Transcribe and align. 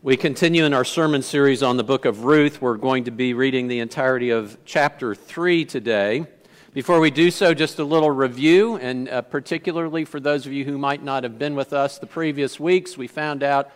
We 0.00 0.16
continue 0.16 0.64
in 0.64 0.74
our 0.74 0.84
sermon 0.84 1.22
series 1.22 1.60
on 1.60 1.76
the 1.76 1.82
book 1.82 2.04
of 2.04 2.22
Ruth. 2.22 2.62
We're 2.62 2.76
going 2.76 3.02
to 3.04 3.10
be 3.10 3.34
reading 3.34 3.66
the 3.66 3.80
entirety 3.80 4.30
of 4.30 4.56
chapter 4.64 5.12
3 5.12 5.64
today. 5.64 6.24
Before 6.72 7.00
we 7.00 7.10
do 7.10 7.32
so, 7.32 7.52
just 7.52 7.80
a 7.80 7.84
little 7.84 8.12
review, 8.12 8.76
and 8.76 9.08
uh, 9.08 9.22
particularly 9.22 10.04
for 10.04 10.20
those 10.20 10.46
of 10.46 10.52
you 10.52 10.64
who 10.64 10.78
might 10.78 11.02
not 11.02 11.24
have 11.24 11.36
been 11.36 11.56
with 11.56 11.72
us 11.72 11.98
the 11.98 12.06
previous 12.06 12.60
weeks, 12.60 12.96
we 12.96 13.08
found 13.08 13.42
out 13.42 13.72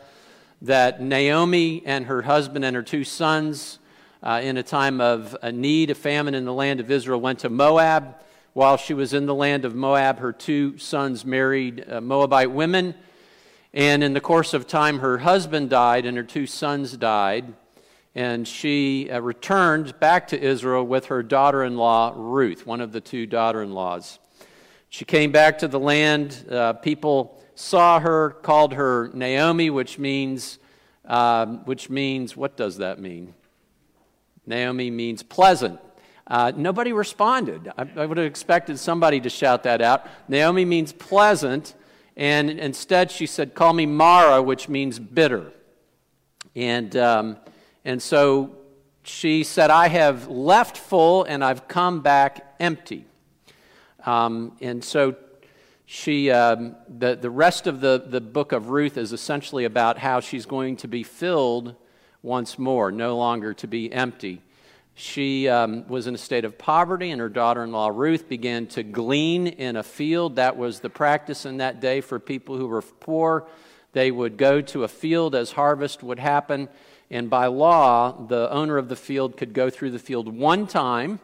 that 0.62 1.02
Naomi 1.02 1.82
and 1.84 2.06
her 2.06 2.22
husband 2.22 2.64
and 2.64 2.76
her 2.76 2.84
two 2.84 3.02
sons, 3.02 3.80
uh, 4.22 4.40
in 4.44 4.56
a 4.56 4.62
time 4.62 5.00
of 5.00 5.36
a 5.42 5.50
need, 5.50 5.90
a 5.90 5.94
famine 5.96 6.34
in 6.34 6.44
the 6.44 6.54
land 6.54 6.78
of 6.78 6.88
Israel, 6.88 7.20
went 7.20 7.40
to 7.40 7.50
Moab. 7.50 8.14
While 8.52 8.76
she 8.76 8.94
was 8.94 9.12
in 9.12 9.26
the 9.26 9.34
land 9.34 9.64
of 9.64 9.74
Moab, 9.74 10.20
her 10.20 10.32
two 10.32 10.78
sons 10.78 11.24
married 11.24 11.84
uh, 11.90 12.00
Moabite 12.00 12.52
women 12.52 12.94
and 13.74 14.04
in 14.04 14.12
the 14.12 14.20
course 14.20 14.52
of 14.52 14.66
time, 14.66 14.98
her 14.98 15.18
husband 15.18 15.70
died 15.70 16.04
and 16.04 16.16
her 16.16 16.22
two 16.22 16.46
sons 16.46 16.96
died. 16.96 17.54
And 18.14 18.46
she 18.46 19.10
uh, 19.10 19.20
returned 19.20 19.98
back 19.98 20.28
to 20.28 20.40
Israel 20.40 20.84
with 20.84 21.06
her 21.06 21.22
daughter 21.22 21.64
in 21.64 21.76
law, 21.78 22.12
Ruth, 22.14 22.66
one 22.66 22.82
of 22.82 22.92
the 22.92 23.00
two 23.00 23.24
daughter 23.24 23.62
in 23.62 23.72
laws. 23.72 24.18
She 24.90 25.06
came 25.06 25.32
back 25.32 25.58
to 25.60 25.68
the 25.68 25.80
land. 25.80 26.44
Uh, 26.50 26.74
people 26.74 27.42
saw 27.54 27.98
her, 28.00 28.30
called 28.42 28.74
her 28.74 29.10
Naomi, 29.14 29.70
which 29.70 29.98
means, 29.98 30.58
um, 31.06 31.64
which 31.64 31.88
means, 31.88 32.36
what 32.36 32.58
does 32.58 32.76
that 32.76 32.98
mean? 32.98 33.32
Naomi 34.46 34.90
means 34.90 35.22
pleasant. 35.22 35.80
Uh, 36.26 36.52
nobody 36.54 36.92
responded. 36.92 37.72
I, 37.78 37.88
I 37.96 38.04
would 38.04 38.18
have 38.18 38.26
expected 38.26 38.78
somebody 38.78 39.20
to 39.20 39.30
shout 39.30 39.62
that 39.62 39.80
out. 39.80 40.06
Naomi 40.28 40.66
means 40.66 40.92
pleasant. 40.92 41.74
And 42.16 42.50
instead, 42.50 43.10
she 43.10 43.26
said, 43.26 43.54
Call 43.54 43.72
me 43.72 43.86
Mara, 43.86 44.42
which 44.42 44.68
means 44.68 44.98
bitter. 44.98 45.52
And, 46.54 46.94
um, 46.96 47.36
and 47.84 48.02
so 48.02 48.50
she 49.02 49.42
said, 49.44 49.70
I 49.70 49.88
have 49.88 50.28
left 50.28 50.76
full 50.76 51.24
and 51.24 51.42
I've 51.42 51.66
come 51.68 52.00
back 52.00 52.54
empty. 52.60 53.06
Um, 54.04 54.56
and 54.60 54.84
so 54.84 55.16
she, 55.86 56.30
um, 56.30 56.76
the, 56.88 57.16
the 57.16 57.30
rest 57.30 57.66
of 57.66 57.80
the, 57.80 58.02
the 58.06 58.20
book 58.20 58.52
of 58.52 58.68
Ruth 58.70 58.96
is 58.96 59.12
essentially 59.12 59.64
about 59.64 59.98
how 59.98 60.20
she's 60.20 60.46
going 60.46 60.76
to 60.78 60.88
be 60.88 61.02
filled 61.02 61.74
once 62.22 62.58
more, 62.58 62.92
no 62.92 63.16
longer 63.16 63.52
to 63.54 63.66
be 63.66 63.92
empty. 63.92 64.40
She 64.94 65.48
um, 65.48 65.86
was 65.88 66.06
in 66.06 66.14
a 66.14 66.18
state 66.18 66.44
of 66.44 66.58
poverty, 66.58 67.10
and 67.10 67.20
her 67.20 67.28
daughter 67.28 67.64
in 67.64 67.72
law 67.72 67.88
Ruth 67.88 68.28
began 68.28 68.66
to 68.68 68.82
glean 68.82 69.46
in 69.46 69.76
a 69.76 69.82
field. 69.82 70.36
That 70.36 70.56
was 70.56 70.80
the 70.80 70.90
practice 70.90 71.46
in 71.46 71.58
that 71.58 71.80
day 71.80 72.00
for 72.00 72.18
people 72.18 72.56
who 72.56 72.66
were 72.66 72.82
poor. 72.82 73.46
They 73.92 74.10
would 74.10 74.36
go 74.36 74.60
to 74.60 74.84
a 74.84 74.88
field 74.88 75.34
as 75.34 75.52
harvest 75.52 76.02
would 76.02 76.18
happen, 76.18 76.68
and 77.10 77.30
by 77.30 77.46
law, 77.46 78.26
the 78.26 78.50
owner 78.50 78.76
of 78.76 78.88
the 78.88 78.96
field 78.96 79.36
could 79.36 79.54
go 79.54 79.70
through 79.70 79.90
the 79.92 79.98
field 79.98 80.34
one 80.34 80.66
time 80.66 81.20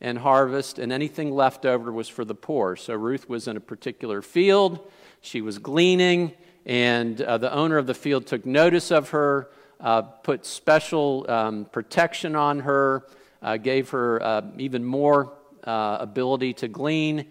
and 0.00 0.18
harvest, 0.18 0.78
and 0.78 0.92
anything 0.92 1.30
left 1.30 1.64
over 1.64 1.92
was 1.92 2.08
for 2.08 2.24
the 2.24 2.34
poor. 2.34 2.76
So 2.76 2.94
Ruth 2.94 3.28
was 3.28 3.46
in 3.46 3.56
a 3.56 3.60
particular 3.60 4.20
field, 4.20 4.90
she 5.20 5.40
was 5.40 5.58
gleaning, 5.58 6.32
and 6.66 7.20
uh, 7.20 7.38
the 7.38 7.52
owner 7.52 7.78
of 7.78 7.86
the 7.86 7.94
field 7.94 8.26
took 8.26 8.44
notice 8.44 8.90
of 8.90 9.10
her 9.10 9.48
uh, 9.82 10.02
put 10.02 10.46
special 10.46 11.26
um, 11.28 11.64
protection 11.66 12.36
on 12.36 12.60
her, 12.60 13.04
uh, 13.42 13.56
gave 13.56 13.90
her 13.90 14.22
uh, 14.22 14.42
even 14.56 14.84
more 14.84 15.32
uh, 15.64 15.98
ability 16.00 16.54
to 16.54 16.68
glean. 16.68 17.26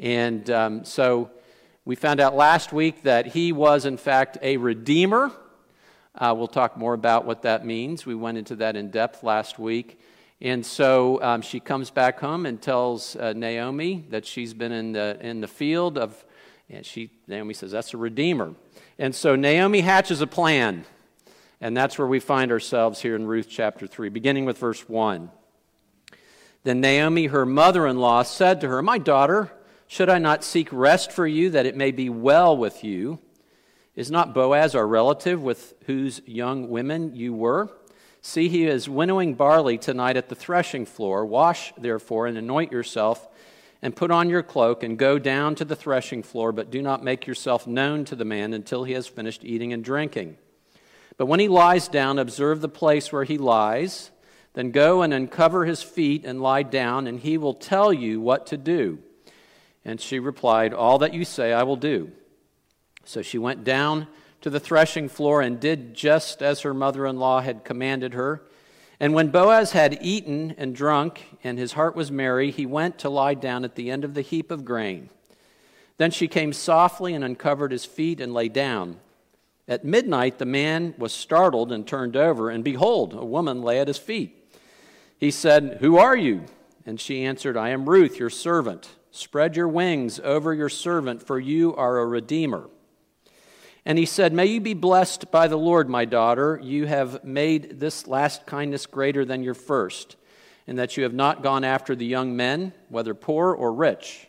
And 0.00 0.50
um, 0.50 0.84
so 0.84 1.30
we 1.84 1.94
found 1.94 2.20
out 2.20 2.34
last 2.34 2.72
week 2.72 3.02
that 3.04 3.26
he 3.26 3.52
was, 3.52 3.86
in 3.86 3.96
fact, 3.96 4.36
a 4.42 4.56
redeemer. 4.56 5.30
Uh, 6.14 6.34
we'll 6.36 6.48
talk 6.48 6.76
more 6.76 6.92
about 6.92 7.24
what 7.24 7.42
that 7.42 7.64
means. 7.64 8.04
We 8.04 8.14
went 8.14 8.36
into 8.36 8.56
that 8.56 8.76
in 8.76 8.90
depth 8.90 9.22
last 9.22 9.58
week. 9.58 9.98
And 10.40 10.66
so 10.66 11.22
um, 11.22 11.40
she 11.40 11.60
comes 11.60 11.90
back 11.90 12.18
home 12.18 12.46
and 12.46 12.60
tells 12.60 13.14
uh, 13.14 13.32
Naomi 13.32 14.04
that 14.10 14.26
she's 14.26 14.52
been 14.52 14.72
in 14.72 14.92
the, 14.92 15.16
in 15.20 15.40
the 15.40 15.46
field 15.46 15.96
of, 15.96 16.24
and 16.68 16.84
she, 16.84 17.10
Naomi 17.28 17.54
says, 17.54 17.70
that's 17.70 17.94
a 17.94 17.96
redeemer. 17.96 18.54
And 18.98 19.14
so 19.14 19.36
Naomi 19.36 19.82
hatches 19.82 20.20
a 20.20 20.26
plan. 20.26 20.84
And 21.62 21.76
that's 21.76 21.96
where 21.96 22.08
we 22.08 22.18
find 22.18 22.50
ourselves 22.50 23.00
here 23.00 23.14
in 23.14 23.24
Ruth 23.24 23.46
chapter 23.48 23.86
3, 23.86 24.08
beginning 24.08 24.46
with 24.46 24.58
verse 24.58 24.88
1. 24.88 25.30
Then 26.64 26.80
Naomi, 26.80 27.26
her 27.26 27.46
mother 27.46 27.86
in 27.86 27.98
law, 27.98 28.24
said 28.24 28.60
to 28.60 28.68
her, 28.68 28.82
My 28.82 28.98
daughter, 28.98 29.52
should 29.86 30.08
I 30.08 30.18
not 30.18 30.42
seek 30.42 30.68
rest 30.72 31.12
for 31.12 31.24
you 31.24 31.50
that 31.50 31.64
it 31.64 31.76
may 31.76 31.92
be 31.92 32.10
well 32.10 32.56
with 32.56 32.82
you? 32.82 33.20
Is 33.94 34.10
not 34.10 34.34
Boaz 34.34 34.74
our 34.74 34.86
relative 34.88 35.40
with 35.40 35.74
whose 35.86 36.20
young 36.26 36.68
women 36.68 37.14
you 37.14 37.32
were? 37.32 37.70
See, 38.22 38.48
he 38.48 38.66
is 38.66 38.88
winnowing 38.88 39.34
barley 39.34 39.78
tonight 39.78 40.16
at 40.16 40.28
the 40.28 40.34
threshing 40.34 40.84
floor. 40.84 41.24
Wash, 41.24 41.72
therefore, 41.78 42.26
and 42.26 42.36
anoint 42.36 42.72
yourself, 42.72 43.28
and 43.80 43.94
put 43.94 44.10
on 44.10 44.28
your 44.28 44.42
cloak, 44.42 44.82
and 44.82 44.98
go 44.98 45.16
down 45.16 45.54
to 45.54 45.64
the 45.64 45.76
threshing 45.76 46.24
floor, 46.24 46.50
but 46.50 46.72
do 46.72 46.82
not 46.82 47.04
make 47.04 47.24
yourself 47.28 47.68
known 47.68 48.04
to 48.06 48.16
the 48.16 48.24
man 48.24 48.52
until 48.52 48.82
he 48.82 48.94
has 48.94 49.06
finished 49.06 49.44
eating 49.44 49.72
and 49.72 49.84
drinking. 49.84 50.38
But 51.16 51.26
when 51.26 51.40
he 51.40 51.48
lies 51.48 51.88
down, 51.88 52.18
observe 52.18 52.60
the 52.60 52.68
place 52.68 53.12
where 53.12 53.24
he 53.24 53.38
lies. 53.38 54.10
Then 54.54 54.70
go 54.70 55.02
and 55.02 55.14
uncover 55.14 55.64
his 55.64 55.82
feet 55.82 56.24
and 56.24 56.42
lie 56.42 56.62
down, 56.62 57.06
and 57.06 57.18
he 57.18 57.38
will 57.38 57.54
tell 57.54 57.92
you 57.92 58.20
what 58.20 58.46
to 58.48 58.56
do. 58.56 58.98
And 59.84 60.00
she 60.00 60.18
replied, 60.18 60.74
All 60.74 60.98
that 60.98 61.14
you 61.14 61.24
say 61.24 61.52
I 61.52 61.62
will 61.62 61.76
do. 61.76 62.12
So 63.04 63.22
she 63.22 63.38
went 63.38 63.64
down 63.64 64.06
to 64.42 64.50
the 64.50 64.60
threshing 64.60 65.08
floor 65.08 65.40
and 65.40 65.58
did 65.58 65.94
just 65.94 66.42
as 66.42 66.60
her 66.60 66.74
mother 66.74 67.06
in 67.06 67.18
law 67.18 67.40
had 67.40 67.64
commanded 67.64 68.14
her. 68.14 68.42
And 69.00 69.14
when 69.14 69.30
Boaz 69.30 69.72
had 69.72 69.98
eaten 70.00 70.54
and 70.58 70.76
drunk, 70.76 71.38
and 71.42 71.58
his 71.58 71.72
heart 71.72 71.96
was 71.96 72.12
merry, 72.12 72.50
he 72.50 72.66
went 72.66 72.98
to 72.98 73.10
lie 73.10 73.34
down 73.34 73.64
at 73.64 73.74
the 73.74 73.90
end 73.90 74.04
of 74.04 74.14
the 74.14 74.20
heap 74.20 74.50
of 74.50 74.64
grain. 74.64 75.10
Then 75.96 76.10
she 76.10 76.28
came 76.28 76.52
softly 76.52 77.14
and 77.14 77.24
uncovered 77.24 77.72
his 77.72 77.84
feet 77.84 78.20
and 78.20 78.32
lay 78.32 78.48
down. 78.48 78.98
At 79.68 79.84
midnight, 79.84 80.38
the 80.38 80.44
man 80.44 80.94
was 80.98 81.12
startled 81.12 81.70
and 81.70 81.86
turned 81.86 82.16
over, 82.16 82.50
and 82.50 82.64
behold, 82.64 83.14
a 83.14 83.24
woman 83.24 83.62
lay 83.62 83.78
at 83.78 83.88
his 83.88 83.98
feet. 83.98 84.38
He 85.18 85.30
said, 85.30 85.78
Who 85.80 85.98
are 85.98 86.16
you? 86.16 86.46
And 86.84 87.00
she 87.00 87.24
answered, 87.24 87.56
I 87.56 87.68
am 87.68 87.88
Ruth, 87.88 88.18
your 88.18 88.30
servant. 88.30 88.90
Spread 89.12 89.56
your 89.56 89.68
wings 89.68 90.18
over 90.20 90.52
your 90.52 90.68
servant, 90.68 91.22
for 91.22 91.38
you 91.38 91.76
are 91.76 91.98
a 91.98 92.06
redeemer. 92.06 92.68
And 93.84 93.98
he 93.98 94.06
said, 94.06 94.32
May 94.32 94.46
you 94.46 94.60
be 94.60 94.74
blessed 94.74 95.30
by 95.30 95.48
the 95.48 95.58
Lord, 95.58 95.88
my 95.88 96.04
daughter. 96.04 96.58
You 96.62 96.86
have 96.86 97.22
made 97.22 97.78
this 97.78 98.06
last 98.06 98.46
kindness 98.46 98.86
greater 98.86 99.24
than 99.24 99.42
your 99.42 99.54
first, 99.54 100.16
in 100.66 100.76
that 100.76 100.96
you 100.96 101.04
have 101.04 101.14
not 101.14 101.42
gone 101.42 101.62
after 101.62 101.94
the 101.94 102.06
young 102.06 102.34
men, 102.34 102.72
whether 102.88 103.14
poor 103.14 103.52
or 103.52 103.72
rich. 103.72 104.28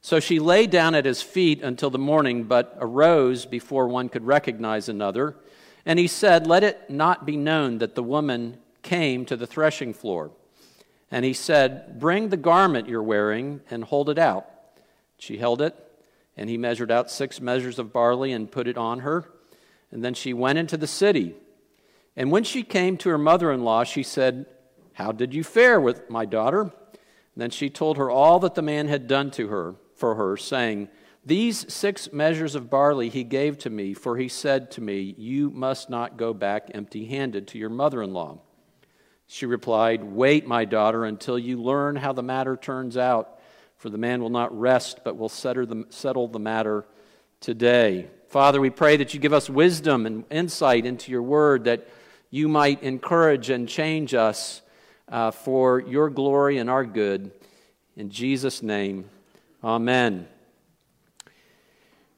So 0.00 0.20
she 0.20 0.38
lay 0.38 0.66
down 0.66 0.94
at 0.94 1.04
his 1.04 1.22
feet 1.22 1.62
until 1.62 1.90
the 1.90 1.98
morning, 1.98 2.44
but 2.44 2.76
arose 2.80 3.46
before 3.46 3.88
one 3.88 4.08
could 4.08 4.24
recognize 4.24 4.88
another. 4.88 5.36
And 5.84 5.98
he 5.98 6.06
said, 6.06 6.46
Let 6.46 6.64
it 6.64 6.88
not 6.88 7.26
be 7.26 7.36
known 7.36 7.78
that 7.78 7.94
the 7.94 8.02
woman 8.02 8.58
came 8.82 9.24
to 9.26 9.36
the 9.36 9.46
threshing 9.46 9.92
floor. 9.92 10.30
And 11.10 11.24
he 11.24 11.32
said, 11.32 11.98
Bring 11.98 12.28
the 12.28 12.36
garment 12.36 12.88
you're 12.88 13.02
wearing 13.02 13.60
and 13.70 13.84
hold 13.84 14.08
it 14.08 14.18
out. 14.18 14.46
She 15.18 15.38
held 15.38 15.60
it, 15.60 15.74
and 16.36 16.48
he 16.48 16.56
measured 16.56 16.92
out 16.92 17.10
six 17.10 17.40
measures 17.40 17.78
of 17.78 17.92
barley 17.92 18.32
and 18.32 18.50
put 18.50 18.68
it 18.68 18.78
on 18.78 19.00
her. 19.00 19.28
And 19.90 20.04
then 20.04 20.14
she 20.14 20.32
went 20.32 20.58
into 20.58 20.76
the 20.76 20.86
city. 20.86 21.34
And 22.14 22.30
when 22.30 22.44
she 22.44 22.62
came 22.62 22.96
to 22.98 23.08
her 23.08 23.18
mother 23.18 23.50
in 23.50 23.64
law, 23.64 23.84
she 23.84 24.02
said, 24.02 24.46
How 24.92 25.10
did 25.10 25.34
you 25.34 25.42
fare 25.42 25.80
with 25.80 26.08
my 26.08 26.24
daughter? 26.24 26.62
And 26.62 26.72
then 27.36 27.50
she 27.50 27.68
told 27.68 27.96
her 27.96 28.10
all 28.10 28.38
that 28.40 28.54
the 28.54 28.62
man 28.62 28.88
had 28.88 29.08
done 29.08 29.30
to 29.32 29.48
her 29.48 29.74
for 29.98 30.14
her, 30.14 30.36
saying, 30.36 30.88
These 31.26 31.72
six 31.72 32.12
measures 32.12 32.54
of 32.54 32.70
barley 32.70 33.08
he 33.08 33.24
gave 33.24 33.58
to 33.58 33.70
me, 33.70 33.94
for 33.94 34.16
he 34.16 34.28
said 34.28 34.70
to 34.72 34.80
me, 34.80 35.14
You 35.18 35.50
must 35.50 35.90
not 35.90 36.16
go 36.16 36.32
back 36.32 36.70
empty 36.72 37.06
handed 37.06 37.48
to 37.48 37.58
your 37.58 37.68
mother 37.68 38.02
in 38.02 38.12
law. 38.12 38.38
She 39.26 39.44
replied, 39.44 40.02
Wait, 40.02 40.46
my 40.46 40.64
daughter, 40.64 41.04
until 41.04 41.38
you 41.38 41.60
learn 41.60 41.96
how 41.96 42.12
the 42.12 42.22
matter 42.22 42.56
turns 42.56 42.96
out, 42.96 43.38
for 43.76 43.90
the 43.90 43.98
man 43.98 44.22
will 44.22 44.30
not 44.30 44.58
rest, 44.58 45.00
but 45.04 45.16
will 45.16 45.28
settle 45.28 46.28
the 46.28 46.38
matter 46.38 46.86
today. 47.40 48.08
Father, 48.28 48.60
we 48.60 48.70
pray 48.70 48.96
that 48.96 49.14
you 49.14 49.20
give 49.20 49.32
us 49.32 49.48
wisdom 49.48 50.06
and 50.06 50.24
insight 50.30 50.84
into 50.84 51.10
your 51.10 51.22
word, 51.22 51.64
that 51.64 51.86
you 52.30 52.48
might 52.48 52.82
encourage 52.82 53.50
and 53.50 53.68
change 53.68 54.14
us 54.14 54.62
uh, 55.08 55.30
for 55.30 55.80
your 55.80 56.10
glory 56.10 56.58
and 56.58 56.68
our 56.68 56.84
good. 56.84 57.30
In 57.96 58.10
Jesus' 58.10 58.62
name, 58.62 59.08
amen. 59.62 60.28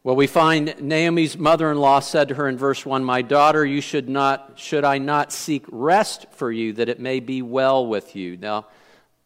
Well, 0.02 0.16
we 0.16 0.26
find 0.26 0.74
Naomi's 0.80 1.36
mother 1.36 1.70
in 1.70 1.78
law 1.78 2.00
said 2.00 2.28
to 2.28 2.34
her 2.34 2.48
in 2.48 2.56
verse 2.56 2.86
1 2.86 3.04
My 3.04 3.20
daughter, 3.22 3.66
you 3.66 3.80
should, 3.80 4.08
not, 4.08 4.52
should 4.56 4.84
I 4.84 4.98
not 4.98 5.32
seek 5.32 5.64
rest 5.70 6.26
for 6.32 6.50
you 6.50 6.72
that 6.74 6.88
it 6.88 7.00
may 7.00 7.20
be 7.20 7.42
well 7.42 7.86
with 7.86 8.16
you? 8.16 8.36
Now, 8.38 8.66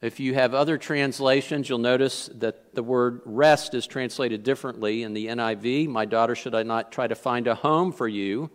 if 0.00 0.20
you 0.20 0.34
have 0.34 0.52
other 0.52 0.76
translations, 0.76 1.68
you'll 1.68 1.78
notice 1.78 2.28
that 2.34 2.74
the 2.74 2.82
word 2.82 3.20
rest 3.24 3.72
is 3.74 3.86
translated 3.86 4.42
differently 4.42 5.02
in 5.02 5.14
the 5.14 5.28
NIV. 5.28 5.88
My 5.88 6.04
daughter, 6.04 6.34
should 6.34 6.54
I 6.54 6.64
not 6.64 6.92
try 6.92 7.06
to 7.06 7.14
find 7.14 7.46
a 7.46 7.54
home 7.54 7.92
for 7.92 8.06
you 8.08 8.50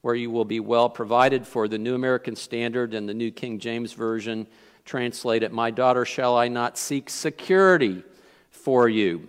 where 0.00 0.14
you 0.14 0.30
will 0.30 0.46
be 0.46 0.60
well 0.60 0.88
provided 0.88 1.46
for? 1.46 1.68
The 1.68 1.78
New 1.78 1.94
American 1.94 2.34
Standard 2.34 2.94
and 2.94 3.08
the 3.08 3.14
New 3.14 3.30
King 3.30 3.58
James 3.58 3.92
Version 3.92 4.46
translate 4.86 5.42
it 5.42 5.52
My 5.52 5.70
daughter, 5.70 6.04
shall 6.04 6.36
I 6.36 6.48
not 6.48 6.78
seek 6.78 7.10
security 7.10 8.02
for 8.58 8.88
you? 8.88 9.28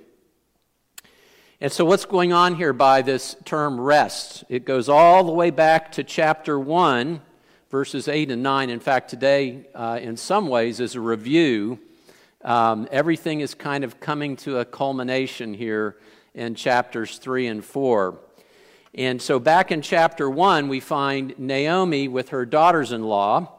And 1.61 1.71
so, 1.71 1.83
what's 1.83 2.05
going 2.05 2.31
on 2.31 2.55
here 2.55 2.71
by 2.71 3.01
this 3.01 3.35
term 3.43 3.81
rest? 3.81 4.45
It 4.47 4.63
goes 4.63 4.87
all 4.87 5.25
the 5.25 5.31
way 5.31 5.49
back 5.49 5.91
to 5.93 6.03
chapter 6.03 6.57
1, 6.57 7.21
verses 7.69 8.07
8 8.07 8.31
and 8.31 8.41
9. 8.41 8.69
In 8.69 8.79
fact, 8.79 9.09
today, 9.09 9.67
uh, 9.75 9.99
in 10.01 10.15
some 10.15 10.47
ways, 10.47 10.79
is 10.79 10.95
a 10.95 11.01
review. 11.01 11.79
Um, 12.45 12.87
everything 12.91 13.41
is 13.41 13.53
kind 13.53 13.83
of 13.83 13.99
coming 13.99 14.37
to 14.37 14.59
a 14.59 14.65
culmination 14.65 15.53
here 15.53 15.97
in 16.33 16.55
chapters 16.55 17.17
3 17.17 17.47
and 17.47 17.65
4. 17.65 18.17
And 18.93 19.21
so, 19.21 19.37
back 19.37 19.71
in 19.71 19.81
chapter 19.81 20.29
1, 20.29 20.69
we 20.69 20.79
find 20.79 21.37
Naomi 21.37 22.07
with 22.07 22.29
her 22.29 22.45
daughters 22.45 22.93
in 22.93 23.03
law. 23.03 23.58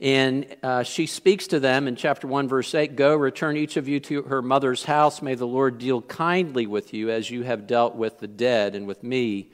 And 0.00 0.46
uh, 0.62 0.82
she 0.82 1.04
speaks 1.04 1.48
to 1.48 1.60
them 1.60 1.86
in 1.86 1.94
chapter 1.94 2.26
1, 2.26 2.48
verse 2.48 2.74
8 2.74 2.96
Go, 2.96 3.14
return 3.14 3.58
each 3.58 3.76
of 3.76 3.86
you 3.86 4.00
to 4.00 4.22
her 4.22 4.40
mother's 4.40 4.84
house. 4.84 5.20
May 5.20 5.34
the 5.34 5.46
Lord 5.46 5.76
deal 5.78 6.00
kindly 6.00 6.66
with 6.66 6.94
you 6.94 7.10
as 7.10 7.30
you 7.30 7.42
have 7.42 7.66
dealt 7.66 7.94
with 7.94 8.18
the 8.18 8.26
dead 8.26 8.74
and 8.74 8.86
with 8.86 9.02
me. 9.02 9.50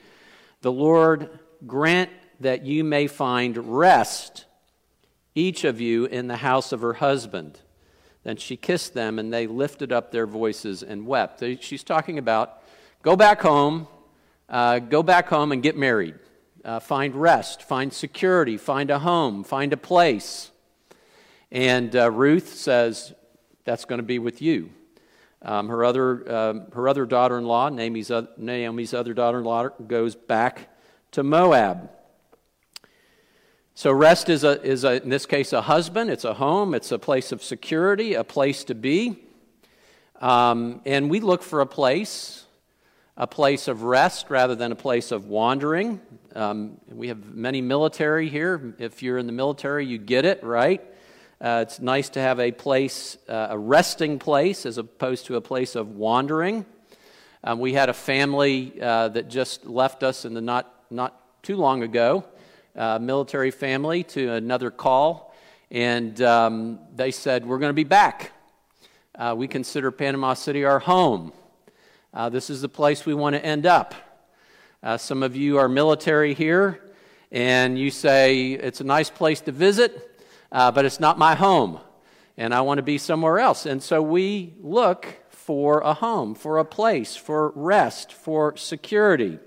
The 0.60 0.70
Lord 0.70 1.30
grant 1.66 2.10
that 2.40 2.64
you 2.64 2.84
may 2.84 3.08
find 3.08 3.76
rest, 3.76 4.44
each 5.34 5.64
of 5.64 5.80
you, 5.80 6.04
in 6.04 6.28
the 6.28 6.36
house 6.36 6.70
of 6.70 6.80
her 6.80 6.94
husband. 6.94 7.58
Then 8.22 8.36
she 8.36 8.56
kissed 8.56 8.94
them, 8.94 9.18
and 9.18 9.32
they 9.32 9.48
lifted 9.48 9.92
up 9.92 10.12
their 10.12 10.26
voices 10.26 10.82
and 10.82 11.06
wept. 11.06 11.42
She's 11.60 11.82
talking 11.82 12.18
about 12.18 12.62
go 13.02 13.16
back 13.16 13.40
home, 13.40 13.88
uh, 14.48 14.78
go 14.78 15.02
back 15.02 15.28
home 15.28 15.50
and 15.50 15.60
get 15.60 15.76
married 15.76 16.14
uh, 16.66 16.80
find 16.80 17.14
rest, 17.14 17.62
find 17.62 17.92
security, 17.92 18.56
find 18.56 18.90
a 18.90 18.98
home, 18.98 19.44
find 19.44 19.72
a 19.72 19.76
place. 19.76 20.50
And 21.52 21.94
uh, 21.94 22.10
Ruth 22.10 22.54
says, 22.54 23.14
That's 23.64 23.84
going 23.84 24.00
to 24.00 24.02
be 24.02 24.18
with 24.18 24.42
you. 24.42 24.70
Um, 25.42 25.68
her, 25.68 25.84
other, 25.84 26.28
uh, 26.28 26.54
her 26.74 26.88
other 26.88 27.06
daughter 27.06 27.38
in 27.38 27.44
law, 27.44 27.68
Naomi's, 27.68 28.10
Naomi's 28.36 28.92
other 28.92 29.14
daughter 29.14 29.38
in 29.38 29.44
law, 29.44 29.68
goes 29.68 30.16
back 30.16 30.68
to 31.12 31.22
Moab. 31.22 31.90
So, 33.74 33.92
rest 33.92 34.28
is, 34.28 34.42
a, 34.42 34.60
is 34.62 34.82
a, 34.82 35.02
in 35.02 35.10
this 35.10 35.26
case, 35.26 35.52
a 35.52 35.62
husband, 35.62 36.10
it's 36.10 36.24
a 36.24 36.34
home, 36.34 36.74
it's 36.74 36.90
a 36.90 36.98
place 36.98 37.30
of 37.30 37.44
security, 37.44 38.14
a 38.14 38.24
place 38.24 38.64
to 38.64 38.74
be. 38.74 39.22
Um, 40.20 40.80
and 40.84 41.10
we 41.10 41.20
look 41.20 41.42
for 41.42 41.60
a 41.60 41.66
place, 41.66 42.45
a 43.16 43.26
place 43.26 43.66
of 43.66 43.82
rest 43.82 44.28
rather 44.28 44.54
than 44.54 44.72
a 44.72 44.76
place 44.76 45.10
of 45.10 45.26
wandering. 45.26 46.00
Um, 46.34 46.78
we 46.88 47.08
have 47.08 47.34
many 47.34 47.62
military 47.62 48.28
here. 48.28 48.74
If 48.78 49.02
you're 49.02 49.16
in 49.16 49.26
the 49.26 49.32
military, 49.32 49.86
you 49.86 49.96
get 49.96 50.26
it, 50.26 50.44
right? 50.44 50.84
Uh, 51.40 51.60
it's 51.66 51.80
nice 51.80 52.10
to 52.10 52.20
have 52.20 52.38
a 52.40 52.52
place, 52.52 53.16
uh, 53.28 53.48
a 53.50 53.58
resting 53.58 54.18
place, 54.18 54.66
as 54.66 54.76
opposed 54.76 55.26
to 55.26 55.36
a 55.36 55.40
place 55.40 55.76
of 55.76 55.92
wandering. 55.92 56.66
Um, 57.42 57.58
we 57.58 57.72
had 57.72 57.88
a 57.88 57.94
family 57.94 58.78
uh, 58.80 59.08
that 59.08 59.28
just 59.28 59.66
left 59.66 60.02
us 60.02 60.26
in 60.26 60.34
the 60.34 60.42
not, 60.42 60.70
not 60.90 61.42
too 61.42 61.56
long 61.56 61.82
ago, 61.82 62.24
a 62.74 63.00
military 63.00 63.50
family, 63.50 64.02
to 64.02 64.32
another 64.32 64.70
call, 64.70 65.34
and 65.70 66.20
um, 66.20 66.78
they 66.94 67.10
said, 67.10 67.46
We're 67.46 67.58
going 67.58 67.70
to 67.70 67.74
be 67.74 67.84
back. 67.84 68.32
Uh, 69.14 69.34
we 69.36 69.48
consider 69.48 69.90
Panama 69.90 70.34
City 70.34 70.66
our 70.66 70.78
home. 70.78 71.32
Uh, 72.16 72.30
this 72.30 72.48
is 72.48 72.62
the 72.62 72.68
place 72.68 73.04
we 73.04 73.12
want 73.12 73.36
to 73.36 73.44
end 73.44 73.66
up. 73.66 73.94
Uh, 74.82 74.96
some 74.96 75.22
of 75.22 75.36
you 75.36 75.58
are 75.58 75.68
military 75.68 76.32
here, 76.32 76.80
and 77.30 77.78
you 77.78 77.90
say, 77.90 78.52
It's 78.52 78.80
a 78.80 78.84
nice 78.84 79.10
place 79.10 79.42
to 79.42 79.52
visit, 79.52 80.18
uh, 80.50 80.70
but 80.70 80.86
it's 80.86 80.98
not 80.98 81.18
my 81.18 81.34
home, 81.34 81.78
and 82.38 82.54
I 82.54 82.62
want 82.62 82.78
to 82.78 82.82
be 82.82 82.96
somewhere 82.96 83.38
else. 83.38 83.66
And 83.66 83.82
so 83.82 84.00
we 84.00 84.54
look 84.62 85.06
for 85.28 85.80
a 85.80 85.92
home, 85.92 86.34
for 86.34 86.56
a 86.56 86.64
place, 86.64 87.16
for 87.16 87.52
rest, 87.54 88.14
for 88.14 88.56
security. 88.56 89.38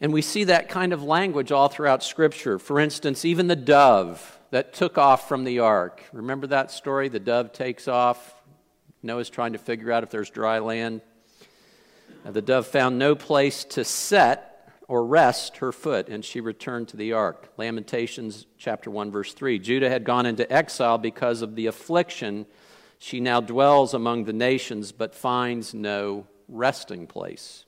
And 0.00 0.14
we 0.14 0.22
see 0.22 0.44
that 0.44 0.70
kind 0.70 0.94
of 0.94 1.02
language 1.02 1.52
all 1.52 1.68
throughout 1.68 2.02
Scripture. 2.02 2.58
For 2.58 2.80
instance, 2.80 3.26
even 3.26 3.48
the 3.48 3.56
dove 3.56 4.38
that 4.50 4.72
took 4.72 4.96
off 4.96 5.28
from 5.28 5.44
the 5.44 5.58
ark. 5.58 6.04
Remember 6.14 6.46
that 6.46 6.70
story? 6.70 7.10
The 7.10 7.20
dove 7.20 7.52
takes 7.52 7.86
off. 7.86 8.37
Noah's 9.02 9.30
trying 9.30 9.52
to 9.52 9.58
figure 9.58 9.92
out 9.92 10.02
if 10.02 10.10
there's 10.10 10.30
dry 10.30 10.58
land. 10.58 11.02
Uh, 12.24 12.32
the 12.32 12.42
dove 12.42 12.66
found 12.66 12.98
no 12.98 13.14
place 13.14 13.64
to 13.64 13.84
set 13.84 14.72
or 14.88 15.04
rest 15.04 15.58
her 15.58 15.70
foot, 15.70 16.08
and 16.08 16.24
she 16.24 16.40
returned 16.40 16.88
to 16.88 16.96
the 16.96 17.12
ark. 17.12 17.52
Lamentations 17.56 18.46
chapter 18.56 18.90
1, 18.90 19.10
verse 19.10 19.34
3. 19.34 19.58
Judah 19.58 19.88
had 19.88 20.04
gone 20.04 20.26
into 20.26 20.50
exile 20.50 20.98
because 20.98 21.42
of 21.42 21.54
the 21.54 21.66
affliction. 21.66 22.46
She 22.98 23.20
now 23.20 23.40
dwells 23.40 23.94
among 23.94 24.24
the 24.24 24.32
nations, 24.32 24.90
but 24.90 25.14
finds 25.14 25.74
no 25.74 26.26
resting 26.48 27.06
place. 27.06 27.66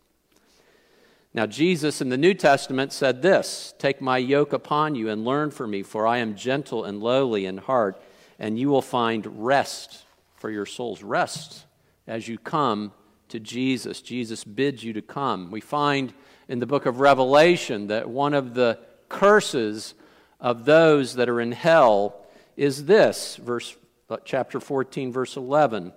Now, 1.33 1.47
Jesus 1.47 2.01
in 2.01 2.09
the 2.09 2.17
New 2.17 2.35
Testament 2.35 2.93
said 2.93 3.23
this 3.23 3.73
Take 3.79 4.01
my 4.01 4.19
yoke 4.19 4.53
upon 4.53 4.97
you 4.97 5.09
and 5.11 5.25
learn 5.25 5.53
from 5.53 5.71
me, 5.71 5.83
for 5.83 6.07
I 6.07 6.19
am 6.19 6.35
gentle 6.35 6.85
and 6.85 7.01
lowly 7.01 7.47
in 7.47 7.59
heart, 7.59 8.03
and 8.39 8.59
you 8.59 8.69
will 8.69 8.83
find 8.83 9.45
rest 9.45 10.07
for 10.41 10.51
your 10.51 10.67
souls. 10.67 11.03
Rest 11.03 11.67
as 12.07 12.27
you 12.27 12.39
come 12.39 12.93
to 13.29 13.39
Jesus. 13.39 14.01
Jesus 14.01 14.43
bids 14.43 14.83
you 14.83 14.95
to 14.95 15.03
come. 15.03 15.51
We 15.51 15.61
find 15.61 16.13
in 16.49 16.59
the 16.59 16.67
book 16.67 16.87
of 16.87 16.99
Revelation 16.99 17.89
that 17.89 18.09
one 18.09 18.35
of 18.35 18.55
the 18.55 18.79
curses 19.09 19.95
of 20.41 20.65
those 20.65 21.15
that 21.15 21.29
are 21.29 21.41
in 21.41 21.53
hell 21.53 22.17
is 22.57 22.87
this, 22.87 23.37
verse 23.37 23.77
chapter 24.25 24.59
14 24.59 25.13
verse 25.13 25.37
11. 25.37 25.93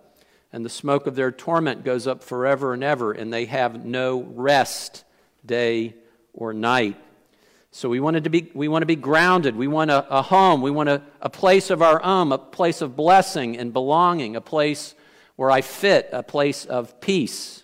And 0.51 0.63
the 0.63 0.69
smoke 0.69 1.07
of 1.07 1.15
their 1.15 1.31
torment 1.31 1.83
goes 1.83 2.05
up 2.05 2.21
forever 2.21 2.73
and 2.73 2.83
ever, 2.83 3.11
and 3.11 3.33
they 3.33 3.45
have 3.45 3.83
no 3.83 4.21
rest 4.21 5.03
day 5.43 5.95
or 6.33 6.53
night. 6.53 6.97
So 7.75 7.89
we, 7.89 7.99
wanted 7.99 8.25
to 8.25 8.29
be, 8.29 8.51
we 8.53 8.67
want 8.67 8.83
to 8.83 8.87
be 8.87 8.95
grounded. 8.95 9.55
We 9.55 9.65
want 9.65 9.89
a, 9.89 10.07
a 10.07 10.21
home. 10.21 10.61
We 10.61 10.69
want 10.69 10.89
a, 10.89 11.01
a 11.21 11.29
place 11.29 11.71
of 11.71 11.81
our 11.81 12.01
own, 12.03 12.31
a 12.31 12.37
place 12.37 12.81
of 12.81 12.95
blessing 12.95 13.57
and 13.57 13.73
belonging, 13.73 14.35
a 14.35 14.41
place 14.41 14.93
where 15.37 15.49
I 15.49 15.61
fit, 15.61 16.07
a 16.11 16.21
place 16.21 16.65
of 16.65 17.01
peace. 17.01 17.63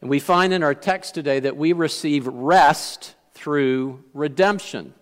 And 0.00 0.10
we 0.10 0.18
find 0.18 0.52
in 0.52 0.64
our 0.64 0.74
text 0.74 1.14
today 1.14 1.38
that 1.38 1.56
we 1.56 1.72
receive 1.72 2.26
rest 2.26 3.14
through 3.34 4.02
redemption. 4.14 4.94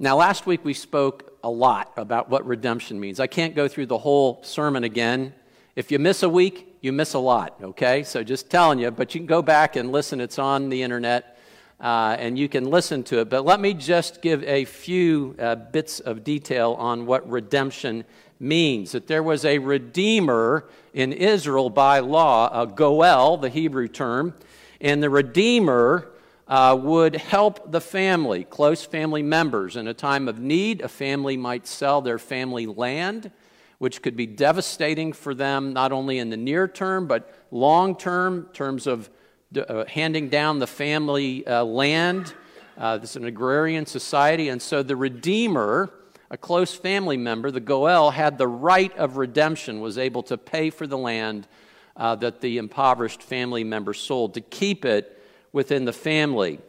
Now, 0.00 0.16
last 0.16 0.46
week 0.46 0.64
we 0.64 0.74
spoke 0.74 1.38
a 1.44 1.50
lot 1.50 1.92
about 1.96 2.28
what 2.28 2.44
redemption 2.44 2.98
means. 2.98 3.20
I 3.20 3.28
can't 3.28 3.54
go 3.54 3.68
through 3.68 3.86
the 3.86 3.98
whole 3.98 4.42
sermon 4.42 4.82
again. 4.82 5.32
If 5.76 5.92
you 5.92 6.00
miss 6.00 6.24
a 6.24 6.28
week, 6.28 6.67
you 6.80 6.92
miss 6.92 7.14
a 7.14 7.18
lot, 7.18 7.56
okay? 7.62 8.02
So 8.02 8.22
just 8.22 8.50
telling 8.50 8.78
you, 8.78 8.90
but 8.90 9.14
you 9.14 9.20
can 9.20 9.26
go 9.26 9.42
back 9.42 9.76
and 9.76 9.92
listen. 9.92 10.20
It's 10.20 10.38
on 10.38 10.68
the 10.68 10.82
internet. 10.82 11.34
Uh, 11.80 12.16
and 12.18 12.36
you 12.36 12.48
can 12.48 12.68
listen 12.68 13.04
to 13.04 13.20
it. 13.20 13.30
But 13.30 13.44
let 13.44 13.60
me 13.60 13.72
just 13.72 14.20
give 14.20 14.42
a 14.42 14.64
few 14.64 15.36
uh, 15.38 15.54
bits 15.54 16.00
of 16.00 16.24
detail 16.24 16.72
on 16.72 17.06
what 17.06 17.28
redemption 17.30 18.04
means 18.40 18.92
that 18.92 19.06
there 19.06 19.22
was 19.22 19.44
a 19.44 19.58
redeemer 19.58 20.68
in 20.92 21.12
Israel 21.12 21.70
by 21.70 22.00
law, 22.00 22.62
a 22.62 22.66
goel, 22.66 23.36
the 23.36 23.48
Hebrew 23.48 23.86
term, 23.86 24.34
and 24.80 25.00
the 25.00 25.10
redeemer 25.10 26.08
uh, 26.48 26.76
would 26.80 27.14
help 27.14 27.70
the 27.70 27.80
family, 27.80 28.42
close 28.44 28.84
family 28.84 29.22
members. 29.22 29.76
In 29.76 29.86
a 29.86 29.94
time 29.94 30.28
of 30.28 30.40
need, 30.40 30.80
a 30.80 30.88
family 30.88 31.36
might 31.36 31.66
sell 31.66 32.00
their 32.00 32.18
family 32.18 32.66
land, 32.66 33.30
which 33.78 34.02
could 34.02 34.16
be 34.16 34.26
devastating 34.26 35.12
for 35.12 35.34
them, 35.34 35.72
not 35.72 35.92
only 35.92 36.18
in 36.18 36.30
the 36.30 36.36
near 36.36 36.68
term, 36.68 37.06
but 37.06 37.32
long 37.50 37.96
term, 37.96 38.46
in 38.46 38.52
terms 38.52 38.86
of 38.86 39.08
uh, 39.56 39.84
handing 39.86 40.28
down 40.28 40.58
the 40.58 40.66
family 40.66 41.46
uh, 41.46 41.64
land. 41.64 42.34
Uh, 42.76 42.98
this 42.98 43.10
is 43.10 43.16
an 43.16 43.24
agrarian 43.24 43.86
society, 43.86 44.48
and 44.48 44.60
so 44.60 44.82
the 44.82 44.96
redeemer 44.96 45.92
a 46.30 46.36
close 46.36 46.74
family 46.74 47.16
member, 47.16 47.50
the 47.50 47.60
Goel, 47.60 48.10
had 48.10 48.36
the 48.36 48.48
right 48.48 48.94
of 48.98 49.16
redemption, 49.16 49.80
was 49.80 49.96
able 49.96 50.22
to 50.24 50.36
pay 50.36 50.68
for 50.70 50.86
the 50.86 50.98
land 50.98 51.48
uh, 51.96 52.14
that 52.16 52.40
the 52.40 52.58
impoverished 52.58 53.22
family 53.22 53.64
member 53.64 53.94
sold 53.94 54.34
to 54.34 54.40
keep 54.40 54.84
it 54.84 55.22
within 55.52 55.86
the 55.86 55.92
family. 55.92 56.60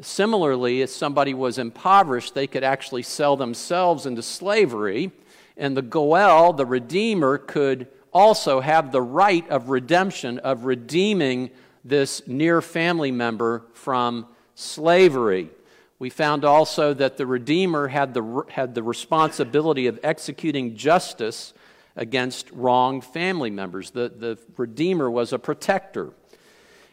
Similarly, 0.00 0.82
if 0.82 0.90
somebody 0.90 1.34
was 1.34 1.56
impoverished, 1.56 2.34
they 2.34 2.46
could 2.46 2.64
actually 2.64 3.02
sell 3.02 3.36
themselves 3.36 4.06
into 4.06 4.22
slavery, 4.22 5.12
and 5.56 5.76
the 5.76 5.82
Goel, 5.82 6.52
the 6.52 6.66
Redeemer, 6.66 7.38
could 7.38 7.88
also 8.12 8.60
have 8.60 8.92
the 8.92 9.02
right 9.02 9.48
of 9.48 9.68
redemption, 9.68 10.38
of 10.38 10.64
redeeming 10.64 11.50
this 11.84 12.26
near 12.26 12.60
family 12.60 13.10
member 13.10 13.64
from 13.72 14.26
slavery. 14.54 15.50
We 15.98 16.10
found 16.10 16.44
also 16.44 16.92
that 16.94 17.16
the 17.16 17.26
Redeemer 17.26 17.88
had 17.88 18.12
the, 18.12 18.44
had 18.50 18.74
the 18.74 18.82
responsibility 18.82 19.86
of 19.86 19.98
executing 20.02 20.76
justice 20.76 21.54
against 21.94 22.50
wrong 22.50 23.00
family 23.00 23.50
members. 23.50 23.90
The, 23.90 24.10
the 24.10 24.38
Redeemer 24.56 25.10
was 25.10 25.32
a 25.32 25.38
protector. 25.38 26.12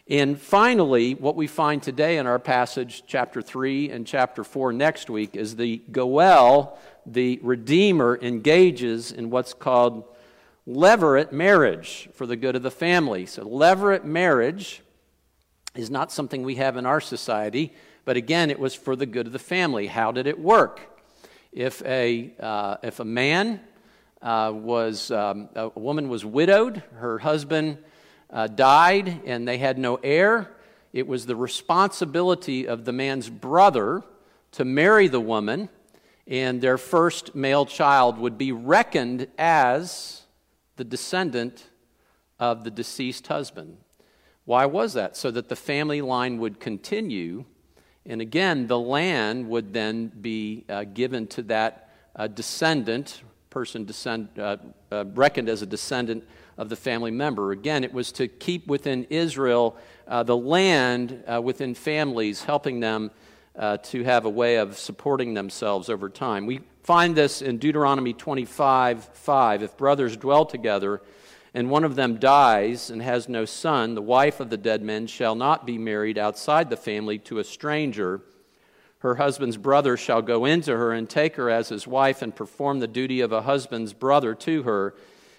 And 0.10 0.40
finally, 0.40 1.16
what 1.16 1.36
we 1.36 1.48
find 1.48 1.82
today 1.82 2.18
in 2.18 2.28
our 2.28 2.40
passage, 2.40 3.04
chapter 3.08 3.42
3 3.42 3.90
and 3.90 4.06
chapter 4.06 4.44
4 4.44 4.74
next 4.74 5.10
week, 5.10 5.36
is 5.36 5.56
the 5.56 5.82
Goel, 5.92 6.78
the 7.06 7.40
Redeemer, 7.44 8.18
engages 8.22 9.12
in 9.12 9.30
what's 9.30 9.54
called 9.54 10.06
levirate 10.68 11.32
marriage 11.32 12.10
for 12.14 12.26
the 12.26 12.36
good 12.36 12.56
of 12.56 12.64
the 12.64 12.72
family. 12.72 13.26
So, 13.26 13.44
levirate 13.44 14.04
marriage 14.04 14.82
is 15.76 15.90
not 15.90 16.12
something 16.12 16.44
we 16.44 16.56
have 16.56 16.78
in 16.78 16.86
our 16.86 17.02
society, 17.02 17.74
but 18.06 18.18
again, 18.18 18.50
it 18.50 18.60
was 18.60 18.76
for 18.76 18.96
the 18.96 19.06
good 19.06 19.28
of 19.28 19.34
the 19.34 19.40
family. 19.40 19.88
How 19.88 20.12
did 20.12 20.28
it 20.28 20.40
work? 20.40 20.80
If 21.52 21.84
a, 21.86 22.34
uh, 22.40 22.78
if 22.84 23.00
a 23.00 23.06
man 23.06 23.60
uh, 24.22 24.52
was, 24.54 25.12
um, 25.12 25.50
a 25.56 25.70
woman 25.70 26.10
was 26.10 26.26
widowed, 26.26 26.82
her 26.96 27.20
husband 27.20 27.78
uh, 28.30 28.48
died 28.48 29.22
and 29.26 29.48
they 29.48 29.58
had 29.58 29.78
no 29.78 29.96
heir, 30.04 30.52
it 30.94 31.08
was 31.08 31.26
the 31.26 31.36
responsibility 31.36 32.68
of 32.68 32.86
the 32.86 32.94
man's 32.94 33.30
brother 33.30 34.04
to 34.54 34.66
marry 34.66 35.08
the 35.08 35.20
woman, 35.20 35.70
and 36.28 36.62
their 36.62 36.78
first 36.78 37.36
male 37.36 37.66
child 37.66 38.18
would 38.18 38.38
be 38.38 38.52
reckoned 38.52 39.28
as 39.38 40.22
the 40.78 40.84
descendant 40.84 41.70
of 42.40 42.64
the 42.64 42.72
deceased 42.72 43.28
husband. 43.28 43.78
Why 44.46 44.66
was 44.66 44.94
that? 44.94 45.16
So 45.16 45.32
that 45.32 45.50
the 45.50 45.56
family 45.56 46.02
line 46.02 46.38
would 46.40 46.60
continue, 46.60 47.46
and 48.06 48.22
again, 48.22 48.68
the 48.68 48.80
land 48.80 49.48
would 49.50 49.74
then 49.74 50.08
be 50.08 50.66
uh, 50.68 50.84
given 50.84 51.28
to 51.28 51.42
that 51.44 51.90
uh, 52.16 52.28
descendant, 52.28 53.22
person 53.50 53.86
descend, 53.86 54.30
uh, 54.38 54.58
uh 54.92 55.06
reckoned 55.14 55.48
as 55.48 55.62
a 55.62 55.66
descendant 55.66 56.24
of 56.58 56.70
the 56.70 56.76
family 56.76 57.12
member. 57.12 57.52
Again, 57.52 57.84
it 57.84 57.94
was 57.94 58.12
to 58.14 58.28
keep 58.28 58.68
within 58.68 59.06
Israel 59.06 59.78
uh, 60.08 60.24
the 60.24 60.38
land 60.38 61.24
uh, 61.32 61.42
within 61.42 61.74
families, 61.74 62.44
helping 62.44 62.80
them 62.80 63.12
uh, 63.56 63.78
to 63.78 64.04
have 64.04 64.26
a 64.26 64.30
way 64.30 64.58
of 64.58 64.78
supporting 64.78 65.34
themselves 65.34 65.90
over 65.90 66.10
time. 66.10 66.46
We 66.46 66.62
find 66.84 67.16
this 67.16 67.42
in 67.42 67.58
Deuteronomy 67.58 68.14
25 68.14 69.04
5. 69.04 69.64
If 69.64 69.78
brothers 69.78 70.18
dwell 70.18 70.46
together, 70.46 71.02
and 71.54 71.70
one 71.70 71.84
of 71.84 71.96
them 71.96 72.18
dies 72.18 72.90
and 72.90 73.02
has 73.02 73.30
no 73.30 73.46
son, 73.46 73.94
the 73.94 74.02
wife 74.02 74.40
of 74.40 74.50
the 74.50 74.58
dead 74.58 74.82
man 74.82 75.06
shall 75.08 75.36
not 75.36 75.66
be 75.66 75.78
married 75.78 76.18
outside 76.18 76.70
the 76.70 76.78
family 76.78 77.20
to 77.20 77.40
a 77.40 77.44
stranger. 77.44 78.22
Her 79.00 79.16
husband's 79.16 79.58
brother 79.58 79.98
shall 79.98 80.22
go 80.22 80.46
into 80.46 80.76
her 80.76 80.92
and 80.92 81.10
take 81.10 81.36
her 81.36 81.50
as 81.50 81.70
his 81.70 81.86
wife 81.86 82.22
and 82.22 82.36
perform 82.36 82.80
the 82.80 82.88
duty 82.88 83.22
of 83.22 83.32
a 83.32 83.44
husband's 83.44 83.94
brother 83.94 84.34
to 84.36 84.64
her 84.64 84.96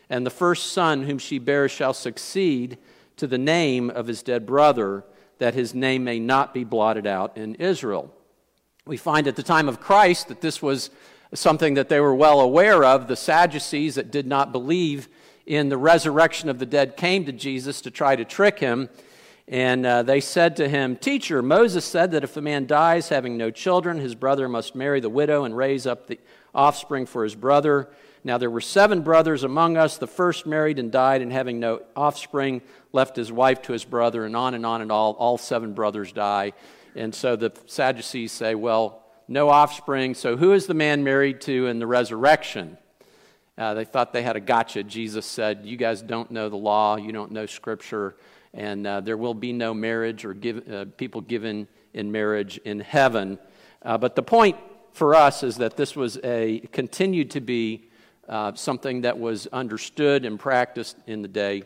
and 0.09 0.27
the 0.27 0.31
first 0.31 0.73
son 0.73 1.05
whom 1.05 1.19
she 1.19 1.39
bears 1.39 1.71
shall 1.71 1.95
succeed 1.95 2.79
to 3.17 3.27
the 3.27 3.39
name 3.39 3.91
of 3.91 4.07
his 4.07 4.23
dead 4.23 4.47
brother, 4.47 5.05
that 5.45 5.53
his 5.53 5.75
name 5.75 6.03
may 6.05 6.19
not 6.19 6.55
be 6.55 6.65
blotted 6.65 7.07
out 7.07 7.37
in 7.37 7.55
Israel. 7.57 8.11
We 8.87 8.97
find 8.97 9.29
at 9.29 9.37
the 9.37 9.43
time 9.43 9.69
of 9.69 9.79
Christ 9.79 10.29
that 10.29 10.41
this 10.41 10.63
was 10.63 10.89
something 11.35 11.75
that 11.75 11.91
they 11.91 12.01
were 12.01 12.15
well 12.15 12.41
aware 12.41 12.83
of. 12.83 13.09
The 13.09 13.15
Sadducees 13.15 13.97
that 13.97 14.11
did 14.11 14.27
not 14.27 14.53
believe 14.53 15.07
in 15.45 15.69
the 15.69 15.77
resurrection 15.77 16.49
of 16.49 16.59
the 16.59 16.65
dead 16.65 16.97
came 16.97 17.27
to 17.27 17.33
Jesus 17.33 17.83
to 17.83 17.91
try 17.91 18.17
to 18.17 18.25
trick 18.25 18.59
him. 18.59 18.89
And 19.47 19.85
uh, 19.85 20.03
they 20.03 20.21
said 20.21 20.57
to 20.57 20.67
him, 20.67 20.97
Teacher, 20.97 21.43
Moses 21.43 21.85
said 21.85 22.13
that 22.13 22.25
if 22.25 22.39
a 22.39 22.41
man 22.41 22.67
dies 22.67 23.11
having 23.11 23.37
no 23.37 23.51
children, 23.51 23.99
his 23.99 24.15
brother 24.15 24.49
must 24.49 24.75
marry 24.75 25.01
the 25.01 25.11
widow 25.11 25.45
and 25.45 25.55
raise 25.55 25.87
up 25.87 26.07
the 26.07 26.19
offspring 26.55 27.05
for 27.05 27.23
his 27.23 27.35
brother. 27.35 27.91
Now 28.25 28.39
there 28.39 28.51
were 28.51 28.63
seven 28.63 29.03
brothers 29.03 29.45
among 29.45 29.77
us. 29.77 29.99
The 29.99 30.07
first 30.07 30.47
married 30.47 30.79
and 30.79 30.91
died, 30.91 31.21
and 31.21 31.31
having 31.31 31.61
no 31.61 31.83
offspring, 31.95 32.63
left 32.93 33.17
his 33.17 33.31
wife 33.31 33.63
to 33.63 33.73
his 33.73 33.85
brother, 33.85 34.25
and 34.25 34.35
on 34.35 34.55
and 34.55 34.65
on 34.65 34.81
and 34.81 34.91
all. 34.91 35.13
All 35.13 35.37
seven 35.37 35.75
brothers 35.75 36.11
die. 36.11 36.53
And 36.97 37.15
so 37.15 37.37
the 37.37 37.53
Sadducees 37.67 38.33
say, 38.33 38.55
well, 38.55 39.03
no 39.29 39.49
offspring. 39.51 40.15
So 40.15 40.37
who 40.37 40.53
is 40.53 40.67
the 40.67 40.75
man 40.75 41.05
married 41.05 41.41
to 41.43 41.67
in 41.67 41.79
the 41.79 41.87
resurrection? 41.87 42.79
Uh, 43.57 43.75
they 43.75 43.85
thought 43.85 44.13
they 44.13 44.23
had 44.23 44.37
a 44.37 44.41
gotcha. 44.41 44.83
Jesus 44.83 45.27
said, 45.27 45.61
You 45.65 45.77
guys 45.77 46.03
don't 46.03 46.31
know 46.31 46.49
the 46.49 46.57
law, 46.57 46.97
you 46.97 47.13
don't 47.13 47.31
know 47.31 47.47
Scripture, 47.47 48.17
and 48.53 48.87
uh, 48.87 49.01
there 49.01 49.17
will 49.17 49.35
be 49.35 49.53
no 49.53 49.73
marriage 49.73 50.25
or 50.25 50.35
give, 50.35 50.69
uh, 50.69 50.87
people 50.97 51.21
given 51.21 51.69
in 51.93 52.11
marriage 52.11 52.59
in 52.65 52.81
heaven. 52.81 53.39
Uh, 53.83 53.97
but 53.97 54.17
the 54.17 54.23
point 54.23 54.57
for 54.93 55.15
us 55.15 55.43
is 55.43 55.57
that 55.57 55.77
this 55.77 55.95
was 55.95 56.19
a 56.25 56.61
continued 56.73 57.31
to 57.31 57.41
be 57.41 57.89
uh, 58.29 58.55
something 58.55 59.03
that 59.03 59.19
was 59.19 59.47
understood 59.49 60.25
and 60.25 60.39
practiced 60.39 60.97
in 61.07 61.23
the 61.23 61.29
day 61.29 61.63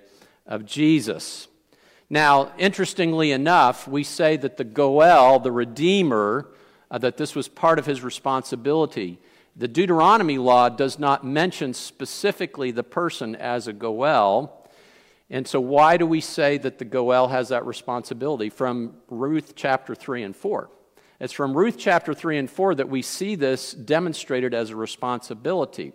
of 0.46 0.64
Jesus. 0.64 1.48
Now, 2.10 2.52
interestingly 2.56 3.32
enough, 3.32 3.86
we 3.86 4.02
say 4.02 4.36
that 4.38 4.56
the 4.56 4.64
Goel, 4.64 5.38
the 5.38 5.52
Redeemer, 5.52 6.48
uh, 6.90 6.98
that 6.98 7.18
this 7.18 7.34
was 7.34 7.48
part 7.48 7.78
of 7.78 7.86
his 7.86 8.02
responsibility. 8.02 9.18
The 9.56 9.68
Deuteronomy 9.68 10.38
law 10.38 10.68
does 10.68 10.98
not 10.98 11.24
mention 11.24 11.74
specifically 11.74 12.70
the 12.70 12.82
person 12.82 13.36
as 13.36 13.66
a 13.66 13.72
Goel. 13.72 14.54
And 15.28 15.46
so, 15.46 15.60
why 15.60 15.98
do 15.98 16.06
we 16.06 16.22
say 16.22 16.56
that 16.58 16.78
the 16.78 16.86
Goel 16.86 17.28
has 17.28 17.50
that 17.50 17.66
responsibility? 17.66 18.48
From 18.48 18.94
Ruth 19.08 19.52
chapter 19.54 19.94
3 19.94 20.22
and 20.22 20.34
4. 20.34 20.70
It's 21.20 21.32
from 21.32 21.54
Ruth 21.54 21.76
chapter 21.76 22.14
3 22.14 22.38
and 22.38 22.50
4 22.50 22.76
that 22.76 22.88
we 22.88 23.02
see 23.02 23.34
this 23.34 23.72
demonstrated 23.72 24.54
as 24.54 24.70
a 24.70 24.76
responsibility. 24.76 25.92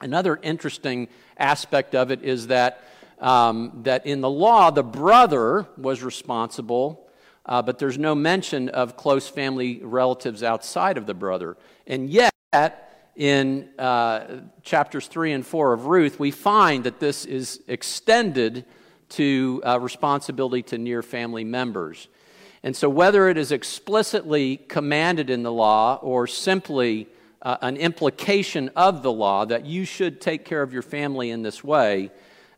Another 0.00 0.38
interesting 0.42 1.08
aspect 1.36 1.94
of 1.94 2.10
it 2.10 2.22
is 2.22 2.46
that, 2.46 2.84
um, 3.18 3.80
that 3.82 4.06
in 4.06 4.22
the 4.22 4.30
law, 4.30 4.70
the 4.70 4.82
brother 4.82 5.66
was 5.76 6.02
responsible, 6.02 7.06
uh, 7.44 7.60
but 7.60 7.78
there's 7.78 7.98
no 7.98 8.14
mention 8.14 8.70
of 8.70 8.96
close 8.96 9.28
family 9.28 9.80
relatives 9.82 10.42
outside 10.42 10.96
of 10.96 11.04
the 11.04 11.12
brother. 11.12 11.58
And 11.86 12.08
yet, 12.08 12.32
in 13.14 13.68
uh, 13.78 14.40
chapters 14.62 15.06
3 15.06 15.32
and 15.32 15.46
4 15.46 15.74
of 15.74 15.86
Ruth, 15.86 16.18
we 16.18 16.30
find 16.30 16.84
that 16.84 16.98
this 16.98 17.26
is 17.26 17.60
extended 17.68 18.64
to 19.10 19.60
uh, 19.66 19.78
responsibility 19.80 20.62
to 20.62 20.78
near 20.78 21.02
family 21.02 21.44
members. 21.44 22.08
And 22.62 22.74
so, 22.74 22.88
whether 22.88 23.28
it 23.28 23.36
is 23.36 23.52
explicitly 23.52 24.56
commanded 24.56 25.28
in 25.28 25.42
the 25.42 25.52
law 25.52 25.98
or 26.00 26.26
simply 26.26 27.08
uh, 27.42 27.56
an 27.62 27.76
implication 27.76 28.70
of 28.76 29.02
the 29.02 29.12
law 29.12 29.44
that 29.44 29.64
you 29.64 29.84
should 29.84 30.20
take 30.20 30.44
care 30.44 30.62
of 30.62 30.72
your 30.72 30.82
family 30.82 31.30
in 31.30 31.42
this 31.42 31.64
way, 31.64 32.10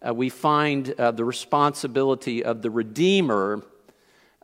uh, 0.06 0.12
we 0.12 0.28
find 0.28 0.92
uh, 0.98 1.12
the 1.12 1.24
responsibility 1.24 2.44
of 2.44 2.62
the 2.62 2.70
Redeemer 2.70 3.62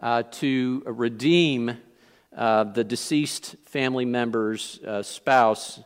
uh, 0.01 0.23
to 0.31 0.83
redeem 0.87 1.77
uh, 2.37 2.63
the 2.65 2.85
deceased 2.85 3.57
family 3.65 4.05
member's 4.05 4.79
uh, 4.87 5.03
spouse 5.03 5.81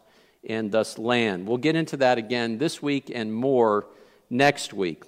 and 0.47 0.71
thus 0.71 0.99
land. 0.99 1.47
We'll 1.47 1.57
get 1.57 1.77
into 1.77 1.97
that 1.99 2.19
again 2.19 2.59
this 2.59 2.83
week 2.83 3.11
and 3.15 3.33
more 3.33 3.87
next 4.29 4.75
week 4.75 5.05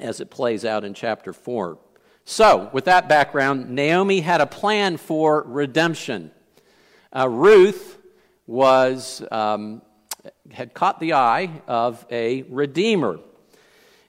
as 0.00 0.20
it 0.20 0.30
plays 0.30 0.64
out 0.64 0.84
in 0.84 0.94
chapter 0.94 1.32
4. 1.32 1.78
So, 2.24 2.70
with 2.72 2.86
that 2.86 3.08
background, 3.08 3.70
Naomi 3.70 4.20
had 4.20 4.40
a 4.40 4.46
plan 4.46 4.96
for 4.96 5.44
redemption. 5.46 6.32
Ruth 7.14 7.97
was, 8.48 9.22
um, 9.30 9.82
had 10.50 10.72
caught 10.72 10.98
the 10.98 11.12
eye 11.12 11.50
of 11.68 12.04
a 12.10 12.42
redeemer. 12.44 13.20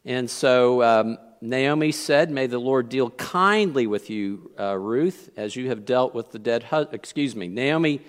And 0.06 0.30
so 0.30 0.82
um, 0.82 1.18
Naomi 1.42 1.92
said, 1.92 2.32
May 2.32 2.48
the 2.48 2.58
Lord 2.58 2.88
deal 2.88 3.10
kindly 3.12 3.86
with 3.86 4.10
you, 4.10 4.50
uh, 4.58 4.78
Ruth, 4.78 5.30
as 5.36 5.58
you 5.58 5.68
have 5.68 5.86
dealt 5.86 6.16
with 6.16 6.32
the 6.32 6.40
dead. 6.40 6.66
Excuse 6.94 7.36
me. 7.36 7.50
Naomi, 7.50 8.02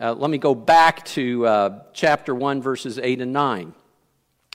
uh, 0.00 0.14
let 0.14 0.30
me 0.30 0.38
go 0.38 0.54
back 0.54 1.04
to 1.06 1.44
uh, 1.44 1.82
chapter 1.92 2.34
1, 2.34 2.62
verses 2.62 3.00
8 3.00 3.20
and 3.20 3.32
9, 3.32 3.74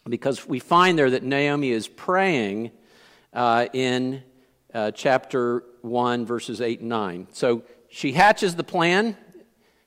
because 0.07 0.47
we 0.47 0.59
find 0.59 0.97
there 0.97 1.09
that 1.09 1.23
Naomi 1.23 1.71
is 1.71 1.89
praying 1.89 2.71
uh, 3.33 3.67
in 3.73 4.23
uh, 4.73 4.91
chapter 4.91 5.65
1, 5.81 6.25
verses 6.25 6.61
8 6.61 6.79
and 6.79 6.89
9. 6.89 7.27
So 7.33 7.63
she 7.89 8.13
hatches 8.13 8.55
the 8.55 8.63
plan 8.63 9.17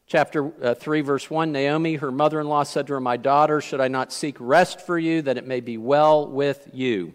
Chapter 0.06 0.52
uh, 0.62 0.74
3, 0.74 1.00
verse 1.00 1.30
1 1.30 1.52
Naomi, 1.52 1.94
her 1.94 2.10
mother 2.10 2.40
in 2.40 2.48
law, 2.48 2.64
said 2.64 2.86
to 2.88 2.94
her, 2.94 3.00
My 3.00 3.16
daughter, 3.16 3.60
should 3.60 3.80
I 3.80 3.88
not 3.88 4.12
seek 4.12 4.36
rest 4.38 4.80
for 4.80 4.98
you, 4.98 5.22
that 5.22 5.38
it 5.38 5.46
may 5.46 5.60
be 5.60 5.78
well 5.78 6.26
with 6.26 6.68
you? 6.72 7.14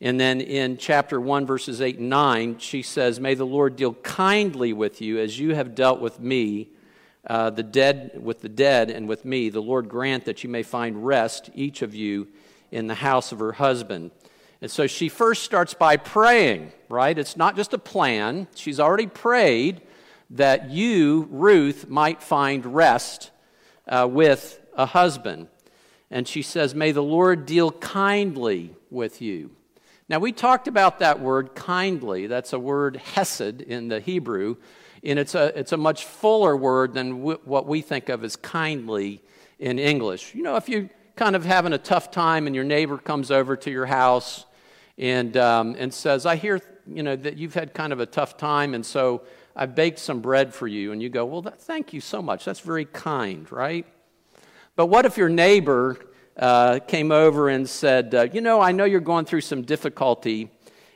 And 0.00 0.18
then 0.18 0.40
in 0.40 0.78
chapter 0.78 1.20
1, 1.20 1.44
verses 1.44 1.82
8 1.82 1.98
and 1.98 2.08
9, 2.08 2.58
she 2.58 2.80
says, 2.80 3.20
May 3.20 3.34
the 3.34 3.44
Lord 3.44 3.76
deal 3.76 3.94
kindly 3.94 4.72
with 4.72 5.02
you 5.02 5.18
as 5.18 5.38
you 5.38 5.54
have 5.54 5.74
dealt 5.74 6.00
with 6.00 6.18
me, 6.18 6.70
uh, 7.26 7.50
the 7.50 7.62
dead, 7.62 8.18
with 8.22 8.40
the 8.40 8.48
dead, 8.48 8.90
and 8.90 9.06
with 9.06 9.26
me. 9.26 9.50
The 9.50 9.60
Lord 9.60 9.90
grant 9.90 10.24
that 10.24 10.42
you 10.42 10.48
may 10.48 10.62
find 10.62 11.04
rest, 11.04 11.50
each 11.54 11.82
of 11.82 11.94
you, 11.94 12.28
in 12.70 12.86
the 12.86 12.94
house 12.94 13.30
of 13.30 13.40
her 13.40 13.52
husband. 13.52 14.10
And 14.62 14.70
so 14.70 14.86
she 14.86 15.10
first 15.10 15.42
starts 15.42 15.74
by 15.74 15.98
praying, 15.98 16.72
right? 16.88 17.18
It's 17.18 17.36
not 17.36 17.56
just 17.56 17.74
a 17.74 17.78
plan. 17.78 18.46
She's 18.54 18.80
already 18.80 19.06
prayed 19.06 19.82
that 20.30 20.70
you, 20.70 21.28
Ruth, 21.30 21.88
might 21.88 22.22
find 22.22 22.64
rest 22.74 23.30
uh, 23.88 24.08
with 24.10 24.60
a 24.74 24.86
husband. 24.86 25.48
And 26.10 26.26
she 26.26 26.42
says, 26.42 26.74
May 26.74 26.92
the 26.92 27.02
Lord 27.02 27.46
deal 27.46 27.70
kindly 27.72 28.74
with 28.90 29.20
you. 29.20 29.50
Now, 30.08 30.18
we 30.18 30.32
talked 30.32 30.66
about 30.66 30.98
that 30.98 31.20
word 31.20 31.54
kindly. 31.54 32.26
That's 32.26 32.52
a 32.52 32.58
word 32.58 32.96
hesed 32.96 33.60
in 33.60 33.86
the 33.86 34.00
Hebrew, 34.00 34.56
and 35.04 35.20
it's 35.20 35.36
a, 35.36 35.56
it's 35.56 35.70
a 35.70 35.76
much 35.76 36.04
fuller 36.04 36.56
word 36.56 36.94
than 36.94 37.18
w- 37.18 37.38
what 37.44 37.66
we 37.66 37.80
think 37.80 38.08
of 38.08 38.24
as 38.24 38.34
kindly 38.34 39.22
in 39.60 39.78
English. 39.78 40.34
You 40.34 40.42
know, 40.42 40.56
if 40.56 40.68
you're 40.68 40.90
kind 41.14 41.36
of 41.36 41.44
having 41.44 41.72
a 41.72 41.78
tough 41.78 42.10
time 42.10 42.48
and 42.48 42.56
your 42.56 42.64
neighbor 42.64 42.98
comes 42.98 43.30
over 43.30 43.56
to 43.58 43.70
your 43.70 43.86
house 43.86 44.46
and, 44.98 45.36
um, 45.36 45.76
and 45.78 45.94
says, 45.94 46.26
I 46.26 46.34
hear, 46.34 46.60
you 46.88 47.04
know, 47.04 47.14
that 47.14 47.36
you've 47.36 47.54
had 47.54 47.72
kind 47.72 47.92
of 47.92 48.00
a 48.00 48.06
tough 48.06 48.36
time, 48.36 48.74
and 48.74 48.84
so 48.84 49.22
I 49.54 49.66
baked 49.66 49.98
some 49.98 50.20
bread 50.20 50.54
for 50.54 50.66
you. 50.66 50.92
And 50.92 51.02
you 51.02 51.08
go, 51.08 51.24
Well, 51.24 51.42
that, 51.42 51.60
thank 51.60 51.92
you 51.92 52.00
so 52.00 52.22
much. 52.22 52.44
That's 52.44 52.60
very 52.60 52.84
kind, 52.84 53.50
right? 53.50 53.86
But 54.76 54.86
what 54.86 55.04
if 55.04 55.16
your 55.16 55.28
neighbor 55.28 55.98
uh, 56.36 56.78
came 56.80 57.12
over 57.12 57.48
and 57.48 57.68
said, 57.68 58.14
uh, 58.14 58.28
You 58.32 58.40
know, 58.40 58.60
I 58.60 58.72
know 58.72 58.84
you're 58.84 59.00
going 59.00 59.24
through 59.24 59.42
some 59.42 59.62
difficulty, 59.62 60.50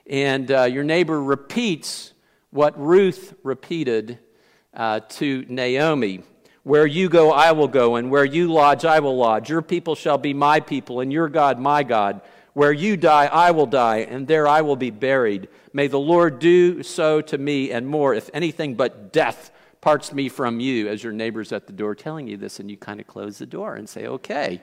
and 0.07 0.51
uh, 0.51 0.65
your 0.65 0.85
neighbor 0.85 1.23
repeats 1.23 2.13
what 2.51 2.79
Ruth 2.81 3.35
repeated 3.43 4.19
uh, 4.73 5.01
to 5.01 5.45
Naomi 5.49 6.23
Where 6.63 6.87
you 6.87 7.09
go, 7.09 7.33
I 7.33 7.53
will 7.53 7.69
go, 7.69 7.97
and 7.97 8.11
where 8.11 8.25
you 8.25 8.53
lodge, 8.53 8.85
I 8.85 9.01
will 9.01 9.17
lodge. 9.17 9.51
Your 9.51 9.63
people 9.63 9.95
shall 9.95 10.19
be 10.19 10.33
my 10.33 10.61
people, 10.61 11.01
and 11.01 11.13
your 11.13 11.29
God, 11.29 11.59
my 11.59 11.83
God. 11.83 12.21
Where 12.55 12.73
you 12.73 12.97
die, 12.97 13.27
I 13.27 13.51
will 13.51 13.67
die, 13.67 13.99
and 13.99 14.29
there 14.29 14.47
I 14.47 14.63
will 14.63 14.77
be 14.77 14.91
buried. 14.91 15.49
May 15.75 15.89
the 15.89 16.01
Lord 16.01 16.39
do 16.39 16.83
so 16.83 17.21
to 17.21 17.37
me 17.37 17.71
and 17.71 17.87
more, 17.87 18.15
if 18.15 18.31
anything 18.33 18.77
but 18.77 19.13
death 19.13 19.51
parts 19.83 20.15
me 20.15 20.31
from 20.31 20.59
you, 20.59 20.89
as 20.89 21.05
your 21.05 21.13
neighbor's 21.13 21.53
at 21.53 21.67
the 21.67 21.75
door 21.75 21.95
telling 21.95 22.27
you 22.27 22.39
this, 22.39 22.59
and 22.59 22.71
you 22.71 22.79
kind 22.79 23.01
of 23.01 23.07
close 23.07 23.37
the 23.37 23.45
door 23.45 23.75
and 23.75 23.87
say, 23.87 24.07
Okay 24.07 24.63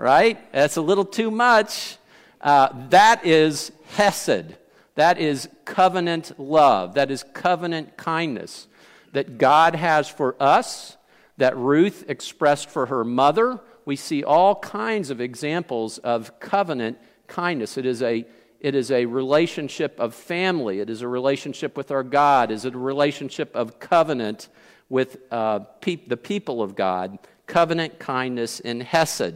right? 0.00 0.50
That's 0.52 0.76
a 0.76 0.82
little 0.82 1.04
too 1.04 1.30
much. 1.30 1.98
Uh, 2.40 2.70
that 2.88 3.24
is 3.26 3.70
Hesed. 3.90 4.56
That 4.94 5.18
is 5.18 5.48
covenant 5.66 6.38
love. 6.40 6.94
That 6.94 7.10
is 7.10 7.22
covenant 7.34 7.96
kindness 7.96 8.66
that 9.12 9.38
God 9.38 9.74
has 9.74 10.08
for 10.08 10.36
us, 10.40 10.96
that 11.36 11.56
Ruth 11.56 12.04
expressed 12.08 12.70
for 12.70 12.86
her 12.86 13.04
mother. 13.04 13.60
We 13.84 13.96
see 13.96 14.24
all 14.24 14.54
kinds 14.54 15.10
of 15.10 15.20
examples 15.20 15.98
of 15.98 16.38
covenant 16.40 16.98
kindness. 17.26 17.76
It 17.76 17.86
is 17.86 18.02
a 18.02 18.24
it 18.60 18.74
is 18.74 18.90
a 18.90 19.06
relationship 19.06 19.98
of 19.98 20.14
family. 20.14 20.80
It 20.80 20.90
is 20.90 21.02
a 21.02 21.08
relationship 21.08 21.76
with 21.76 21.90
our 21.90 22.02
God. 22.02 22.50
It 22.50 22.54
is 22.54 22.64
a 22.66 22.70
relationship 22.70 23.54
of 23.56 23.80
covenant 23.80 24.48
with 24.88 25.18
uh, 25.30 25.60
pe- 25.80 26.06
the 26.06 26.16
people 26.16 26.62
of 26.62 26.76
God. 26.76 27.18
Covenant 27.46 27.98
kindness 27.98 28.60
in 28.60 28.80
Hesed. 28.80 29.34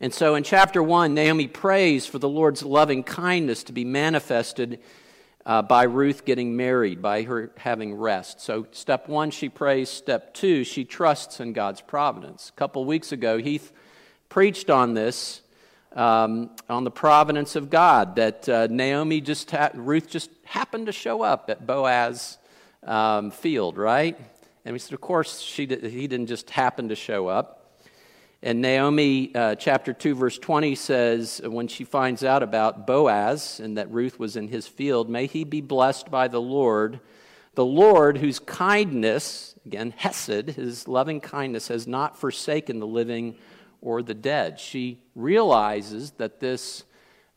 And 0.00 0.12
so 0.12 0.34
in 0.34 0.42
chapter 0.42 0.82
1, 0.82 1.14
Naomi 1.14 1.46
prays 1.46 2.04
for 2.04 2.18
the 2.18 2.28
Lord's 2.28 2.62
loving 2.62 3.04
kindness 3.04 3.62
to 3.64 3.72
be 3.72 3.84
manifested 3.84 4.80
uh, 5.46 5.62
by 5.62 5.84
Ruth 5.84 6.24
getting 6.24 6.56
married, 6.56 7.00
by 7.00 7.22
her 7.22 7.52
having 7.58 7.94
rest. 7.94 8.40
So, 8.40 8.66
step 8.70 9.08
one, 9.08 9.30
she 9.30 9.48
prays. 9.48 9.90
Step 9.90 10.34
two, 10.34 10.64
she 10.64 10.84
trusts 10.84 11.38
in 11.40 11.52
God's 11.52 11.80
providence. 11.80 12.48
A 12.48 12.52
couple 12.58 12.84
weeks 12.84 13.12
ago, 13.12 13.38
Heath 13.38 13.72
preached 14.28 14.70
on 14.70 14.94
this, 14.94 15.42
um, 15.94 16.50
on 16.68 16.84
the 16.84 16.90
providence 16.90 17.56
of 17.56 17.70
God, 17.70 18.16
that 18.16 18.48
uh, 18.48 18.66
Naomi 18.68 19.20
just, 19.20 19.50
ha- 19.50 19.70
Ruth 19.74 20.08
just 20.08 20.30
happened 20.44 20.86
to 20.86 20.92
show 20.92 21.22
up 21.22 21.48
at 21.48 21.66
Boaz 21.66 22.38
um, 22.82 23.30
field, 23.30 23.78
right? 23.78 24.18
And 24.64 24.72
we 24.72 24.78
said, 24.78 24.92
of 24.92 25.00
course, 25.00 25.40
she 25.40 25.66
did, 25.66 25.84
he 25.84 26.06
didn't 26.06 26.26
just 26.26 26.50
happen 26.50 26.88
to 26.88 26.96
show 26.96 27.28
up. 27.28 27.60
And 28.42 28.60
Naomi, 28.60 29.34
uh, 29.34 29.54
chapter 29.54 29.94
2, 29.94 30.14
verse 30.14 30.36
20 30.36 30.74
says, 30.74 31.40
when 31.42 31.66
she 31.66 31.84
finds 31.84 32.22
out 32.22 32.42
about 32.42 32.86
Boaz 32.86 33.58
and 33.58 33.78
that 33.78 33.90
Ruth 33.90 34.18
was 34.18 34.36
in 34.36 34.48
his 34.48 34.66
field, 34.66 35.08
may 35.08 35.26
he 35.26 35.44
be 35.44 35.62
blessed 35.62 36.10
by 36.10 36.28
the 36.28 36.40
Lord, 36.40 37.00
the 37.54 37.64
Lord 37.64 38.18
whose 38.18 38.38
kindness, 38.40 39.54
again, 39.64 39.94
Hesed, 39.96 40.50
his 40.50 40.86
loving 40.88 41.20
kindness, 41.20 41.68
has 41.68 41.86
not 41.86 42.18
forsaken 42.18 42.80
the 42.80 42.86
living 42.86 43.36
or 43.84 44.02
the 44.02 44.14
dead. 44.14 44.58
She 44.58 44.98
realizes 45.14 46.12
that 46.12 46.40
this 46.40 46.84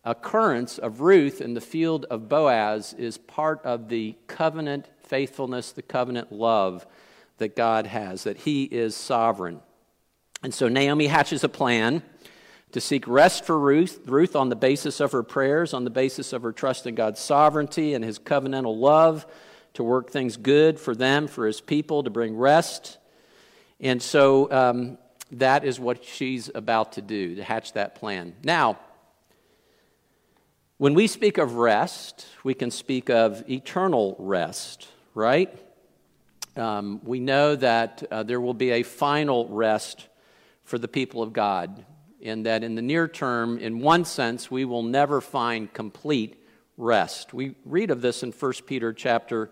occurrence 0.03 0.77
of 0.77 1.01
Ruth 1.01 1.41
in 1.41 1.53
the 1.53 1.62
field 1.62 2.05
of 2.05 2.29
Boaz 2.29 2.95
is 2.97 3.17
part 3.17 3.63
of 3.65 3.89
the 3.89 4.15
covenant 4.27 4.89
faithfulness, 5.03 5.73
the 5.73 5.81
covenant 5.81 6.31
love 6.31 6.88
that 7.38 7.55
God 7.55 7.86
has, 7.86 8.23
that 8.23 8.38
he 8.38 8.63
is 8.63 8.95
sovereign. 8.95 9.60
And 10.41 10.53
so 10.53 10.69
Naomi 10.69 11.07
hatches 11.07 11.43
a 11.43 11.49
plan 11.49 12.01
to 12.71 12.81
seek 12.81 13.07
rest 13.07 13.45
for 13.45 13.60
Ruth, 13.60 13.99
Ruth 14.05 14.36
on 14.36 14.49
the 14.49 14.55
basis 14.55 14.99
of 14.99 15.12
her 15.12 15.23
prayers, 15.23 15.73
on 15.73 15.83
the 15.83 15.89
basis 15.89 16.31
of 16.31 16.41
her 16.43 16.51
trust 16.51 16.88
in 16.88 16.95
God's 16.95 17.19
sovereignty 17.19 17.93
and 17.93 18.03
his 18.03 18.19
covenantal 18.19 18.77
love, 18.77 19.25
to 19.73 19.83
work 19.83 20.10
things 20.10 20.38
good 20.38 20.79
for 20.79 20.95
them, 20.95 21.27
for 21.27 21.45
his 21.45 21.62
people, 21.62 22.03
to 22.03 22.10
bring 22.10 22.36
rest. 22.36 22.97
And 23.79 24.01
so 24.01 24.51
um, 24.51 24.97
that 25.31 25.63
is 25.63 25.79
what 25.79 26.03
she's 26.03 26.49
about 26.53 26.93
to 26.93 27.01
do, 27.01 27.35
to 27.35 27.43
hatch 27.43 27.73
that 27.73 27.95
plan. 27.95 28.33
Now, 28.43 28.79
when 30.77 30.93
we 30.93 31.07
speak 31.07 31.37
of 31.37 31.55
rest, 31.55 32.27
we 32.43 32.53
can 32.53 32.71
speak 32.71 33.09
of 33.09 33.49
eternal 33.49 34.15
rest, 34.19 34.87
right? 35.13 35.57
Um, 36.55 37.01
we 37.03 37.19
know 37.19 37.55
that 37.55 38.03
uh, 38.11 38.23
there 38.23 38.39
will 38.39 38.53
be 38.53 38.71
a 38.71 38.83
final 38.83 39.47
rest 39.47 40.07
for 40.63 40.77
the 40.77 40.87
people 40.87 41.21
of 41.23 41.33
God, 41.33 41.85
in 42.19 42.43
that 42.43 42.63
in 42.63 42.75
the 42.75 42.81
near 42.81 43.07
term, 43.07 43.57
in 43.57 43.79
one 43.79 44.05
sense, 44.05 44.51
we 44.51 44.65
will 44.65 44.83
never 44.83 45.21
find 45.21 45.71
complete 45.73 46.43
rest. 46.77 47.33
We 47.33 47.55
read 47.65 47.89
of 47.89 48.01
this 48.01 48.21
in 48.21 48.31
1 48.31 48.53
Peter 48.65 48.93
chapter 48.93 49.49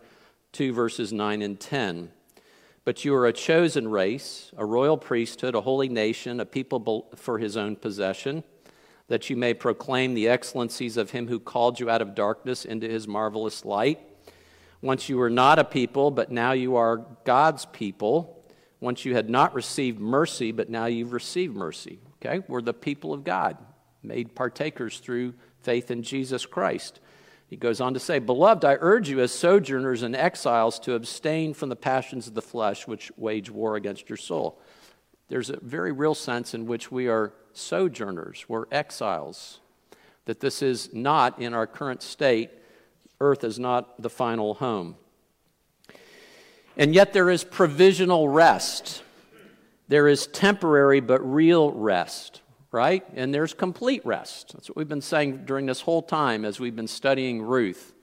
2 0.51 0.73
verses 0.73 1.11
9 1.11 1.41
and 1.41 1.59
10. 1.59 2.11
But 2.85 3.03
you 3.03 3.15
are 3.15 3.25
a 3.25 3.33
chosen 3.33 3.87
race, 3.87 4.51
a 4.55 4.65
royal 4.65 4.97
priesthood, 4.97 5.55
a 5.55 5.61
holy 5.61 5.89
nation, 5.89 6.39
a 6.39 6.45
people 6.45 7.09
for 7.15 7.39
his 7.39 7.57
own 7.57 7.75
possession, 7.75 8.43
that 9.07 9.29
you 9.29 9.35
may 9.35 9.55
proclaim 9.55 10.13
the 10.13 10.29
excellencies 10.29 10.95
of 10.95 11.09
him 11.09 11.27
who 11.27 11.39
called 11.39 11.79
you 11.79 11.89
out 11.89 12.03
of 12.03 12.13
darkness 12.13 12.63
into 12.63 12.87
his 12.87 13.07
marvelous 13.07 13.65
light. 13.65 13.99
Once 14.81 15.09
you 15.09 15.17
were 15.17 15.31
not 15.31 15.57
a 15.57 15.63
people, 15.63 16.11
but 16.11 16.31
now 16.31 16.51
you 16.51 16.75
are 16.75 17.05
God's 17.23 17.65
people 17.65 18.43
once 18.79 19.03
you 19.03 19.15
had 19.15 19.29
not 19.31 19.55
received 19.55 19.99
mercy, 19.99 20.51
but 20.51 20.69
now 20.69 20.85
you've 20.85 21.13
received 21.13 21.55
mercy. 21.55 21.97
Okay? 22.15 22.43
We're 22.47 22.61
the 22.61 22.73
people 22.73 23.13
of 23.13 23.23
God, 23.23 23.57
made 24.03 24.35
partakers 24.35 24.99
through 24.99 25.33
faith 25.61 25.89
in 25.89 26.03
Jesus 26.03 26.45
Christ. 26.45 26.99
He 27.55 27.59
goes 27.59 27.79
on 27.79 27.93
to 27.93 28.01
say, 28.01 28.19
Beloved, 28.19 28.65
I 28.65 28.75
urge 28.81 29.07
you 29.07 29.21
as 29.21 29.31
sojourners 29.31 30.03
and 30.03 30.13
exiles 30.13 30.77
to 30.79 30.93
abstain 30.93 31.53
from 31.53 31.69
the 31.69 31.75
passions 31.77 32.27
of 32.27 32.33
the 32.33 32.41
flesh 32.41 32.85
which 32.85 33.13
wage 33.15 33.49
war 33.49 33.77
against 33.77 34.09
your 34.09 34.17
soul. 34.17 34.59
There's 35.29 35.49
a 35.49 35.57
very 35.61 35.93
real 35.93 36.15
sense 36.15 36.53
in 36.53 36.65
which 36.65 36.91
we 36.91 37.07
are 37.07 37.31
sojourners, 37.53 38.43
we're 38.49 38.65
exiles, 38.73 39.61
that 40.25 40.41
this 40.41 40.61
is 40.61 40.93
not 40.93 41.39
in 41.39 41.53
our 41.53 41.65
current 41.65 42.03
state. 42.03 42.49
Earth 43.21 43.45
is 43.45 43.57
not 43.57 44.01
the 44.01 44.09
final 44.09 44.55
home. 44.55 44.97
And 46.75 46.93
yet 46.93 47.13
there 47.13 47.29
is 47.29 47.45
provisional 47.45 48.27
rest. 48.27 49.01
There 49.87 50.09
is 50.09 50.27
temporary 50.27 50.99
but 50.99 51.21
real 51.21 51.71
rest, 51.71 52.41
right? 52.75 53.05
And 53.15 53.33
there's 53.33 53.53
complete 53.53 54.05
rest. 54.05 54.51
That's 54.53 54.69
what 54.69 54.75
we've 54.75 54.87
been 54.87 55.01
saying 55.01 55.45
during 55.45 55.65
this 55.65 55.79
whole 55.79 56.01
time 56.01 56.43
as 56.43 56.59
we've 56.59 56.75
been 56.75 56.89
studying 56.89 57.41
Ruth. 57.41 57.93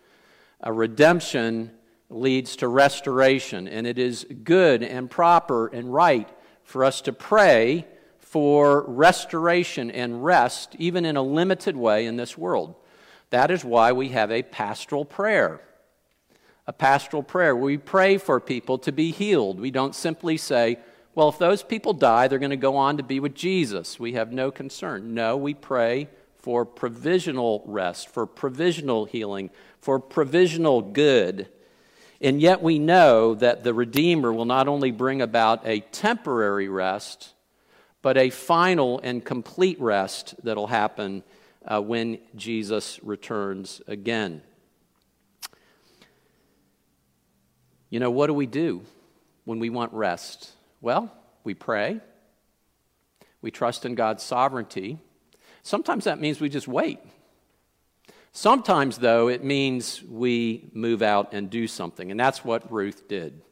A 0.62 0.72
redemption 0.72 1.72
leads 2.08 2.56
to 2.56 2.68
restoration, 2.68 3.68
and 3.68 3.86
it 3.86 3.98
is 3.98 4.26
good 4.44 4.82
and 4.82 5.10
proper 5.10 5.66
and 5.66 5.92
right 5.92 6.26
for 6.64 6.84
us 6.84 7.02
to 7.02 7.12
pray 7.12 7.86
for 8.18 8.86
restoration 8.88 9.90
and 9.90 10.24
rest, 10.24 10.74
even 10.78 11.04
in 11.04 11.16
a 11.16 11.22
limited 11.22 11.76
way 11.76 12.06
in 12.06 12.16
this 12.16 12.38
world. 12.38 12.74
That 13.28 13.50
is 13.50 13.62
why 13.62 13.92
we 13.92 14.08
have 14.08 14.30
a 14.30 14.42
pastoral 14.42 15.04
prayer 15.04 15.60
a 16.66 16.72
pastoral 16.72 17.22
prayer. 17.22 17.56
We 17.56 17.76
pray 17.76 18.18
for 18.18 18.38
people 18.38 18.78
to 18.78 18.92
be 18.92 19.10
healed. 19.10 19.58
We 19.58 19.70
don't 19.70 19.94
simply 19.94 20.36
say, 20.36 20.78
well, 21.14 21.28
if 21.28 21.38
those 21.38 21.62
people 21.62 21.92
die, 21.92 22.28
they're 22.28 22.38
going 22.38 22.50
to 22.50 22.56
go 22.56 22.76
on 22.76 22.96
to 22.96 23.02
be 23.02 23.20
with 23.20 23.34
Jesus. 23.34 24.00
We 24.00 24.14
have 24.14 24.32
no 24.32 24.50
concern. 24.50 25.14
No, 25.14 25.36
we 25.36 25.52
pray 25.52 26.08
for 26.38 26.64
provisional 26.64 27.62
rest, 27.66 28.08
for 28.08 28.26
provisional 28.26 29.04
healing, 29.04 29.50
for 29.80 30.00
provisional 30.00 30.80
good. 30.80 31.48
And 32.20 32.40
yet 32.40 32.62
we 32.62 32.78
know 32.78 33.34
that 33.34 33.62
the 33.62 33.74
Redeemer 33.74 34.32
will 34.32 34.44
not 34.44 34.68
only 34.68 34.90
bring 34.90 35.20
about 35.20 35.66
a 35.66 35.80
temporary 35.80 36.68
rest, 36.68 37.34
but 38.00 38.16
a 38.16 38.30
final 38.30 39.00
and 39.02 39.24
complete 39.24 39.80
rest 39.80 40.34
that'll 40.42 40.66
happen 40.68 41.22
uh, 41.66 41.80
when 41.80 42.18
Jesus 42.34 42.98
returns 43.02 43.82
again. 43.86 44.42
You 47.90 48.00
know, 48.00 48.10
what 48.10 48.28
do 48.28 48.34
we 48.34 48.46
do 48.46 48.82
when 49.44 49.58
we 49.58 49.68
want 49.68 49.92
rest? 49.92 50.52
Well, 50.82 51.12
we 51.44 51.54
pray, 51.54 52.00
we 53.40 53.52
trust 53.52 53.86
in 53.86 53.94
God's 53.94 54.24
sovereignty. 54.24 54.98
Sometimes 55.62 56.04
that 56.04 56.20
means 56.20 56.40
we 56.40 56.48
just 56.48 56.66
wait. 56.66 56.98
Sometimes, 58.32 58.98
though, 58.98 59.28
it 59.28 59.44
means 59.44 60.02
we 60.02 60.70
move 60.72 61.00
out 61.00 61.32
and 61.32 61.48
do 61.48 61.68
something, 61.68 62.10
and 62.10 62.18
that's 62.18 62.44
what 62.44 62.72
Ruth 62.72 63.06
did. 63.06 63.42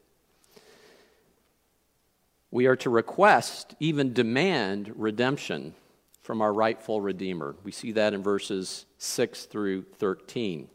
We 2.51 2.67
are 2.67 2.77
to 2.77 2.91
request, 2.91 3.77
even 3.79 4.13
demand, 4.13 4.93
redemption 4.97 5.75
from 6.23 6.41
our 6.41 6.53
rightful 6.53 7.01
Redeemer. 7.01 7.55
We 7.63 7.71
see 7.71 7.93
that 7.93 8.13
in 8.13 8.25
verses 8.25 8.87
6 8.99 9.45
through 9.45 9.83
13. 9.99 10.69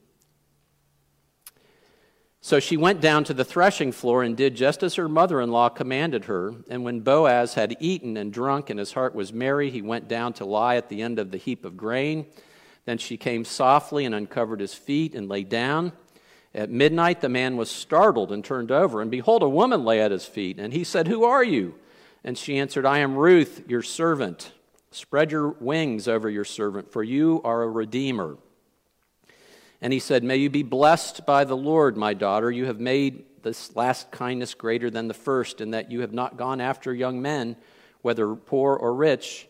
So 2.45 2.59
she 2.59 2.77
went 2.77 3.01
down 3.01 3.23
to 3.23 3.33
the 3.33 3.43
threshing 3.43 3.91
floor 3.91 4.21
and 4.21 4.37
did 4.37 4.53
just 4.53 4.83
as 4.83 4.93
her 4.93 5.09
mother 5.09 5.41
in 5.41 5.49
law 5.49 5.67
commanded 5.67 6.25
her. 6.25 6.53
And 6.69 6.83
when 6.83 6.99
Boaz 6.99 7.55
had 7.55 7.75
eaten 7.79 8.17
and 8.17 8.31
drunk 8.31 8.69
and 8.69 8.77
his 8.77 8.93
heart 8.93 9.15
was 9.15 9.33
merry, 9.33 9.71
he 9.71 9.81
went 9.81 10.07
down 10.07 10.33
to 10.33 10.45
lie 10.45 10.75
at 10.75 10.87
the 10.87 11.01
end 11.01 11.17
of 11.17 11.31
the 11.31 11.39
heap 11.39 11.65
of 11.65 11.75
grain. 11.75 12.27
Then 12.85 12.99
she 12.99 13.17
came 13.17 13.45
softly 13.45 14.05
and 14.05 14.13
uncovered 14.13 14.59
his 14.59 14.75
feet 14.75 15.15
and 15.15 15.27
lay 15.27 15.41
down. 15.41 15.91
At 16.53 16.69
midnight, 16.69 17.19
the 17.19 17.29
man 17.29 17.57
was 17.57 17.71
startled 17.71 18.31
and 18.31 18.45
turned 18.45 18.71
over, 18.71 19.01
and 19.01 19.09
behold, 19.09 19.41
a 19.41 19.49
woman 19.49 19.83
lay 19.83 19.99
at 19.99 20.11
his 20.11 20.27
feet. 20.27 20.59
And 20.59 20.71
he 20.71 20.83
said, 20.83 21.07
Who 21.07 21.23
are 21.23 21.43
you? 21.43 21.73
And 22.23 22.37
she 22.37 22.59
answered, 22.59 22.85
I 22.85 22.99
am 22.99 23.15
Ruth, 23.15 23.63
your 23.67 23.81
servant. 23.81 24.51
Spread 24.91 25.31
your 25.31 25.49
wings 25.49 26.07
over 26.07 26.29
your 26.29 26.45
servant, 26.45 26.91
for 26.91 27.01
you 27.01 27.41
are 27.43 27.63
a 27.63 27.69
redeemer. 27.71 28.37
And 29.85 29.93
he 29.93 29.99
said, 29.99 30.23
May 30.23 30.37
you 30.37 30.49
be 30.49 30.63
blessed 30.63 31.27
by 31.27 31.43
the 31.43 31.55
Lord, 31.55 31.95
my 31.95 32.15
daughter. 32.15 32.49
You 32.49 32.65
have 32.65 32.79
made 32.79 33.23
this 33.43 33.75
last 33.75 34.09
kindness 34.09 34.55
greater 34.55 34.89
than 34.89 35.07
the 35.07 35.13
first, 35.13 35.61
in 35.61 35.69
that 35.71 35.91
you 35.91 36.01
have 36.01 36.11
not 36.11 36.37
gone 36.37 36.59
after 36.59 36.91
young 36.91 37.21
men, 37.21 37.55
whether 38.01 38.33
poor 38.33 38.75
or 38.75 38.95
rich. 38.95 39.47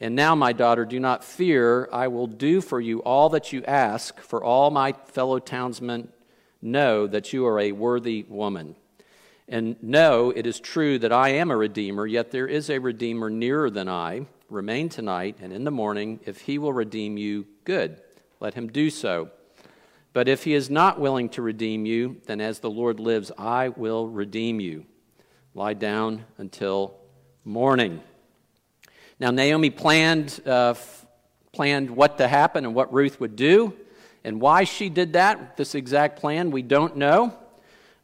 And 0.00 0.14
now, 0.14 0.36
my 0.36 0.52
daughter, 0.52 0.84
do 0.84 1.00
not 1.00 1.24
fear. 1.24 1.88
I 1.92 2.06
will 2.06 2.28
do 2.28 2.60
for 2.60 2.80
you 2.80 3.00
all 3.00 3.30
that 3.30 3.52
you 3.52 3.64
ask, 3.64 4.20
for 4.20 4.44
all 4.44 4.70
my 4.70 4.92
fellow 5.06 5.40
townsmen 5.40 6.06
know 6.62 7.08
that 7.08 7.32
you 7.32 7.44
are 7.44 7.58
a 7.58 7.72
worthy 7.72 8.24
woman. 8.28 8.76
And 9.48 9.74
know 9.82 10.30
it 10.30 10.46
is 10.46 10.60
true 10.60 11.00
that 11.00 11.12
I 11.12 11.30
am 11.30 11.50
a 11.50 11.56
redeemer, 11.56 12.06
yet 12.06 12.30
there 12.30 12.46
is 12.46 12.70
a 12.70 12.78
redeemer 12.78 13.28
nearer 13.28 13.70
than 13.70 13.88
I. 13.88 14.26
Remain 14.48 14.88
tonight, 14.88 15.38
and 15.40 15.52
in 15.52 15.64
the 15.64 15.72
morning, 15.72 16.20
if 16.26 16.42
he 16.42 16.58
will 16.58 16.72
redeem 16.72 17.16
you, 17.16 17.46
good. 17.64 18.00
Let 18.38 18.54
him 18.54 18.68
do 18.68 18.88
so. 18.88 19.30
But 20.14 20.28
if 20.28 20.44
he 20.44 20.54
is 20.54 20.70
not 20.70 21.00
willing 21.00 21.28
to 21.30 21.42
redeem 21.42 21.86
you, 21.86 22.20
then 22.26 22.40
as 22.40 22.60
the 22.60 22.70
Lord 22.70 23.00
lives, 23.00 23.32
I 23.36 23.70
will 23.70 24.08
redeem 24.08 24.60
you. 24.60 24.86
Lie 25.54 25.74
down 25.74 26.24
until 26.38 26.96
morning. 27.44 28.00
Now, 29.18 29.32
Naomi 29.32 29.70
planned, 29.70 30.40
uh, 30.46 30.70
f- 30.70 31.06
planned 31.52 31.90
what 31.90 32.18
to 32.18 32.28
happen 32.28 32.64
and 32.64 32.76
what 32.76 32.92
Ruth 32.94 33.18
would 33.18 33.34
do. 33.34 33.74
And 34.22 34.40
why 34.40 34.62
she 34.62 34.88
did 34.88 35.14
that, 35.14 35.56
this 35.56 35.74
exact 35.74 36.20
plan, 36.20 36.52
we 36.52 36.62
don't 36.62 36.96
know. 36.96 37.36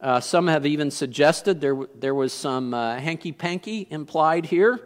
Uh, 0.01 0.18
some 0.18 0.49
have 0.49 0.66
even 0.66 0.90
suggested 0.90 1.61
there, 1.61 1.79
there 1.94 2.14
was 2.14 2.33
some 2.33 2.75
uh, 2.75 2.99
hanky 2.99 3.31
panky 3.31 3.87
implied 3.88 4.46
here. 4.46 4.81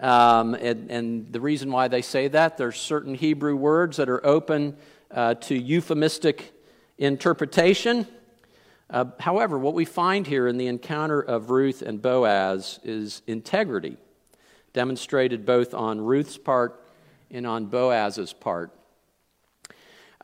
Um, 0.00 0.54
and, 0.54 0.90
and, 0.90 1.32
the 1.32 1.40
reason 1.40 1.70
why 1.70 1.88
they 1.88 2.02
say 2.02 2.28
that, 2.28 2.58
there's 2.58 2.76
certain 2.76 3.14
Hebrew 3.14 3.54
words 3.54 3.96
that 3.98 4.08
are 4.10 4.24
open 4.26 4.76
uh, 5.10 5.34
to 5.34 5.54
euphemistic 5.54 6.52
interpretation. 6.98 8.06
Uh, 8.88 9.06
however, 9.20 9.58
what 9.58 9.74
we 9.74 9.84
find 9.84 10.26
here 10.26 10.46
in 10.46 10.56
the 10.56 10.66
encounter 10.66 11.20
of 11.20 11.50
Ruth 11.50 11.82
and 11.82 12.00
Boaz 12.00 12.78
is 12.84 13.22
integrity, 13.26 13.96
demonstrated 14.72 15.44
both 15.44 15.74
on 15.74 16.00
Ruth's 16.00 16.38
part 16.38 16.80
and 17.30 17.46
on 17.46 17.66
Boaz's 17.66 18.32
part. 18.32 18.72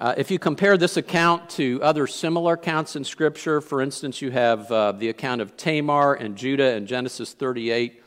Uh, 0.01 0.15
if 0.17 0.31
you 0.31 0.39
compare 0.39 0.77
this 0.77 0.97
account 0.97 1.49
to 1.51 1.79
other 1.83 2.07
similar 2.07 2.55
accounts 2.55 2.97
in 2.97 3.05
Scripture, 3.05 3.61
for 3.61 3.81
instance, 3.81 4.23
you 4.23 4.31
have 4.31 4.71
uh, 4.73 4.93
the 4.93 5.09
account 5.09 5.41
of 5.41 5.57
Tamar 5.57 6.15
and 6.15 6.37
Judah 6.37 6.75
in 6.75 6.87
Genesis 6.87 7.35
38. 7.35 8.03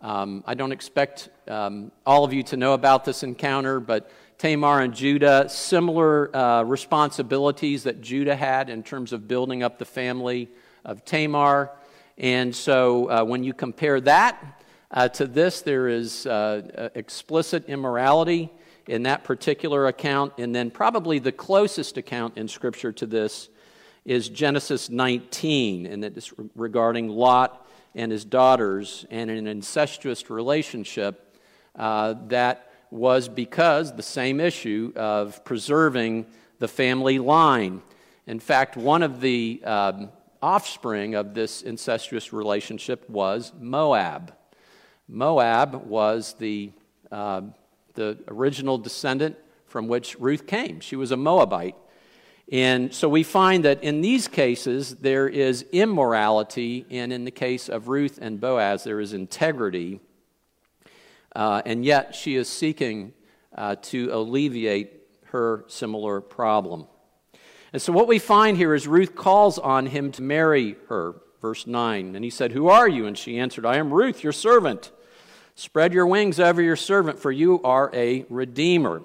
Um, 0.00 0.44
I 0.46 0.54
don't 0.54 0.72
expect 0.72 1.28
um, 1.48 1.90
all 2.04 2.24
of 2.24 2.32
you 2.32 2.42
to 2.44 2.56
know 2.56 2.74
about 2.74 3.04
this 3.04 3.22
encounter, 3.22 3.80
but 3.80 4.10
Tamar 4.38 4.82
and 4.82 4.94
Judah, 4.94 5.48
similar 5.48 6.34
uh, 6.34 6.62
responsibilities 6.62 7.82
that 7.82 8.00
Judah 8.00 8.36
had 8.36 8.70
in 8.70 8.84
terms 8.84 9.12
of 9.12 9.26
building 9.26 9.64
up 9.64 9.80
the 9.80 9.84
family 9.84 10.48
of 10.84 11.04
Tamar. 11.04 11.72
And 12.16 12.54
so 12.54 13.10
uh, 13.10 13.24
when 13.24 13.42
you 13.42 13.52
compare 13.52 14.00
that 14.02 14.62
uh, 14.92 15.08
to 15.08 15.26
this, 15.26 15.62
there 15.62 15.88
is 15.88 16.24
uh, 16.24 16.88
explicit 16.94 17.68
immorality 17.68 18.52
in 18.86 19.02
that 19.02 19.24
particular 19.24 19.88
account. 19.88 20.34
And 20.38 20.54
then, 20.54 20.70
probably 20.70 21.18
the 21.18 21.32
closest 21.32 21.96
account 21.96 22.38
in 22.38 22.46
Scripture 22.46 22.92
to 22.92 23.06
this 23.06 23.48
is 24.04 24.28
Genesis 24.28 24.88
19, 24.88 25.84
and 25.84 26.04
it 26.04 26.16
is 26.16 26.32
regarding 26.54 27.08
Lot 27.08 27.66
and 27.96 28.12
his 28.12 28.24
daughters 28.24 29.04
and 29.10 29.30
an 29.30 29.48
incestuous 29.48 30.30
relationship 30.30 31.36
uh, 31.74 32.14
that 32.28 32.67
was 32.90 33.28
because 33.28 33.94
the 33.94 34.02
same 34.02 34.40
issue 34.40 34.92
of 34.96 35.44
preserving 35.44 36.26
the 36.58 36.68
family 36.68 37.18
line. 37.18 37.82
In 38.26 38.40
fact, 38.40 38.76
one 38.76 39.02
of 39.02 39.20
the 39.20 39.62
um, 39.64 40.10
offspring 40.42 41.14
of 41.14 41.34
this 41.34 41.62
incestuous 41.62 42.32
relationship 42.32 43.08
was 43.08 43.52
Moab. 43.58 44.34
Moab 45.08 45.86
was 45.86 46.34
the, 46.34 46.70
uh, 47.10 47.42
the 47.94 48.18
original 48.28 48.78
descendant 48.78 49.36
from 49.66 49.88
which 49.88 50.18
Ruth 50.18 50.46
came. 50.46 50.80
She 50.80 50.96
was 50.96 51.10
a 51.10 51.16
Moabite. 51.16 51.76
And 52.50 52.94
so 52.94 53.08
we 53.08 53.22
find 53.22 53.64
that 53.66 53.82
in 53.84 54.00
these 54.00 54.26
cases, 54.26 54.96
there 54.96 55.28
is 55.28 55.66
immorality, 55.70 56.86
and 56.90 57.12
in 57.12 57.24
the 57.24 57.30
case 57.30 57.68
of 57.68 57.88
Ruth 57.88 58.18
and 58.20 58.40
Boaz, 58.40 58.84
there 58.84 59.00
is 59.00 59.12
integrity 59.12 60.00
uh, 61.38 61.62
and 61.64 61.84
yet 61.84 62.16
she 62.16 62.34
is 62.34 62.48
seeking 62.48 63.12
uh, 63.56 63.76
to 63.80 64.10
alleviate 64.12 64.92
her 65.26 65.64
similar 65.68 66.20
problem. 66.20 66.88
And 67.72 67.80
so, 67.80 67.92
what 67.92 68.08
we 68.08 68.18
find 68.18 68.56
here 68.56 68.74
is 68.74 68.88
Ruth 68.88 69.14
calls 69.14 69.56
on 69.56 69.86
him 69.86 70.10
to 70.12 70.22
marry 70.22 70.74
her. 70.88 71.14
Verse 71.40 71.64
9. 71.64 72.16
And 72.16 72.24
he 72.24 72.30
said, 72.30 72.50
Who 72.50 72.66
are 72.66 72.88
you? 72.88 73.06
And 73.06 73.16
she 73.16 73.38
answered, 73.38 73.64
I 73.64 73.76
am 73.76 73.94
Ruth, 73.94 74.24
your 74.24 74.32
servant. 74.32 74.90
Spread 75.54 75.92
your 75.92 76.08
wings 76.08 76.40
over 76.40 76.60
your 76.60 76.74
servant, 76.74 77.20
for 77.20 77.30
you 77.30 77.62
are 77.62 77.88
a 77.94 78.26
redeemer. 78.28 79.02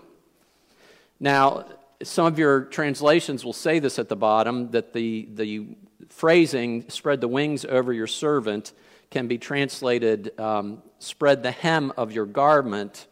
Now, 1.19 1.65
some 2.02 2.26
of 2.26 2.39
your 2.39 2.62
translations 2.62 3.46
will 3.46 3.54
say 3.54 3.78
this 3.78 4.00
at 4.00 4.10
the 4.10 4.15
bottom 4.15 4.72
that 4.72 4.91
the, 4.91 5.30
the 5.36 5.67
phrasing, 6.10 6.89
spread 6.89 7.22
the 7.22 7.28
wings 7.28 7.63
over 7.63 7.93
your 7.93 8.08
servant, 8.08 8.74
can 9.12 9.28
be 9.28 9.38
translated 9.38 10.39
um, 10.39 10.82
spread 11.03 11.43
the 11.43 11.51
hem 11.51 11.91
of 11.97 12.11
your 12.11 12.25
garment. 12.25 13.07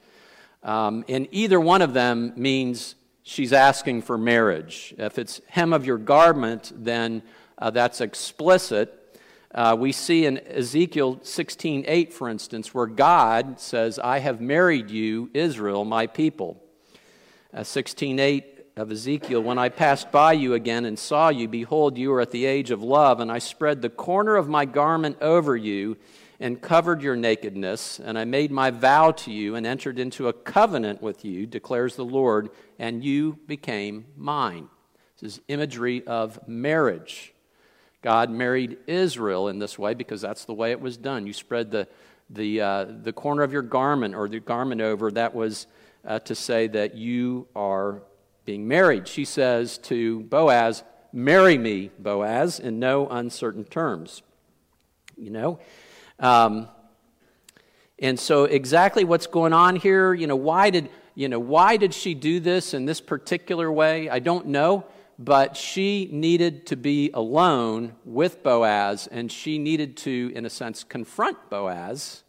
Um, 0.64 1.04
and 1.10 1.28
either 1.32 1.60
one 1.60 1.82
of 1.82 1.94
them 1.94 2.34
means 2.36 2.96
she's 3.24 3.54
asking 3.54 4.04
for 4.04 4.18
marriage. 4.18 4.94
If 4.98 5.20
it's 5.20 5.42
hem 5.48 5.74
of 5.74 5.86
your 5.86 5.98
garment, 5.98 6.72
then 6.76 7.24
uh, 7.58 7.70
that's 7.70 8.02
explicit. 8.02 8.98
Uh, 9.54 9.76
we 9.78 9.92
see 9.92 10.26
in 10.26 10.38
Ezekiel 10.48 11.18
16:8, 11.24 12.14
for 12.14 12.30
instance, 12.30 12.74
where 12.74 12.86
God 12.88 13.60
says, 13.60 14.00
"I 14.00 14.20
have 14.20 14.40
married 14.40 14.90
you, 14.90 15.30
Israel, 15.34 15.84
my 15.84 16.08
people." 16.08 16.62
Uh, 17.54 17.64
16:8 17.64 18.46
of 18.78 18.92
Ezekiel, 18.92 19.42
when 19.44 19.58
I 19.58 19.68
passed 19.68 20.12
by 20.12 20.32
you 20.34 20.54
again 20.54 20.86
and 20.86 20.98
saw 20.98 21.28
you, 21.28 21.50
behold, 21.50 21.98
you 21.98 22.14
are 22.14 22.22
at 22.22 22.32
the 22.32 22.46
age 22.46 22.72
of 22.72 22.82
love, 22.82 23.20
and 23.20 23.30
I 23.30 23.40
spread 23.40 23.82
the 23.82 23.90
corner 23.90 24.38
of 24.38 24.48
my 24.48 24.64
garment 24.64 25.18
over 25.22 25.58
you 25.58 25.98
and 26.42 26.60
covered 26.60 27.04
your 27.04 27.16
nakedness, 27.16 28.00
and 28.00 28.18
I 28.18 28.26
made 28.26 28.52
my 28.52 28.72
vow 28.72 29.12
to 29.12 29.32
you 29.32 29.56
and 29.56 29.66
entered 29.66 30.00
into 30.00 30.28
a 30.28 30.34
covenant 30.34 31.00
with 31.00 31.24
you, 31.24 31.46
declares 31.46 31.96
the 31.96 32.04
Lord, 32.04 32.50
and 32.80 33.04
you 33.04 33.38
became 33.46 34.08
mine. 34.18 34.68
This 35.20 35.34
is 35.34 35.42
imagery 35.48 36.04
of 36.08 36.40
marriage. 36.48 37.36
God 38.02 38.32
married 38.32 38.80
Israel 38.88 39.50
in 39.50 39.60
this 39.60 39.78
way 39.78 39.94
because 39.94 40.20
that's 40.20 40.46
the 40.46 40.54
way 40.56 40.72
it 40.72 40.82
was 40.82 40.98
done. 40.98 41.28
You 41.28 41.34
spread 41.34 41.70
the, 41.70 41.88
the, 42.28 42.60
uh, 42.60 42.86
the 43.04 43.14
corner 43.14 43.44
of 43.44 43.54
your 43.54 43.62
garment 43.62 44.16
or 44.16 44.28
the 44.28 44.40
garment 44.40 44.82
over, 44.82 45.12
that 45.12 45.36
was 45.36 45.68
uh, 46.04 46.18
to 46.20 46.34
say 46.34 46.66
that 46.66 46.96
you 46.96 47.48
are 47.56 48.02
being 48.46 48.68
married. 48.68 49.08
She 49.08 49.26
says 49.26 49.78
to 49.80 50.22
Boaz, 50.22 50.84
Marry 51.14 51.60
me, 51.60 51.92
Boaz, 52.00 52.60
in 52.60 52.80
no 52.80 53.08
uncertain 53.10 53.66
terms. 53.66 54.24
You 55.16 55.30
know? 55.30 55.60
Um, 56.22 56.70
and 57.98 58.20
so, 58.20 58.46
exactly 58.46 59.04
what's 59.04 59.26
going 59.26 59.54
on 59.54 59.76
here, 59.76 60.14
you 60.14 60.28
know, 60.28 60.36
why 60.36 60.70
did, 60.70 60.90
you 61.16 61.28
know, 61.28 61.40
why 61.40 61.78
did 61.78 61.96
she 61.96 62.14
do 62.14 62.40
this 62.40 62.76
in 62.76 62.86
this 62.86 63.02
particular 63.02 63.72
way? 63.72 64.08
I 64.08 64.20
don't 64.20 64.48
know, 64.48 64.86
but 65.18 65.58
she 65.58 66.10
needed 66.12 66.68
to 66.68 66.76
be 66.76 67.10
alone 67.16 67.96
with 68.06 68.44
Boaz, 68.44 69.08
and 69.08 69.32
she 69.32 69.58
needed 69.58 69.98
to, 69.98 70.32
in 70.36 70.46
a 70.46 70.50
sense, 70.50 70.84
confront 70.84 71.50
Boaz 71.50 72.24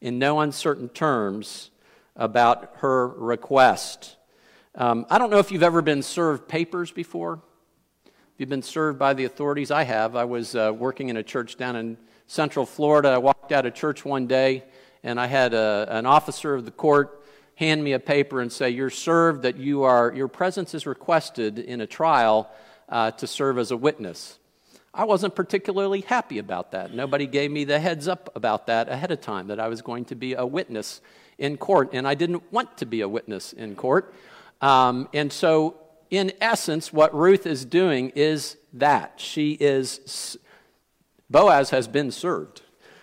in 0.00 0.18
no 0.18 0.40
uncertain 0.40 0.88
terms 0.88 1.70
about 2.16 2.74
her 2.78 3.06
request. 3.06 4.16
Um, 4.74 5.06
I 5.10 5.18
don't 5.18 5.30
know 5.30 5.38
if 5.38 5.52
you've 5.52 5.62
ever 5.62 5.80
been 5.80 6.02
served 6.02 6.48
papers 6.48 6.90
before. 6.90 7.40
If 8.04 8.12
you've 8.38 8.48
been 8.48 8.62
served 8.62 8.98
by 8.98 9.14
the 9.14 9.24
authorities, 9.24 9.70
I 9.70 9.84
have. 9.84 10.16
I 10.16 10.24
was 10.24 10.56
uh, 10.56 10.72
working 10.76 11.08
in 11.08 11.16
a 11.16 11.22
church 11.22 11.56
down 11.56 11.76
in 11.76 11.98
Central 12.28 12.66
Florida. 12.66 13.08
I 13.08 13.18
walked 13.18 13.52
out 13.52 13.66
of 13.66 13.74
church 13.74 14.04
one 14.04 14.26
day, 14.26 14.62
and 15.02 15.18
I 15.18 15.26
had 15.26 15.54
a, 15.54 15.86
an 15.90 16.06
officer 16.06 16.54
of 16.54 16.64
the 16.66 16.70
court 16.70 17.24
hand 17.56 17.82
me 17.82 17.94
a 17.94 17.98
paper 17.98 18.40
and 18.40 18.52
say, 18.52 18.70
You're 18.70 18.90
served 18.90 19.42
that 19.42 19.56
you 19.56 19.82
are, 19.82 20.12
your 20.14 20.28
presence 20.28 20.74
is 20.74 20.86
requested 20.86 21.58
in 21.58 21.80
a 21.80 21.86
trial 21.86 22.48
uh, 22.88 23.10
to 23.12 23.26
serve 23.26 23.58
as 23.58 23.70
a 23.70 23.76
witness. 23.76 24.38
I 24.92 25.04
wasn't 25.04 25.34
particularly 25.34 26.02
happy 26.02 26.38
about 26.38 26.72
that. 26.72 26.94
Nobody 26.94 27.26
gave 27.26 27.50
me 27.50 27.64
the 27.64 27.80
heads 27.80 28.08
up 28.08 28.30
about 28.36 28.66
that 28.66 28.90
ahead 28.90 29.10
of 29.10 29.20
time, 29.22 29.48
that 29.48 29.58
I 29.58 29.68
was 29.68 29.80
going 29.80 30.04
to 30.06 30.14
be 30.14 30.34
a 30.34 30.44
witness 30.44 31.00
in 31.38 31.56
court, 31.56 31.90
and 31.92 32.06
I 32.06 32.14
didn't 32.14 32.52
want 32.52 32.76
to 32.78 32.86
be 32.86 33.00
a 33.00 33.08
witness 33.08 33.54
in 33.54 33.74
court. 33.74 34.12
Um, 34.60 35.08
and 35.14 35.32
so, 35.32 35.76
in 36.10 36.32
essence, 36.42 36.92
what 36.92 37.14
Ruth 37.14 37.46
is 37.46 37.64
doing 37.64 38.10
is 38.10 38.56
that. 38.74 39.14
She 39.16 39.52
is, 39.52 40.36
Boaz 41.30 41.70
has 41.70 41.88
been 41.88 42.10
served. 42.10 42.62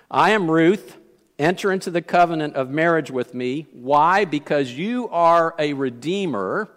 I 0.09 0.31
am 0.31 0.49
Ruth. 0.49 0.97
Enter 1.38 1.71
into 1.71 1.91
the 1.91 2.01
covenant 2.01 2.55
of 2.55 2.69
marriage 2.69 3.11
with 3.11 3.33
me. 3.33 3.67
Why? 3.73 4.23
Because 4.23 4.71
you 4.71 5.09
are 5.09 5.53
a 5.59 5.73
redeemer 5.73 6.71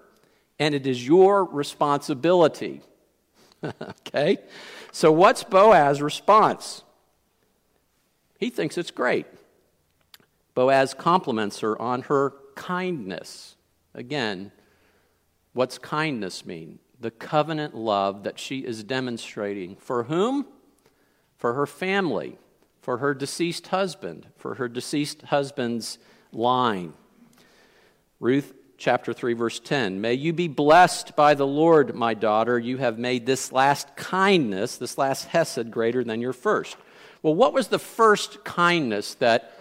and 0.59 0.75
it 0.75 0.87
is 0.87 1.07
your 1.07 1.45
responsibility. 1.45 2.83
okay? 3.83 4.39
So, 4.91 5.13
what's 5.13 5.45
Boaz's 5.45 6.03
response? 6.03 6.83
He 8.39 8.51
thinks 8.51 8.77
it's 8.77 8.91
great. 8.91 9.27
Boaz 10.55 10.95
compliments 10.95 11.61
her 11.61 11.81
on 11.81 12.03
her 12.03 12.35
kindness. 12.57 13.57
Again, 13.95 14.51
what's 15.53 15.79
kindness 15.79 16.45
mean? 16.45 16.81
The 17.01 17.13
covenant 17.13 17.77
love 17.77 18.25
that 18.25 18.41
she 18.41 18.59
is 18.59 18.83
demonstrating. 18.83 19.77
For 19.77 20.05
whom? 20.05 20.47
For 21.39 21.55
her 21.55 21.67
family 21.67 22.37
for 22.89 22.97
her 22.97 23.13
deceased 23.13 23.67
husband, 23.67 24.27
for 24.39 24.55
her 24.55 24.67
deceased 24.67 25.21
husband's 25.21 25.99
line. 26.33 26.95
Ruth 28.19 28.55
chapter 28.79 29.13
3 29.13 29.35
verse 29.35 29.61
10 29.61 30.01
may 30.01 30.15
you 30.15 30.33
be 30.33 30.49
blessed 30.49 31.15
by 31.15 31.35
the 31.35 31.47
lord 31.47 31.95
my 31.95 32.15
daughter. 32.15 32.59
You 32.59 32.79
have 32.79 32.99
made 32.99 33.27
this 33.27 33.53
last 33.53 33.95
kindness 33.95 34.79
this 34.79 34.97
last 34.97 35.27
hesed 35.27 35.71
greater 35.71 36.03
than 36.03 36.23
your 36.23 36.33
first. 36.33 36.79
Well 37.23 37.35
what 37.35 37.53
was 37.53 37.69
the 37.69 37.79
first 37.79 38.43
kindness 38.43 39.13
that 39.17 39.53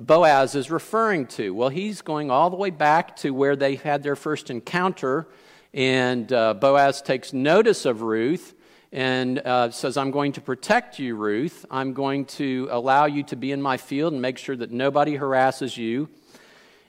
boaz 0.00 0.56
is 0.56 0.72
referring 0.72 1.26
to? 1.26 1.54
Well 1.54 1.68
he's 1.68 2.02
going 2.02 2.32
all 2.32 2.50
the 2.50 2.56
way 2.56 2.70
back 2.70 3.14
to 3.18 3.30
where 3.30 3.54
they 3.54 3.76
had 3.76 4.02
their 4.02 4.16
first 4.16 4.50
encounter 4.50 5.28
and 5.72 6.32
uh, 6.32 6.54
boaz 6.54 7.00
takes 7.00 7.32
notice 7.32 7.86
of 7.86 8.02
ruth 8.02 8.54
and 8.92 9.38
uh, 9.38 9.70
says, 9.70 9.96
I'm 9.96 10.10
going 10.10 10.32
to 10.32 10.42
protect 10.42 10.98
you, 10.98 11.16
Ruth. 11.16 11.64
I'm 11.70 11.94
going 11.94 12.26
to 12.26 12.68
allow 12.70 13.06
you 13.06 13.22
to 13.24 13.36
be 13.36 13.50
in 13.50 13.62
my 13.62 13.78
field 13.78 14.12
and 14.12 14.20
make 14.20 14.36
sure 14.36 14.54
that 14.56 14.70
nobody 14.70 15.16
harasses 15.16 15.78
you. 15.78 16.10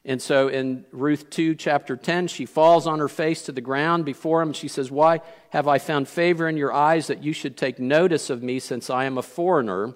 And 0.05 0.21
so 0.21 0.49
in 0.49 0.83
Ruth 0.91 1.29
2, 1.29 1.55
chapter 1.55 1.95
10, 1.95 2.27
she 2.27 2.45
falls 2.45 2.87
on 2.87 2.99
her 2.99 3.07
face 3.07 3.43
to 3.43 3.53
the 3.53 3.61
ground 3.61 4.03
before 4.03 4.41
him. 4.41 4.51
She 4.51 4.67
says, 4.67 4.91
Why 4.91 5.21
have 5.51 5.65
I 5.65 5.77
found 5.77 6.09
favor 6.09 6.49
in 6.49 6.57
your 6.57 6.73
eyes 6.73 7.07
that 7.07 7.23
you 7.23 7.31
should 7.31 7.55
take 7.55 7.79
notice 7.79 8.29
of 8.29 8.43
me 8.43 8.59
since 8.59 8.89
I 8.89 9.05
am 9.05 9.17
a 9.17 9.21
foreigner? 9.21 9.93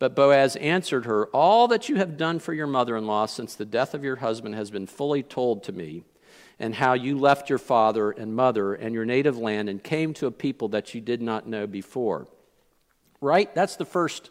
But 0.00 0.16
Boaz 0.16 0.56
answered 0.56 1.04
her, 1.04 1.26
All 1.26 1.68
that 1.68 1.88
you 1.88 1.94
have 1.96 2.16
done 2.16 2.40
for 2.40 2.54
your 2.54 2.66
mother 2.66 2.96
in 2.96 3.06
law 3.06 3.26
since 3.26 3.54
the 3.54 3.64
death 3.64 3.94
of 3.94 4.02
your 4.02 4.16
husband 4.16 4.56
has 4.56 4.72
been 4.72 4.86
fully 4.88 5.22
told 5.22 5.62
to 5.64 5.72
me 5.72 6.02
and 6.58 6.74
how 6.74 6.94
you 6.94 7.18
left 7.18 7.50
your 7.50 7.58
father 7.58 8.10
and 8.10 8.34
mother 8.34 8.74
and 8.74 8.94
your 8.94 9.04
native 9.04 9.36
land 9.36 9.68
and 9.68 9.82
came 9.82 10.14
to 10.14 10.26
a 10.26 10.30
people 10.30 10.68
that 10.68 10.94
you 10.94 11.00
did 11.00 11.20
not 11.20 11.46
know 11.46 11.66
before. 11.66 12.26
Right? 13.20 13.54
That's 13.54 13.76
the 13.76 13.84
first 13.84 14.30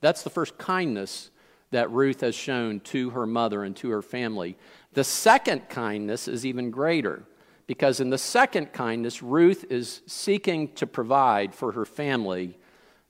that's 0.00 0.22
the 0.22 0.30
first 0.30 0.58
kindness 0.58 1.30
that 1.70 1.90
Ruth 1.90 2.20
has 2.20 2.34
shown 2.34 2.80
to 2.80 3.10
her 3.10 3.26
mother 3.26 3.64
and 3.64 3.74
to 3.76 3.88
her 3.90 4.02
family. 4.02 4.56
The 4.92 5.02
second 5.02 5.68
kindness 5.68 6.28
is 6.28 6.44
even 6.44 6.70
greater 6.70 7.24
because 7.66 8.00
in 8.00 8.10
the 8.10 8.18
second 8.18 8.72
kindness 8.72 9.22
Ruth 9.22 9.64
is 9.70 10.02
seeking 10.06 10.72
to 10.74 10.86
provide 10.86 11.54
for 11.54 11.72
her 11.72 11.86
family 11.86 12.58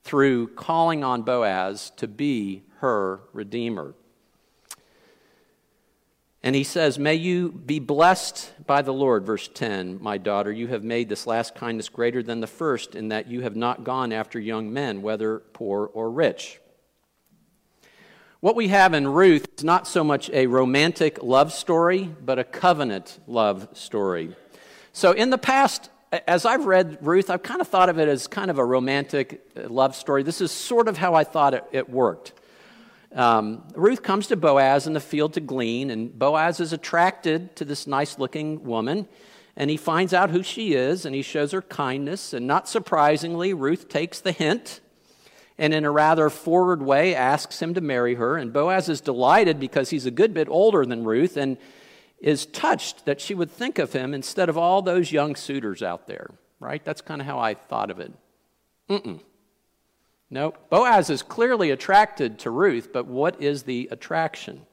through 0.03 0.49
calling 0.49 1.03
on 1.03 1.23
Boaz 1.23 1.91
to 1.97 2.07
be 2.07 2.63
her 2.77 3.21
redeemer. 3.33 3.95
And 6.45 6.55
he 6.55 6.63
says, 6.63 6.99
May 6.99 7.15
you 7.15 7.51
be 7.51 7.79
blessed 7.79 8.53
by 8.67 8.83
the 8.83 8.93
Lord, 8.93 9.25
verse 9.25 9.49
10, 9.49 10.03
my 10.03 10.19
daughter. 10.19 10.53
You 10.53 10.67
have 10.69 10.85
made 10.85 11.09
this 11.09 11.27
last 11.27 11.55
kindness 11.55 11.89
greater 11.89 12.23
than 12.23 12.41
the 12.41 12.47
first, 12.47 12.95
in 12.95 13.09
that 13.09 13.29
you 13.29 13.41
have 13.41 13.57
not 13.57 13.83
gone 13.83 14.13
after 14.13 14.39
young 14.39 14.71
men, 14.71 15.01
whether 15.01 15.39
poor 15.39 15.87
or 15.95 16.11
rich. 16.11 16.61
What 18.41 18.57
we 18.57 18.69
have 18.69 18.93
in 18.93 19.09
Ruth 19.09 19.49
is 19.57 19.65
not 19.65 19.89
so 19.89 20.05
much 20.05 20.29
a 20.35 20.47
romantic 20.47 21.23
love 21.23 21.51
story, 21.51 22.11
but 22.23 22.39
a 22.39 22.45
covenant 22.45 23.19
love 23.27 23.67
story. 23.73 24.37
So 24.93 25.13
in 25.13 25.31
the 25.31 25.39
past, 25.39 25.89
as 26.29 26.45
I've 26.45 26.67
read 26.67 26.99
Ruth, 27.01 27.31
I've 27.31 27.43
kind 27.43 27.63
of 27.63 27.69
thought 27.69 27.89
of 27.89 27.99
it 27.99 28.07
as 28.07 28.27
kind 28.27 28.51
of 28.51 28.59
a 28.59 28.65
romantic 28.67 29.49
uh, 29.57 29.71
love 29.71 29.97
story. 29.97 30.23
This 30.23 30.43
is 30.43 30.53
sort 30.53 30.89
of 30.89 30.99
how 30.99 31.15
I 31.15 31.25
thought 31.25 31.55
it, 31.55 31.65
it 31.73 31.89
worked. 31.89 32.35
Um, 33.15 33.63
Ruth 33.77 34.03
comes 34.03 34.27
to 34.27 34.37
Boaz 34.37 34.87
in 34.87 34.93
the 34.93 35.01
field 35.01 35.35
to 35.35 35.41
glean, 35.41 35.91
and 35.91 36.19
Boaz 36.19 36.59
is 36.59 36.73
attracted 36.73 37.55
to 37.57 37.65
this 37.65 37.87
nice 37.87 38.19
looking 38.19 38.65
woman, 38.65 39.09
and 39.57 39.71
he 39.71 39.77
finds 39.77 40.13
out 40.13 40.31
who 40.31 40.43
she 40.43 40.75
is, 40.75 41.07
and 41.07 41.15
he 41.15 41.23
shows 41.23 41.53
her 41.53 41.63
kindness. 41.63 42.33
And 42.33 42.47
not 42.47 42.69
surprisingly, 42.69 43.55
Ruth 43.55 43.89
takes 43.89 44.21
the 44.21 44.33
hint 44.33 44.81
and, 45.57 45.73
in 45.73 45.85
a 45.85 45.91
rather 45.91 46.29
forward 46.29 46.83
way, 46.83 47.15
asks 47.15 47.63
him 47.63 47.75
to 47.75 47.81
marry 47.81 48.17
her. 48.17 48.37
And 48.37 48.53
Boaz 48.53 48.89
is 48.89 49.01
delighted 49.01 49.61
because 49.61 49.91
he's 49.91 50.07
a 50.07 50.11
good 50.11 50.35
bit 50.35 50.49
older 50.49 50.85
than 50.85 51.05
Ruth 51.05 51.37
and 51.37 51.57
is 52.19 52.47
touched 52.47 53.05
that 53.05 53.21
she 53.21 53.35
would 53.35 53.51
think 53.51 53.79
of 53.79 53.93
him 53.93 54.13
instead 54.13 54.49
of 54.49 54.59
all 54.59 54.83
those 54.83 55.13
young 55.13 55.37
suitors 55.37 55.83
out 55.83 56.09
there, 56.09 56.31
right? 56.59 56.85
That's 56.85 57.01
kind 57.01 57.21
of 57.21 57.27
how 57.29 57.39
I 57.39 57.55
thought 57.55 57.91
of 57.93 58.01
it. 58.01 58.13
Mm-mm. 58.91 59.21
No, 60.31 60.55
Boaz 60.71 61.11
is 61.11 61.23
clearly 61.23 61.71
attracted 61.71 62.39
to 62.41 62.51
Ruth, 62.51 62.93
but 62.93 63.07
what 63.07 63.41
is 63.41 63.65
the 63.65 63.89
attraction? 63.91 64.67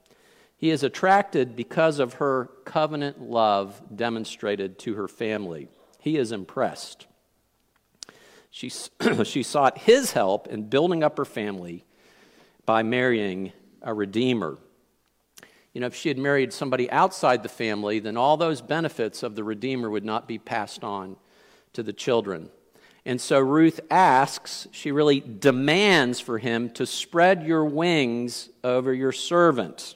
He 0.57 0.69
is 0.69 0.83
attracted 0.83 1.55
because 1.55 1.99
of 1.99 2.13
her 2.15 2.51
covenant 2.65 3.21
love 3.21 3.81
demonstrated 3.95 4.77
to 4.79 4.93
her 4.95 5.07
family. 5.07 5.67
He 5.99 6.17
is 6.17 6.31
impressed. 6.31 7.07
She, 8.51 8.69
she 9.23 9.43
sought 9.43 9.79
his 9.79 10.11
help 10.11 10.47
in 10.47 10.69
building 10.69 11.03
up 11.03 11.17
her 11.17 11.25
family 11.25 11.85
by 12.65 12.83
marrying 12.83 13.53
a 13.81 13.93
redeemer. 13.93 14.57
You 15.73 15.81
know, 15.81 15.87
if 15.87 15.95
she 15.95 16.09
had 16.09 16.17
married 16.17 16.53
somebody 16.53 16.91
outside 16.91 17.43
the 17.43 17.49
family, 17.49 17.99
then 17.99 18.17
all 18.17 18.37
those 18.37 18.61
benefits 18.61 19.23
of 19.23 19.35
the 19.35 19.43
redeemer 19.43 19.89
would 19.89 20.05
not 20.05 20.27
be 20.27 20.37
passed 20.37 20.83
on 20.83 21.15
to 21.73 21.81
the 21.81 21.93
children. 21.93 22.49
And 23.05 23.19
so 23.19 23.39
Ruth 23.39 23.79
asks, 23.89 24.67
she 24.71 24.91
really 24.91 25.19
demands 25.19 26.19
for 26.19 26.37
him 26.37 26.69
to 26.71 26.85
spread 26.85 27.43
your 27.43 27.65
wings 27.65 28.49
over 28.63 28.93
your 28.93 29.11
servant. 29.11 29.95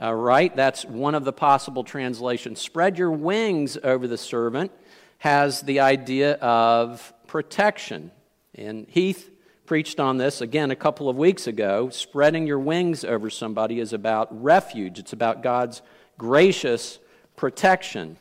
Right? 0.00 0.54
That's 0.54 0.84
one 0.84 1.14
of 1.14 1.24
the 1.24 1.32
possible 1.32 1.84
translations. 1.84 2.60
Spread 2.60 2.98
your 2.98 3.10
wings 3.10 3.76
over 3.82 4.06
the 4.06 4.18
servant 4.18 4.70
has 5.18 5.62
the 5.62 5.80
idea 5.80 6.34
of 6.34 7.12
protection. 7.26 8.10
And 8.54 8.86
Heath 8.88 9.30
preached 9.66 9.98
on 9.98 10.18
this 10.18 10.40
again 10.40 10.70
a 10.70 10.76
couple 10.76 11.08
of 11.08 11.16
weeks 11.16 11.46
ago. 11.46 11.88
Spreading 11.88 12.46
your 12.46 12.58
wings 12.58 13.04
over 13.04 13.30
somebody 13.30 13.80
is 13.80 13.92
about 13.92 14.28
refuge, 14.42 14.98
it's 14.98 15.12
about 15.12 15.42
God's 15.42 15.80
gracious 16.18 16.98
protection. 17.36 18.18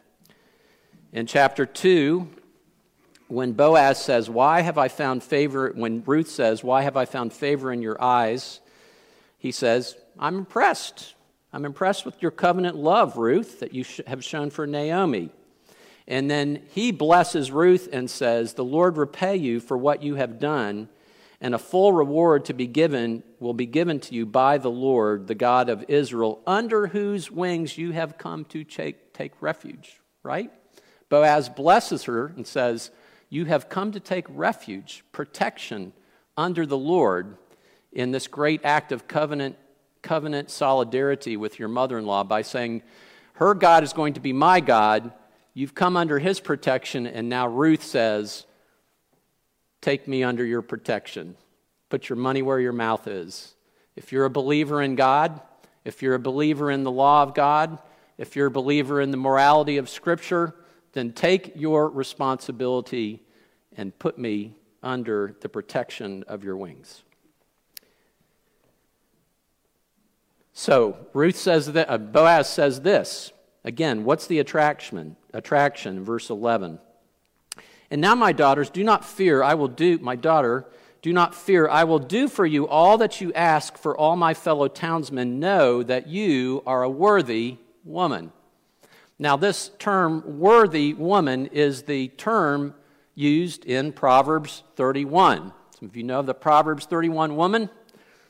In 1.11 1.27
chapter 1.27 1.65
2, 1.65 2.27
when 3.33 3.53
Boaz 3.53 3.99
says, 3.99 4.29
Why 4.29 4.61
have 4.61 4.77
I 4.77 4.87
found 4.87 5.23
favor, 5.23 5.71
when 5.75 6.03
Ruth 6.05 6.29
says, 6.29 6.63
Why 6.63 6.83
have 6.83 6.95
I 6.95 7.05
found 7.05 7.33
favor 7.33 7.71
in 7.71 7.81
your 7.81 8.01
eyes? 8.01 8.59
He 9.39 9.51
says, 9.51 9.97
I'm 10.19 10.37
impressed. 10.37 11.15
I'm 11.51 11.65
impressed 11.65 12.05
with 12.05 12.21
your 12.21 12.31
covenant 12.31 12.75
love, 12.75 13.17
Ruth, 13.17 13.59
that 13.59 13.73
you 13.73 13.85
have 14.07 14.23
shown 14.23 14.49
for 14.49 14.65
Naomi. 14.67 15.29
And 16.07 16.29
then 16.29 16.61
he 16.73 16.91
blesses 16.91 17.51
Ruth 17.51 17.89
and 17.91 18.09
says, 18.09 18.53
The 18.53 18.63
Lord 18.63 18.97
repay 18.97 19.35
you 19.35 19.59
for 19.59 19.77
what 19.77 20.03
you 20.03 20.15
have 20.15 20.39
done, 20.39 20.89
and 21.41 21.55
a 21.55 21.59
full 21.59 21.91
reward 21.91 22.45
to 22.45 22.53
be 22.53 22.67
given 22.67 23.23
will 23.39 23.53
be 23.53 23.65
given 23.65 23.99
to 24.01 24.15
you 24.15 24.25
by 24.25 24.57
the 24.59 24.71
Lord, 24.71 25.27
the 25.27 25.35
God 25.35 25.69
of 25.69 25.85
Israel, 25.87 26.39
under 26.45 26.87
whose 26.87 27.31
wings 27.31 27.77
you 27.77 27.91
have 27.91 28.17
come 28.17 28.45
to 28.45 28.63
take, 28.63 29.13
take 29.13 29.41
refuge. 29.41 29.99
Right? 30.21 30.51
Boaz 31.09 31.49
blesses 31.49 32.03
her 32.03 32.27
and 32.27 32.45
says, 32.47 32.91
You 33.33 33.45
have 33.45 33.67
come 33.67 33.93
to 33.93 33.99
take 33.99 34.27
refuge, 34.29 35.03
protection 35.11 35.93
under 36.37 36.67
the 36.67 36.77
Lord 36.77 37.35
in 37.91 38.11
this 38.11 38.27
great 38.27 38.61
act 38.63 38.91
of 38.91 39.07
covenant 39.07 39.55
covenant 40.03 40.51
solidarity 40.51 41.35
with 41.35 41.57
your 41.57 41.67
mother 41.67 41.97
in 41.97 42.05
law 42.05 42.23
by 42.23 42.43
saying, 42.43 42.83
Her 43.33 43.55
God 43.55 43.83
is 43.83 43.91
going 43.91 44.13
to 44.13 44.19
be 44.19 44.33
my 44.33 44.59
God. 44.59 45.13
You've 45.55 45.73
come 45.73 45.97
under 45.97 46.19
his 46.19 46.39
protection, 46.39 47.07
and 47.07 47.27
now 47.27 47.47
Ruth 47.47 47.83
says, 47.83 48.45
Take 49.81 50.07
me 50.07 50.23
under 50.23 50.45
your 50.45 50.61
protection. 50.61 51.35
Put 51.89 52.09
your 52.09 52.17
money 52.17 52.43
where 52.43 52.59
your 52.59 52.71
mouth 52.71 53.07
is. 53.07 53.55
If 53.95 54.11
you're 54.11 54.25
a 54.25 54.29
believer 54.29 54.79
in 54.79 54.93
God, 54.93 55.41
if 55.83 56.03
you're 56.03 56.13
a 56.13 56.19
believer 56.19 56.69
in 56.69 56.83
the 56.83 56.91
law 56.91 57.23
of 57.23 57.33
God, 57.33 57.79
if 58.15 58.35
you're 58.35 58.45
a 58.45 58.51
believer 58.51 59.01
in 59.01 59.09
the 59.09 59.17
morality 59.17 59.77
of 59.77 59.89
Scripture, 59.89 60.53
then 60.93 61.11
take 61.11 61.53
your 61.55 61.89
responsibility 61.89 63.23
and 63.75 63.97
put 63.97 64.17
me 64.17 64.55
under 64.81 65.35
the 65.41 65.49
protection 65.49 66.23
of 66.27 66.43
your 66.43 66.55
wings. 66.57 67.03
So 70.53 70.97
Ruth 71.13 71.35
says 71.35 71.73
that 71.73 71.89
uh, 71.89 71.97
Boaz 71.97 72.47
says 72.47 72.81
this. 72.81 73.31
Again, 73.63 74.03
what's 74.03 74.27
the 74.27 74.39
attraction? 74.39 75.15
Attraction, 75.33 76.03
verse 76.03 76.29
11. 76.29 76.79
And 77.89 78.01
now, 78.01 78.15
my 78.15 78.31
daughters, 78.31 78.69
do 78.69 78.83
not 78.83 79.05
fear. 79.05 79.43
I 79.43 79.53
will 79.53 79.67
do, 79.67 79.97
my 79.99 80.15
daughter, 80.15 80.65
do 81.01 81.13
not 81.13 81.35
fear. 81.35 81.67
I 81.67 81.83
will 81.83 81.99
do 81.99 82.27
for 82.27 82.45
you 82.45 82.67
all 82.67 82.97
that 82.99 83.21
you 83.21 83.33
ask, 83.33 83.77
for 83.77 83.95
all 83.97 84.15
my 84.15 84.33
fellow 84.33 84.67
townsmen 84.67 85.39
know 85.39 85.83
that 85.83 86.07
you 86.07 86.63
are 86.65 86.83
a 86.83 86.89
worthy 86.89 87.57
woman. 87.83 88.31
Now, 89.23 89.37
this 89.37 89.71
term, 89.79 90.37
worthy 90.37 90.93
woman, 90.93 91.45
is 91.45 91.83
the 91.83 92.09
term 92.09 92.73
used 93.15 93.63
in 93.63 93.93
Proverbs 93.93 94.63
31. 94.75 95.53
Some 95.79 95.87
of 95.87 95.95
you 95.95 96.03
know 96.03 96.21
the 96.21 96.33
Proverbs 96.33 96.85
31 96.87 97.37
woman, 97.37 97.69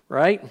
right? 0.08 0.48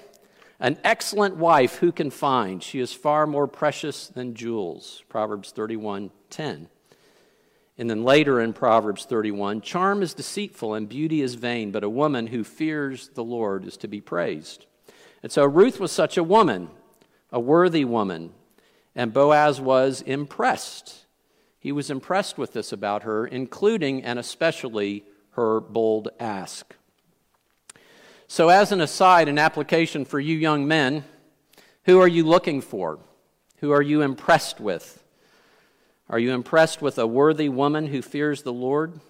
An 0.58 0.78
excellent 0.82 1.36
wife 1.36 1.76
who 1.76 1.92
can 1.92 2.10
find? 2.10 2.60
She 2.60 2.80
is 2.80 2.92
far 2.92 3.24
more 3.24 3.46
precious 3.46 4.08
than 4.08 4.34
jewels. 4.34 5.04
Proverbs 5.08 5.52
31 5.52 6.10
10. 6.30 6.68
And 7.78 7.88
then 7.88 8.02
later 8.02 8.40
in 8.40 8.52
Proverbs 8.52 9.04
31, 9.04 9.60
charm 9.60 10.02
is 10.02 10.12
deceitful 10.12 10.74
and 10.74 10.88
beauty 10.88 11.22
is 11.22 11.36
vain, 11.36 11.70
but 11.70 11.84
a 11.84 11.88
woman 11.88 12.26
who 12.26 12.42
fears 12.42 13.10
the 13.14 13.22
Lord 13.22 13.64
is 13.64 13.76
to 13.76 13.86
be 13.86 14.00
praised. 14.00 14.66
And 15.22 15.30
so 15.30 15.44
Ruth 15.44 15.78
was 15.78 15.92
such 15.92 16.16
a 16.16 16.24
woman, 16.24 16.68
a 17.30 17.38
worthy 17.38 17.84
woman, 17.84 18.32
and 18.94 19.12
Boaz 19.12 19.60
was 19.60 20.02
impressed. 20.02 21.06
He 21.58 21.72
was 21.72 21.90
impressed 21.90 22.38
with 22.38 22.52
this 22.52 22.72
about 22.72 23.04
her, 23.04 23.26
including 23.26 24.02
and 24.02 24.18
especially 24.18 25.04
her 25.32 25.60
bold 25.60 26.08
ask. 26.18 26.74
So, 28.26 28.48
as 28.48 28.72
an 28.72 28.80
aside, 28.80 29.28
an 29.28 29.38
application 29.38 30.04
for 30.04 30.18
you 30.18 30.36
young 30.36 30.66
men 30.66 31.04
who 31.84 32.00
are 32.00 32.08
you 32.08 32.24
looking 32.24 32.60
for? 32.60 33.00
Who 33.58 33.72
are 33.72 33.82
you 33.82 34.02
impressed 34.02 34.60
with? 34.60 35.02
Are 36.08 36.18
you 36.18 36.32
impressed 36.32 36.80
with 36.80 36.98
a 36.98 37.06
worthy 37.06 37.48
woman 37.48 37.88
who 37.88 38.02
fears 38.02 38.42
the 38.42 38.52
Lord, 38.52 39.00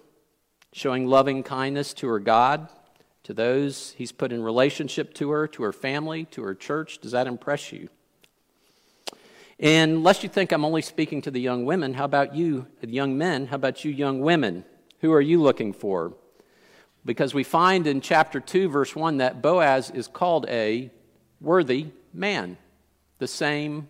showing 0.71 1.07
loving 1.07 1.43
kindness 1.43 1.93
to 1.95 2.07
her 2.07 2.19
God, 2.19 2.69
to 3.23 3.33
those 3.33 3.91
he's 3.97 4.11
put 4.11 4.31
in 4.31 4.41
relationship 4.41 5.13
to 5.15 5.29
her, 5.31 5.47
to 5.47 5.63
her 5.63 5.73
family, 5.73 6.25
to 6.25 6.43
her 6.43 6.55
church? 6.55 6.99
Does 6.99 7.11
that 7.11 7.27
impress 7.27 7.71
you? 7.71 7.89
And 9.63 10.03
lest 10.03 10.21
you 10.21 10.29
think 10.29 10.51
I'm 10.51 10.65
only 10.65 10.83
speaking 10.83 11.23
to 11.23 11.31
the 11.31 11.41
young 11.41 11.65
women, 11.65 11.95
how 11.95 12.05
about 12.05 12.35
you, 12.35 12.67
young 12.81 13.17
men? 13.17 13.47
How 13.47 13.55
about 13.55 13.83
you, 13.83 13.91
young 13.91 14.19
women? 14.19 14.65
Who 14.99 15.11
are 15.11 15.21
you 15.21 15.41
looking 15.41 15.73
for? 15.73 16.13
because 17.05 17.33
we 17.33 17.43
find 17.43 17.87
in 17.87 18.01
chapter 18.01 18.39
2, 18.39 18.69
verse 18.69 18.95
1, 18.95 19.17
that 19.17 19.41
Boaz 19.41 19.89
is 19.91 20.07
called 20.07 20.45
a 20.47 20.89
worthy 21.41 21.87
man. 22.13 22.57
The 23.19 23.27
same, 23.27 23.89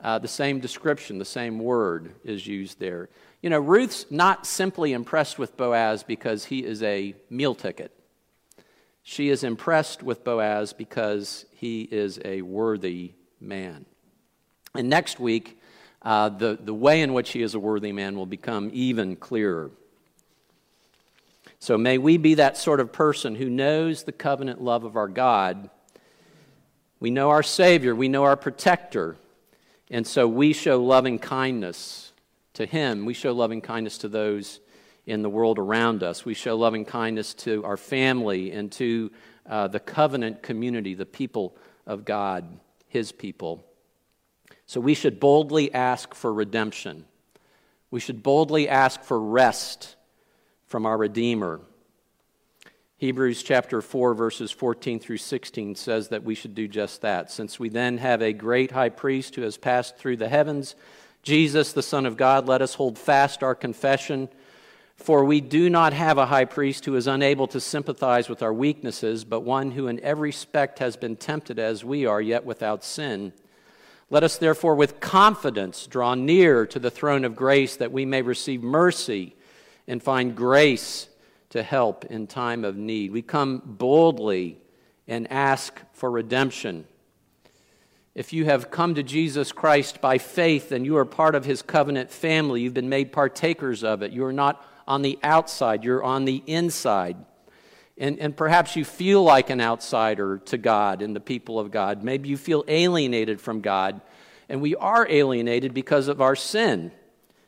uh, 0.00 0.18
the 0.18 0.28
same 0.28 0.60
description, 0.60 1.18
the 1.18 1.24
same 1.24 1.58
word 1.58 2.14
is 2.24 2.46
used 2.46 2.78
there. 2.78 3.08
You 3.42 3.50
know, 3.50 3.60
Ruth's 3.60 4.06
not 4.10 4.46
simply 4.46 4.92
impressed 4.92 5.38
with 5.38 5.56
Boaz 5.56 6.02
because 6.02 6.46
he 6.46 6.64
is 6.64 6.82
a 6.82 7.14
meal 7.30 7.54
ticket. 7.54 7.92
She 9.02 9.28
is 9.28 9.44
impressed 9.44 10.02
with 10.02 10.24
Boaz 10.24 10.72
because 10.72 11.46
he 11.52 11.82
is 11.82 12.18
a 12.24 12.42
worthy 12.42 13.12
man. 13.40 13.86
And 14.78 14.88
next 14.88 15.18
week, 15.18 15.60
uh, 16.02 16.28
the, 16.28 16.58
the 16.60 16.74
way 16.74 17.02
in 17.02 17.12
which 17.12 17.32
he 17.32 17.42
is 17.42 17.54
a 17.54 17.58
worthy 17.58 17.92
man 17.92 18.16
will 18.16 18.26
become 18.26 18.70
even 18.72 19.16
clearer. 19.16 19.70
So 21.58 21.76
may 21.76 21.98
we 21.98 22.16
be 22.16 22.34
that 22.34 22.56
sort 22.56 22.78
of 22.78 22.92
person 22.92 23.34
who 23.34 23.50
knows 23.50 24.04
the 24.04 24.12
covenant 24.12 24.62
love 24.62 24.84
of 24.84 24.94
our 24.94 25.08
God. 25.08 25.68
We 27.00 27.10
know 27.10 27.30
our 27.30 27.42
Savior, 27.42 27.92
we 27.94 28.08
know 28.08 28.22
our 28.22 28.36
protector, 28.36 29.16
and 29.90 30.06
so 30.06 30.28
we 30.28 30.52
show 30.52 30.82
loving 30.82 31.18
kindness 31.18 32.12
to 32.54 32.66
Him. 32.66 33.04
We 33.04 33.14
show 33.14 33.32
loving 33.32 33.60
kindness 33.60 33.98
to 33.98 34.08
those 34.08 34.60
in 35.06 35.22
the 35.22 35.28
world 35.28 35.58
around 35.58 36.02
us. 36.02 36.24
We 36.24 36.34
show 36.34 36.56
loving 36.56 36.84
kindness 36.84 37.34
to 37.34 37.64
our 37.64 37.76
family 37.76 38.52
and 38.52 38.70
to 38.72 39.10
uh, 39.48 39.66
the 39.66 39.80
covenant 39.80 40.42
community, 40.42 40.94
the 40.94 41.04
people 41.04 41.56
of 41.84 42.04
God, 42.04 42.60
His 42.88 43.10
people. 43.10 43.65
So 44.66 44.80
we 44.80 44.94
should 44.94 45.20
boldly 45.20 45.72
ask 45.72 46.14
for 46.14 46.32
redemption. 46.32 47.04
We 47.90 48.00
should 48.00 48.22
boldly 48.22 48.68
ask 48.68 49.02
for 49.02 49.18
rest 49.18 49.94
from 50.66 50.84
our 50.84 50.98
Redeemer. 50.98 51.60
Hebrews 52.98 53.42
chapter 53.42 53.80
4, 53.80 54.14
verses 54.14 54.50
14 54.50 54.98
through 54.98 55.18
16 55.18 55.76
says 55.76 56.08
that 56.08 56.24
we 56.24 56.34
should 56.34 56.54
do 56.54 56.66
just 56.66 57.02
that. 57.02 57.30
Since 57.30 57.60
we 57.60 57.68
then 57.68 57.98
have 57.98 58.22
a 58.22 58.32
great 58.32 58.72
high 58.72 58.88
priest 58.88 59.36
who 59.36 59.42
has 59.42 59.56
passed 59.56 59.98
through 59.98 60.16
the 60.16 60.28
heavens, 60.28 60.74
Jesus, 61.22 61.72
the 61.72 61.82
Son 61.82 62.06
of 62.06 62.16
God, 62.16 62.48
let 62.48 62.62
us 62.62 62.74
hold 62.74 62.98
fast 62.98 63.42
our 63.42 63.54
confession. 63.54 64.28
For 64.96 65.24
we 65.24 65.42
do 65.42 65.68
not 65.68 65.92
have 65.92 66.16
a 66.18 66.26
high 66.26 66.46
priest 66.46 66.86
who 66.86 66.96
is 66.96 67.06
unable 67.06 67.46
to 67.48 67.60
sympathize 67.60 68.28
with 68.28 68.42
our 68.42 68.54
weaknesses, 68.54 69.24
but 69.24 69.40
one 69.40 69.72
who 69.72 69.88
in 69.88 70.00
every 70.00 70.30
respect 70.30 70.78
has 70.78 70.96
been 70.96 71.16
tempted 71.16 71.58
as 71.58 71.84
we 71.84 72.06
are, 72.06 72.20
yet 72.20 72.46
without 72.46 72.82
sin. 72.82 73.32
Let 74.08 74.22
us 74.22 74.38
therefore 74.38 74.76
with 74.76 75.00
confidence 75.00 75.86
draw 75.86 76.14
near 76.14 76.64
to 76.66 76.78
the 76.78 76.90
throne 76.90 77.24
of 77.24 77.34
grace 77.34 77.76
that 77.76 77.90
we 77.90 78.04
may 78.04 78.22
receive 78.22 78.62
mercy 78.62 79.34
and 79.88 80.02
find 80.02 80.36
grace 80.36 81.08
to 81.50 81.62
help 81.62 82.04
in 82.04 82.26
time 82.26 82.64
of 82.64 82.76
need. 82.76 83.10
We 83.10 83.22
come 83.22 83.62
boldly 83.64 84.58
and 85.08 85.30
ask 85.30 85.80
for 85.92 86.10
redemption. 86.10 86.86
If 88.14 88.32
you 88.32 88.44
have 88.46 88.70
come 88.70 88.94
to 88.94 89.02
Jesus 89.02 89.52
Christ 89.52 90.00
by 90.00 90.18
faith 90.18 90.72
and 90.72 90.86
you 90.86 90.96
are 90.96 91.04
part 91.04 91.34
of 91.34 91.44
his 91.44 91.60
covenant 91.62 92.10
family, 92.10 92.62
you've 92.62 92.74
been 92.74 92.88
made 92.88 93.12
partakers 93.12 93.84
of 93.84 94.02
it. 94.02 94.12
You 94.12 94.24
are 94.24 94.32
not 94.32 94.64
on 94.86 95.02
the 95.02 95.18
outside, 95.22 95.84
you're 95.84 96.04
on 96.04 96.24
the 96.24 96.42
inside. 96.46 97.16
And, 97.98 98.18
and 98.18 98.36
perhaps 98.36 98.76
you 98.76 98.84
feel 98.84 99.22
like 99.22 99.48
an 99.50 99.60
outsider 99.60 100.38
to 100.46 100.58
God 100.58 101.00
and 101.00 101.16
the 101.16 101.20
people 101.20 101.58
of 101.58 101.70
God. 101.70 102.02
Maybe 102.02 102.28
you 102.28 102.36
feel 102.36 102.64
alienated 102.68 103.40
from 103.40 103.60
God. 103.62 104.00
And 104.48 104.60
we 104.60 104.76
are 104.76 105.06
alienated 105.08 105.72
because 105.72 106.08
of 106.08 106.20
our 106.20 106.36
sin 106.36 106.92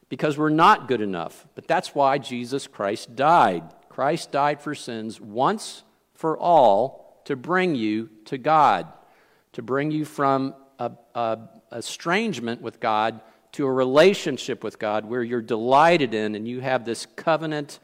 because 0.09 0.39
we're 0.39 0.49
not 0.49 0.89
good 0.89 1.01
enough. 1.01 1.47
But 1.55 1.67
that's 1.67 1.95
why 1.95 2.19
Jesus 2.19 2.67
Christ 2.67 3.15
died. 3.15 3.63
Christ 3.89 4.33
died 4.33 4.61
for 4.61 4.75
sins 4.75 5.21
once 5.21 5.83
for 6.15 6.39
all 6.39 7.23
to 7.27 7.37
bring 7.37 7.75
you 7.75 8.09
to 8.27 8.39
God, 8.39 8.87
to 9.53 9.63
bring 9.63 9.91
you 9.91 10.05
from 10.05 10.55
a, 10.79 10.93
a, 11.15 11.39
estrangement 11.73 12.63
with 12.63 12.81
God 12.81 13.21
to 13.53 13.67
a 13.67 13.73
relationship 13.73 14.65
with 14.65 14.79
God 14.79 15.05
where 15.05 15.23
you're 15.23 15.43
delighted 15.43 16.15
in 16.15 16.35
and 16.35 16.49
you 16.49 16.61
have 16.61 16.85
this 16.85 17.07
covenant 17.17 17.79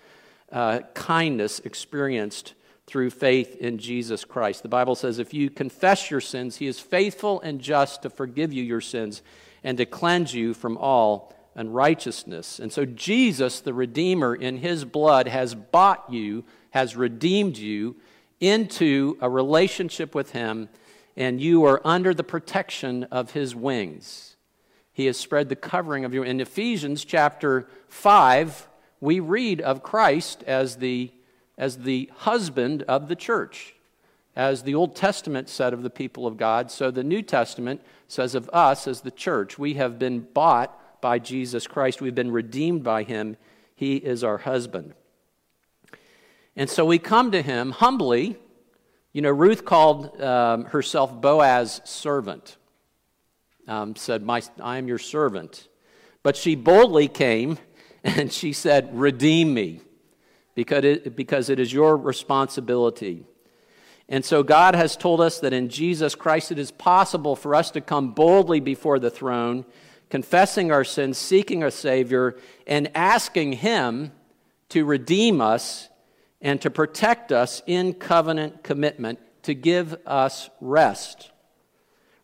uh, 0.55 0.81
kindness 0.95 1.59
experienced 1.61 2.55
through 2.87 3.11
faith 3.11 3.57
in 3.57 3.77
Jesus 3.77 4.25
Christ. 4.25 4.63
The 4.63 4.69
Bible 4.69 4.95
says 4.95 5.19
if 5.19 5.35
you 5.35 5.51
confess 5.51 6.11
your 6.11 6.21
sins, 6.21 6.57
He 6.57 6.67
is 6.67 6.79
faithful 6.79 7.41
and 7.43 7.61
just 7.61 8.03
to 8.03 8.11
forgive 8.11 8.53
you 8.53 8.63
your 8.63 8.81
sins 8.81 9.21
and 9.63 9.77
to 9.79 9.85
cleanse 9.85 10.33
you 10.33 10.55
from 10.55 10.79
all 10.79 11.35
unrighteousness. 11.57 12.59
And 12.59 12.73
so 12.73 12.85
Jesus, 12.85 13.61
the 13.61 13.75
Redeemer, 13.75 14.35
in 14.35 14.59
his 14.59 14.85
blood 14.85 15.29
has 15.29 15.55
bought 15.55 16.05
you, 16.11 16.45
has 16.71 16.97
redeemed 16.97 17.57
you 17.57 17.97
into 18.41 19.17
a 19.21 19.31
relationship 19.31 20.15
with 20.15 20.33
him, 20.33 20.69
and 21.17 21.41
you 21.41 21.65
are 21.65 21.81
under 21.85 22.13
the 22.13 22.25
protection 22.25 23.05
of 23.05 23.33
his 23.33 23.55
wings. 23.55 24.37
He 24.93 25.07
has 25.07 25.17
spread 25.17 25.49
the 25.49 25.57
covering 25.57 26.05
of 26.05 26.13
you. 26.13 26.23
In 26.23 26.41
Ephesians 26.41 27.05
chapter 27.05 27.67
5, 27.89 28.69
we 29.05 29.21
read 29.21 29.61
of 29.61 29.83
Christ 29.83 30.43
as 30.47 30.77
the, 30.77 31.11
as 31.59 31.77
the 31.77 32.11
husband 32.17 32.83
of 32.85 33.09
the 33.09 33.15
church. 33.15 33.75
As 34.35 34.63
the 34.63 34.75
Old 34.75 34.97
Testament 34.97 35.51
said 35.51 35.75
of 35.75 35.83
the 35.83 35.91
people 35.91 36.27
of 36.27 36.39
God, 36.39 36.71
so 36.71 36.91
the 36.91 37.05
New 37.05 37.21
Testament 37.21 37.83
says 38.09 38.35
of 38.35 38.49
us 38.51 38.89
as 38.89 39.03
the 39.03 39.11
church. 39.11 39.59
We 39.59 39.75
have 39.75 39.99
been 39.99 40.21
bought 40.21 41.01
by 41.03 41.19
Jesus 41.19 41.67
Christ, 41.67 42.01
we've 42.01 42.15
been 42.15 42.33
redeemed 42.33 42.83
by 42.83 43.03
him. 43.03 43.37
He 43.77 43.97
is 43.97 44.25
our 44.25 44.39
husband. 44.39 44.95
And 46.57 46.71
so 46.71 46.87
we 46.87 46.99
come 46.99 47.31
to 47.33 47.43
him 47.43 47.73
humbly. 47.73 48.39
You 49.13 49.21
know, 49.21 49.31
Ruth 49.31 49.67
called 49.67 50.19
um, 50.19 50.65
herself 50.65 51.21
Boaz's 51.21 51.83
servant, 51.85 52.57
um, 53.69 53.97
said, 53.97 54.23
My, 54.23 54.43
I 54.59 54.79
am 54.79 54.89
your 54.89 54.99
servant. 54.99 55.69
But 56.23 56.37
she 56.37 56.55
boldly 56.55 57.09
came 57.09 57.59
and 58.05 58.33
she 58.33 58.53
said, 58.53 58.91
Redeem 58.93 59.53
me, 59.53 59.81
because 60.55 60.85
it, 60.85 61.17
because 61.17 61.51
it 61.51 61.59
is 61.59 61.73
your 61.73 61.97
responsibility. 61.97 63.27
And 64.09 64.25
so 64.25 64.43
God 64.43 64.75
has 64.75 64.97
told 64.97 65.21
us 65.21 65.41
that 65.41 65.55
in 65.55 65.71
Jesus 65.71 66.15
Christ 66.15 66.53
it 66.53 66.59
is 66.59 66.71
possible 66.71 67.35
for 67.35 67.55
us 67.55 67.71
to 67.71 67.81
come 67.81 68.13
boldly 68.13 68.61
before 68.61 68.99
the 68.99 69.11
throne, 69.11 69.65
confessing 70.11 70.71
our 70.71 70.85
sins, 70.85 71.17
seeking 71.17 71.63
a 71.63 71.71
Savior, 71.71 72.37
and 72.67 72.95
asking 72.95 73.55
Him 73.55 74.13
to 74.69 74.85
redeem 74.85 75.41
us 75.41 75.89
and 76.43 76.61
to 76.61 76.71
protect 76.71 77.33
us 77.33 77.63
in 77.67 77.95
covenant 77.95 78.63
commitment 78.63 79.19
to 79.45 79.55
give 79.55 79.97
us 80.07 80.51
rest. 80.61 81.31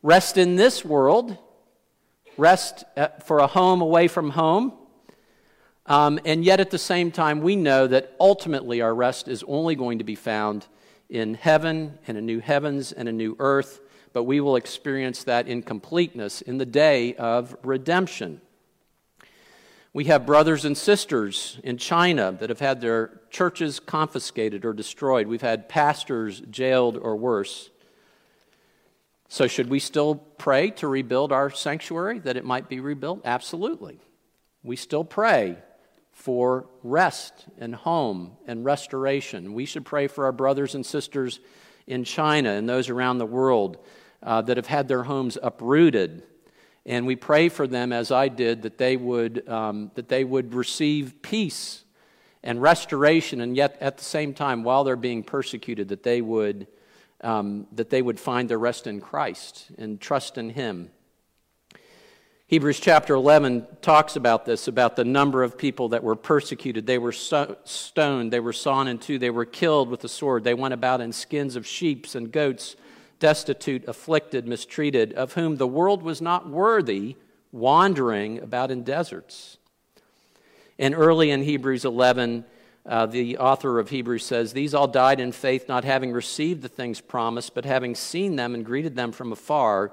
Rest 0.03 0.37
in 0.37 0.57
this 0.57 0.85
world, 0.85 1.37
rest 2.37 2.85
uh, 2.97 3.09
for 3.24 3.39
a 3.39 3.47
home 3.47 3.81
away 3.81 4.09
from 4.09 4.31
home. 4.31 4.72
Um, 5.91 6.20
and 6.24 6.45
yet, 6.45 6.61
at 6.61 6.70
the 6.70 6.78
same 6.78 7.11
time, 7.11 7.41
we 7.41 7.57
know 7.57 7.88
that 7.88 8.14
ultimately 8.20 8.80
our 8.80 8.95
rest 8.95 9.26
is 9.26 9.43
only 9.49 9.74
going 9.74 9.99
to 9.99 10.05
be 10.05 10.14
found 10.14 10.68
in 11.09 11.34
heaven 11.34 11.99
and 12.07 12.16
a 12.16 12.20
new 12.20 12.38
heavens 12.38 12.93
and 12.93 13.09
a 13.09 13.12
new 13.12 13.34
earth, 13.41 13.80
but 14.12 14.22
we 14.22 14.41
will 14.41 14.55
experience 14.55 15.24
that 15.24 15.49
in 15.49 15.62
completeness 15.62 16.43
in 16.43 16.59
the 16.59 16.64
day 16.64 17.16
of 17.16 17.57
redemption. 17.64 18.41
We 19.93 20.05
have 20.05 20.24
brothers 20.24 20.64
and 20.64 20.78
sisters 20.78 21.59
in 21.64 21.76
China 21.76 22.36
that 22.38 22.51
have 22.51 22.61
had 22.61 22.80
their 22.80 23.22
churches 23.28 23.80
confiscated 23.80 24.64
or 24.64 24.72
destroyed. 24.72 25.26
We've 25.26 25.43
had 25.43 25.68
pastors 25.68 26.41
jailed 26.53 26.99
or 26.99 27.16
worse. 27.16 27.68
So, 29.28 29.49
should 29.49 29.68
we 29.68 29.80
still 29.80 30.14
pray 30.14 30.70
to 30.70 30.86
rebuild 30.86 31.32
our 31.32 31.51
sanctuary, 31.51 32.20
that 32.20 32.36
it 32.36 32.45
might 32.45 32.68
be 32.68 32.78
rebuilt? 32.78 33.22
Absolutely. 33.24 33.99
We 34.62 34.76
still 34.76 35.03
pray 35.03 35.57
for 36.21 36.66
rest 36.83 37.47
and 37.59 37.75
home 37.75 38.33
and 38.47 38.64
restoration. 38.64 39.55
We 39.55 39.64
should 39.64 39.85
pray 39.85 40.07
for 40.07 40.27
our 40.27 40.33
brothers 40.33 40.75
and 40.75 40.87
sisters 40.87 41.41
in 41.87 42.05
China 42.05 42.51
and 42.51 42.68
those 42.68 42.89
around 42.89 43.18
the 43.18 43.27
world 43.27 43.79
uh, 44.23 44.43
that 44.43 44.57
have 44.57 44.66
had 44.66 44.87
their 44.87 45.03
homes 45.03 45.37
uprooted 45.43 46.23
and 46.87 47.07
we 47.07 47.16
pray 47.16 47.49
for 47.49 47.66
them, 47.66 47.93
as 47.93 48.11
I 48.11 48.29
did, 48.29 48.62
that 48.62 48.79
they 48.79 48.97
would, 48.97 49.49
um, 49.49 49.91
that 49.95 50.09
they 50.09 50.25
would 50.25 50.55
receive 50.55 51.21
peace 51.23 51.85
and 52.43 52.61
restoration, 52.62 53.43
and 53.43 53.55
yet 53.55 53.77
at 53.81 53.99
the 53.99 54.05
same 54.05 54.33
time, 54.33 54.64
while 54.64 54.83
they're 54.83 54.97
being 54.97 55.23
persecuted, 55.23 55.89
that 55.89 56.03
they 56.03 56.23
would, 56.23 56.66
um, 57.21 57.66
that 57.73 57.91
they 57.91 58.01
would 58.01 58.18
find 58.18 58.49
their 58.49 58.59
rest 58.59 58.87
in 58.87 59.01
Christ 59.01 59.71
and 59.77 60.01
trust 60.01 60.39
in 60.39 60.51
Him. 60.51 60.91
Hebrews 62.51 62.80
chapter 62.80 63.14
11 63.14 63.64
talks 63.80 64.16
about 64.16 64.44
this, 64.44 64.66
about 64.66 64.96
the 64.96 65.05
number 65.05 65.44
of 65.44 65.57
people 65.57 65.90
that 65.90 66.03
were 66.03 66.16
persecuted. 66.16 66.84
They 66.84 66.98
were 66.98 67.12
stoned, 67.12 68.32
they 68.32 68.40
were 68.40 68.53
sawn 68.53 68.88
in 68.88 68.98
two, 68.98 69.20
they 69.20 69.30
were 69.30 69.44
killed 69.44 69.88
with 69.88 70.01
the 70.01 70.09
sword. 70.09 70.42
They 70.42 70.55
went 70.55 70.74
about 70.74 71.01
in 71.01 71.12
skins 71.12 71.55
of 71.55 71.64
sheep 71.64 72.12
and 72.12 72.32
goats 72.32 72.74
destitute, 73.20 73.86
afflicted, 73.86 74.48
mistreated, 74.48 75.12
of 75.12 75.34
whom 75.34 75.59
the 75.59 75.66
world 75.68 76.03
was 76.03 76.20
not 76.20 76.48
worthy, 76.48 77.14
wandering 77.53 78.40
about 78.40 78.72
in 78.72 78.82
deserts. 78.82 79.57
And 80.76 80.92
early 80.92 81.30
in 81.30 81.44
Hebrews 81.44 81.84
11, 81.84 82.44
uh, 82.84 83.07
the 83.07 83.38
author 83.38 83.78
of 83.78 83.90
Hebrews 83.90 84.26
says, 84.26 84.53
These 84.53 84.74
all 84.74 84.88
died 84.88 85.20
in 85.20 85.30
faith, 85.30 85.68
not 85.68 85.84
having 85.84 86.11
received 86.11 86.62
the 86.62 86.68
things 86.68 87.01
promised, 87.01 87.55
but 87.55 87.64
having 87.64 87.94
seen 87.94 88.34
them 88.34 88.57
and 88.57 88.66
greeted 88.66 88.96
them 88.96 89.12
from 89.12 89.30
afar, 89.30 89.92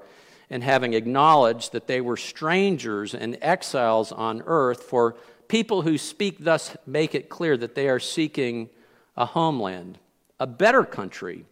and 0.49 0.63
having 0.63 0.93
acknowledged 0.93 1.71
that 1.73 1.87
they 1.87 2.01
were 2.01 2.17
strangers 2.17 3.13
and 3.13 3.37
exiles 3.41 4.11
on 4.11 4.41
earth. 4.45 4.83
For 4.83 5.15
people 5.47 5.81
who 5.81 5.97
speak 5.97 6.37
thus 6.39 6.75
make 6.85 7.13
it 7.13 7.29
clear 7.29 7.57
that 7.57 7.75
they 7.75 7.89
are 7.89 7.99
seeking 7.99 8.69
a 9.15 9.25
homeland, 9.25 9.97
a 10.39 10.47
better 10.47 10.83
country, 10.83 11.45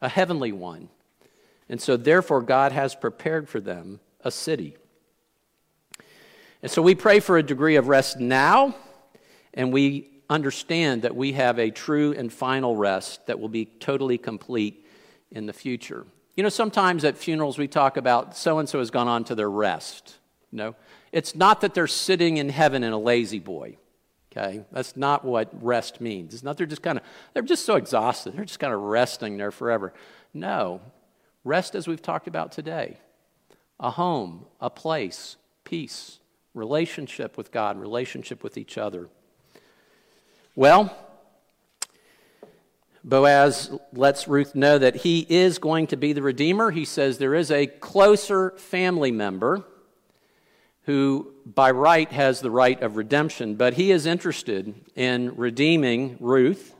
a 0.00 0.08
heavenly 0.08 0.52
one. 0.52 0.88
And 1.68 1.80
so, 1.80 1.96
therefore, 1.96 2.42
God 2.42 2.72
has 2.72 2.94
prepared 2.94 3.48
for 3.48 3.60
them 3.60 4.00
a 4.22 4.30
city. 4.30 4.76
And 6.62 6.70
so, 6.70 6.82
we 6.82 6.94
pray 6.94 7.20
for 7.20 7.38
a 7.38 7.42
degree 7.42 7.76
of 7.76 7.88
rest 7.88 8.18
now, 8.18 8.74
and 9.54 9.72
we 9.72 10.08
understand 10.28 11.02
that 11.02 11.14
we 11.14 11.32
have 11.32 11.58
a 11.58 11.70
true 11.70 12.12
and 12.12 12.32
final 12.32 12.76
rest 12.76 13.26
that 13.26 13.38
will 13.38 13.48
be 13.48 13.66
totally 13.66 14.18
complete 14.18 14.86
in 15.30 15.46
the 15.46 15.52
future. 15.52 16.06
You 16.40 16.44
know, 16.44 16.48
sometimes 16.48 17.04
at 17.04 17.18
funerals 17.18 17.58
we 17.58 17.68
talk 17.68 17.98
about 17.98 18.34
so 18.34 18.60
and 18.60 18.66
so 18.66 18.78
has 18.78 18.90
gone 18.90 19.08
on 19.08 19.24
to 19.24 19.34
their 19.34 19.50
rest. 19.50 20.16
No, 20.50 20.74
it's 21.12 21.34
not 21.34 21.60
that 21.60 21.74
they're 21.74 21.86
sitting 21.86 22.38
in 22.38 22.48
heaven 22.48 22.82
in 22.82 22.94
a 22.94 22.98
La-Z-Boy. 22.98 23.76
Okay, 24.32 24.64
that's 24.72 24.96
not 24.96 25.22
what 25.22 25.50
rest 25.62 26.00
means. 26.00 26.32
It's 26.32 26.42
not 26.42 26.56
they're 26.56 26.66
just 26.66 26.80
kind 26.80 26.96
of 26.96 27.04
they're 27.34 27.42
just 27.42 27.66
so 27.66 27.76
exhausted. 27.76 28.34
They're 28.34 28.46
just 28.46 28.58
kind 28.58 28.72
of 28.72 28.80
resting 28.80 29.36
there 29.36 29.50
forever. 29.50 29.92
No, 30.32 30.80
Rest, 31.44 31.74
as 31.74 31.86
we've 31.86 32.00
talked 32.00 32.26
about 32.26 32.52
today, 32.52 32.96
a 33.78 33.90
home, 33.90 34.46
a 34.62 34.70
place, 34.70 35.36
peace, 35.64 36.20
relationship 36.54 37.36
with 37.36 37.52
God, 37.52 37.78
relationship 37.78 38.42
with 38.42 38.56
each 38.56 38.78
other. 38.78 39.10
Well, 40.56 40.96
Boaz 43.02 43.70
lets 43.92 44.28
Ruth 44.28 44.54
know 44.54 44.78
that 44.78 44.96
he 44.96 45.26
is 45.28 45.58
going 45.58 45.86
to 45.88 45.96
be 45.96 46.12
the 46.12 46.22
Redeemer. 46.22 46.70
He 46.70 46.84
says 46.84 47.18
there 47.18 47.34
is 47.34 47.50
a 47.50 47.66
closer 47.66 48.50
family 48.52 49.10
member 49.10 49.64
who, 50.82 51.32
by 51.46 51.70
right, 51.70 52.10
has 52.12 52.40
the 52.40 52.50
right 52.50 52.80
of 52.82 52.96
redemption, 52.96 53.54
but 53.54 53.74
he 53.74 53.90
is 53.90 54.06
interested 54.06 54.74
in 54.94 55.34
redeeming 55.36 56.16
Ruth 56.20 56.74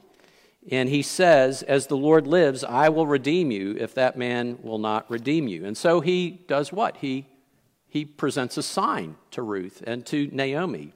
and 0.71 0.89
he 0.89 1.03
says, 1.03 1.63
As 1.63 1.87
the 1.87 1.97
Lord 1.97 2.27
lives, 2.27 2.65
I 2.65 2.89
will 2.91 3.07
redeem 3.07 3.51
you 3.51 3.77
if 3.79 3.95
that 3.95 4.19
man 4.19 4.59
will 4.63 4.79
not 4.79 5.11
redeem 5.11 5.49
you. 5.49 5.65
And 5.65 5.77
so 5.77 6.01
he 6.01 6.43
does 6.47 6.73
what? 6.73 6.99
He, 6.99 7.27
he 7.89 8.05
presents 8.05 8.57
a 8.57 8.63
sign 8.63 9.17
to 9.31 9.43
Ruth 9.43 9.83
and 9.87 10.05
to 10.07 10.29
Naomi, 10.33 10.93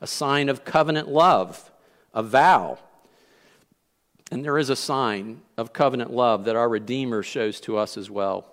a 0.00 0.06
sign 0.06 0.48
of 0.48 0.64
covenant 0.64 1.08
love, 1.08 1.70
a 2.14 2.22
vow. 2.22 2.78
And 4.30 4.44
there 4.44 4.58
is 4.58 4.68
a 4.68 4.76
sign 4.76 5.40
of 5.56 5.72
covenant 5.72 6.12
love 6.12 6.44
that 6.44 6.56
our 6.56 6.68
Redeemer 6.68 7.22
shows 7.22 7.60
to 7.60 7.78
us 7.78 7.96
as 7.96 8.10
well. 8.10 8.52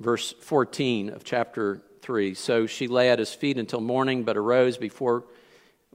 Verse 0.00 0.32
14 0.32 1.10
of 1.10 1.22
chapter 1.22 1.80
3 2.00 2.34
So 2.34 2.66
she 2.66 2.88
lay 2.88 3.10
at 3.10 3.20
his 3.20 3.32
feet 3.32 3.58
until 3.58 3.80
morning, 3.80 4.24
but 4.24 4.36
arose 4.36 4.76
before 4.76 5.24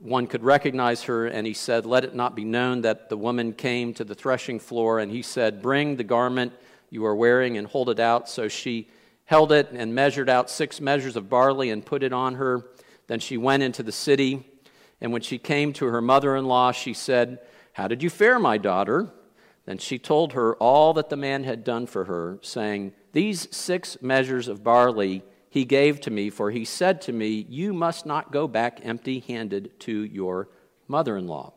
one 0.00 0.28
could 0.28 0.44
recognize 0.44 1.02
her, 1.04 1.26
and 1.26 1.46
he 1.46 1.54
said, 1.54 1.84
Let 1.84 2.04
it 2.04 2.14
not 2.14 2.36
be 2.36 2.44
known 2.44 2.82
that 2.82 3.08
the 3.08 3.16
woman 3.16 3.52
came 3.52 3.92
to 3.94 4.04
the 4.04 4.14
threshing 4.14 4.60
floor. 4.60 5.00
And 5.00 5.10
he 5.10 5.22
said, 5.22 5.60
Bring 5.60 5.96
the 5.96 6.04
garment 6.04 6.52
you 6.88 7.04
are 7.04 7.16
wearing 7.16 7.58
and 7.58 7.66
hold 7.66 7.90
it 7.90 8.00
out. 8.00 8.28
So 8.28 8.48
she 8.48 8.88
held 9.24 9.52
it 9.52 9.70
and 9.72 9.94
measured 9.94 10.30
out 10.30 10.48
six 10.48 10.80
measures 10.80 11.16
of 11.16 11.28
barley 11.28 11.70
and 11.70 11.84
put 11.84 12.02
it 12.02 12.12
on 12.12 12.36
her. 12.36 12.64
Then 13.08 13.20
she 13.20 13.36
went 13.36 13.62
into 13.62 13.82
the 13.82 13.92
city. 13.92 14.46
And 15.00 15.12
when 15.12 15.22
she 15.22 15.36
came 15.36 15.72
to 15.74 15.86
her 15.86 16.00
mother 16.00 16.36
in 16.36 16.46
law, 16.46 16.72
she 16.72 16.94
said, 16.94 17.40
How 17.78 17.86
did 17.86 18.02
you 18.02 18.10
fare, 18.10 18.40
my 18.40 18.58
daughter? 18.58 19.08
Then 19.64 19.78
she 19.78 20.00
told 20.00 20.32
her 20.32 20.56
all 20.56 20.92
that 20.94 21.10
the 21.10 21.16
man 21.16 21.44
had 21.44 21.62
done 21.62 21.86
for 21.86 22.06
her, 22.06 22.40
saying, 22.42 22.92
These 23.12 23.54
six 23.56 24.02
measures 24.02 24.48
of 24.48 24.64
barley 24.64 25.22
he 25.48 25.64
gave 25.64 26.00
to 26.00 26.10
me, 26.10 26.28
for 26.28 26.50
he 26.50 26.64
said 26.64 27.00
to 27.02 27.12
me, 27.12 27.46
You 27.48 27.72
must 27.72 28.04
not 28.04 28.32
go 28.32 28.48
back 28.48 28.80
empty 28.82 29.20
handed 29.20 29.78
to 29.80 29.92
your 29.92 30.48
mother 30.88 31.16
in 31.16 31.28
law. 31.28 31.52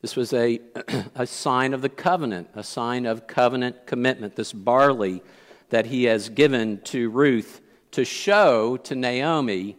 This 0.00 0.16
was 0.16 0.32
a, 0.32 0.58
a 1.14 1.26
sign 1.26 1.74
of 1.74 1.82
the 1.82 1.90
covenant, 1.90 2.48
a 2.54 2.64
sign 2.64 3.04
of 3.04 3.26
covenant 3.26 3.86
commitment, 3.86 4.36
this 4.36 4.54
barley 4.54 5.22
that 5.68 5.84
he 5.84 6.04
has 6.04 6.30
given 6.30 6.80
to 6.84 7.10
Ruth 7.10 7.60
to 7.90 8.06
show 8.06 8.78
to 8.78 8.94
Naomi 8.94 9.76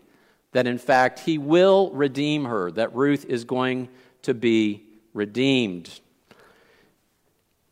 that 0.52 0.68
in 0.68 0.78
fact 0.78 1.22
he 1.22 1.39
will 1.39 1.89
redeem 1.94 2.46
her, 2.46 2.70
that 2.70 2.94
Ruth 2.94 3.26
is 3.26 3.44
going 3.44 3.89
to 4.24 4.34
be 4.34 4.84
redeemed. 5.13 5.99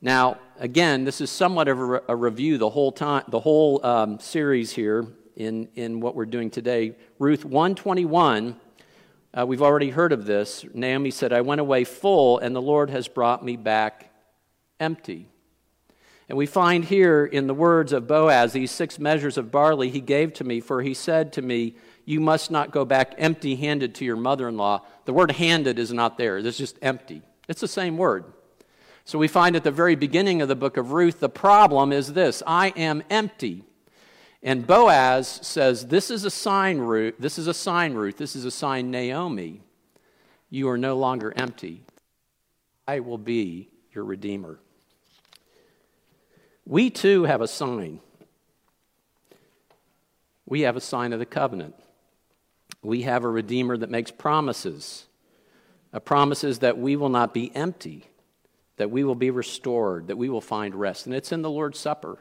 Now, 0.00 0.38
again, 0.58 1.04
this 1.04 1.20
is 1.20 1.30
somewhat 1.30 1.68
of 1.68 1.78
a, 1.78 1.84
re- 1.84 2.00
a 2.08 2.16
review 2.16 2.58
the 2.58 2.70
whole 2.70 2.92
time, 2.92 3.24
the 3.28 3.40
whole 3.40 3.84
um, 3.84 4.18
series 4.20 4.72
here 4.72 5.06
in, 5.36 5.68
in 5.74 6.00
what 6.00 6.14
we're 6.14 6.26
doing 6.26 6.50
today. 6.50 6.96
Ruth 7.18 7.44
121, 7.44 8.56
uh, 9.34 9.46
we've 9.46 9.62
already 9.62 9.90
heard 9.90 10.12
of 10.12 10.26
this. 10.26 10.64
Naomi 10.74 11.10
said, 11.10 11.32
I 11.32 11.40
went 11.40 11.60
away 11.60 11.84
full, 11.84 12.38
and 12.38 12.54
the 12.54 12.62
Lord 12.62 12.90
has 12.90 13.08
brought 13.08 13.44
me 13.44 13.56
back 13.56 14.10
empty. 14.78 15.28
And 16.28 16.36
we 16.36 16.46
find 16.46 16.84
here 16.84 17.24
in 17.24 17.46
the 17.46 17.54
words 17.54 17.92
of 17.92 18.06
Boaz 18.06 18.52
these 18.52 18.70
six 18.70 18.98
measures 18.98 19.38
of 19.38 19.50
barley 19.50 19.90
he 19.90 20.00
gave 20.00 20.32
to 20.34 20.44
me, 20.44 20.60
for 20.60 20.82
he 20.82 20.94
said 20.94 21.32
to 21.34 21.42
me, 21.42 21.76
You 22.04 22.20
must 22.20 22.50
not 22.50 22.70
go 22.70 22.84
back 22.84 23.14
empty 23.18 23.56
handed 23.56 23.94
to 23.96 24.04
your 24.04 24.16
mother 24.16 24.48
in 24.48 24.56
law. 24.56 24.82
The 25.04 25.12
word 25.12 25.32
handed 25.32 25.78
is 25.78 25.92
not 25.92 26.18
there, 26.18 26.38
it's 26.38 26.58
just 26.58 26.78
empty. 26.82 27.22
It's 27.48 27.60
the 27.60 27.68
same 27.68 27.96
word. 27.96 28.24
So 29.04 29.18
we 29.18 29.28
find 29.28 29.56
at 29.56 29.64
the 29.64 29.70
very 29.70 29.96
beginning 29.96 30.42
of 30.42 30.48
the 30.48 30.54
book 30.54 30.76
of 30.76 30.92
Ruth, 30.92 31.20
the 31.20 31.28
problem 31.28 31.92
is 31.92 32.12
this 32.12 32.42
I 32.46 32.68
am 32.76 33.02
empty. 33.10 33.64
And 34.42 34.66
Boaz 34.66 35.28
says, 35.42 35.86
This 35.86 36.10
is 36.10 36.24
a 36.24 36.30
sign, 36.30 36.78
Ruth. 36.78 37.14
This 37.18 37.38
is 37.38 37.46
a 37.46 37.54
sign, 37.54 37.94
Ruth. 37.94 38.16
This 38.16 38.34
is 38.34 38.44
a 38.44 38.50
sign, 38.50 38.90
Naomi. 38.90 39.60
You 40.50 40.68
are 40.68 40.78
no 40.78 40.96
longer 40.96 41.32
empty. 41.36 41.82
I 42.86 43.00
will 43.00 43.18
be 43.18 43.70
your 43.92 44.04
redeemer. 44.04 44.58
We 46.66 46.90
too 46.90 47.24
have 47.24 47.40
a 47.40 47.48
sign. 47.48 48.00
We 50.46 50.62
have 50.62 50.76
a 50.76 50.80
sign 50.80 51.12
of 51.12 51.18
the 51.18 51.26
covenant. 51.26 51.74
We 52.82 53.02
have 53.02 53.24
a 53.24 53.28
redeemer 53.28 53.76
that 53.76 53.90
makes 53.90 54.10
promises. 54.10 55.06
A 55.92 56.00
promises 56.00 56.60
that 56.60 56.78
we 56.78 56.96
will 56.96 57.08
not 57.08 57.32
be 57.32 57.54
empty, 57.54 58.06
that 58.76 58.90
we 58.90 59.04
will 59.04 59.14
be 59.14 59.30
restored, 59.30 60.08
that 60.08 60.16
we 60.16 60.28
will 60.28 60.40
find 60.40 60.74
rest. 60.74 61.06
And 61.06 61.14
it's 61.14 61.32
in 61.32 61.42
the 61.42 61.50
Lord's 61.50 61.78
Supper. 61.78 62.18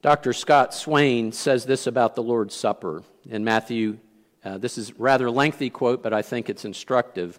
Dr. 0.00 0.32
Scott 0.32 0.74
Swain 0.74 1.32
says 1.32 1.64
this 1.64 1.86
about 1.86 2.14
the 2.14 2.22
Lord's 2.22 2.54
Supper 2.54 3.02
in 3.28 3.44
Matthew. 3.44 3.98
Uh, 4.44 4.56
this 4.56 4.78
is 4.78 4.98
rather 4.98 5.30
lengthy 5.30 5.70
quote, 5.70 6.02
but 6.02 6.12
I 6.12 6.22
think 6.22 6.48
it's 6.48 6.64
instructive. 6.64 7.38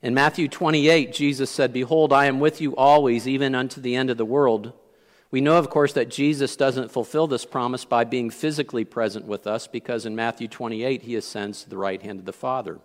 In 0.00 0.14
Matthew 0.14 0.48
28, 0.48 1.12
Jesus 1.12 1.50
said, 1.50 1.72
Behold, 1.72 2.12
I 2.12 2.26
am 2.26 2.40
with 2.40 2.60
you 2.60 2.74
always, 2.76 3.28
even 3.28 3.54
unto 3.54 3.80
the 3.80 3.94
end 3.94 4.10
of 4.10 4.16
the 4.16 4.24
world. 4.24 4.72
We 5.30 5.40
know, 5.42 5.58
of 5.58 5.68
course, 5.68 5.92
that 5.92 6.08
Jesus 6.08 6.56
doesn't 6.56 6.90
fulfill 6.90 7.26
this 7.26 7.44
promise 7.44 7.84
by 7.84 8.04
being 8.04 8.30
physically 8.30 8.84
present 8.84 9.26
with 9.26 9.46
us, 9.46 9.66
because 9.66 10.06
in 10.06 10.16
Matthew 10.16 10.48
28, 10.48 11.02
he 11.02 11.16
ascends 11.16 11.62
to 11.62 11.70
the 11.70 11.76
right 11.76 12.00
hand 12.00 12.18
of 12.18 12.24
the 12.24 12.32
Father. 12.32 12.78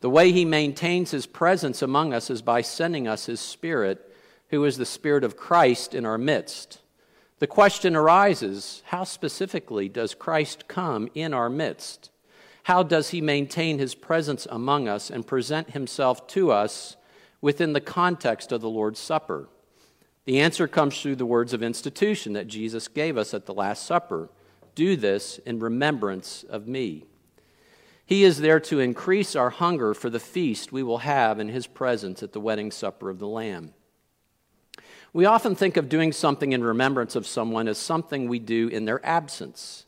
The 0.00 0.10
way 0.10 0.32
he 0.32 0.44
maintains 0.44 1.12
his 1.12 1.26
presence 1.26 1.82
among 1.82 2.12
us 2.12 2.30
is 2.30 2.42
by 2.42 2.62
sending 2.62 3.06
us 3.06 3.26
his 3.26 3.40
Spirit, 3.40 4.12
who 4.50 4.64
is 4.64 4.76
the 4.76 4.84
Spirit 4.84 5.22
of 5.24 5.36
Christ 5.36 5.94
in 5.94 6.04
our 6.04 6.18
midst. 6.18 6.80
The 7.38 7.46
question 7.46 7.94
arises 7.94 8.82
how 8.86 9.04
specifically 9.04 9.88
does 9.88 10.14
Christ 10.14 10.66
come 10.68 11.08
in 11.14 11.32
our 11.32 11.48
midst? 11.48 12.10
How 12.64 12.82
does 12.82 13.10
he 13.10 13.20
maintain 13.20 13.78
his 13.78 13.94
presence 13.94 14.46
among 14.50 14.88
us 14.88 15.10
and 15.10 15.26
present 15.26 15.70
himself 15.70 16.26
to 16.28 16.50
us 16.50 16.96
within 17.40 17.72
the 17.72 17.80
context 17.80 18.50
of 18.50 18.60
the 18.60 18.68
Lord's 18.68 18.98
Supper? 18.98 19.48
The 20.26 20.40
answer 20.40 20.68
comes 20.68 21.00
through 21.00 21.16
the 21.16 21.24
words 21.24 21.52
of 21.52 21.62
institution 21.62 22.34
that 22.34 22.48
Jesus 22.48 22.88
gave 22.88 23.16
us 23.16 23.32
at 23.32 23.46
the 23.46 23.54
Last 23.54 23.86
Supper 23.86 24.28
Do 24.74 24.96
this 24.96 25.38
in 25.46 25.60
remembrance 25.60 26.44
of 26.48 26.68
me. 26.68 27.04
He 28.04 28.22
is 28.22 28.38
there 28.38 28.60
to 28.60 28.78
increase 28.78 29.34
our 29.34 29.50
hunger 29.50 29.94
for 29.94 30.10
the 30.10 30.20
feast 30.20 30.70
we 30.70 30.82
will 30.82 30.98
have 30.98 31.40
in 31.40 31.48
his 31.48 31.66
presence 31.66 32.22
at 32.22 32.32
the 32.32 32.40
wedding 32.40 32.70
supper 32.70 33.08
of 33.08 33.18
the 33.18 33.26
Lamb. 33.26 33.72
We 35.12 35.24
often 35.24 35.54
think 35.54 35.76
of 35.76 35.88
doing 35.88 36.12
something 36.12 36.52
in 36.52 36.62
remembrance 36.62 37.16
of 37.16 37.26
someone 37.26 37.66
as 37.68 37.78
something 37.78 38.28
we 38.28 38.38
do 38.38 38.68
in 38.68 38.84
their 38.84 39.04
absence. 39.04 39.86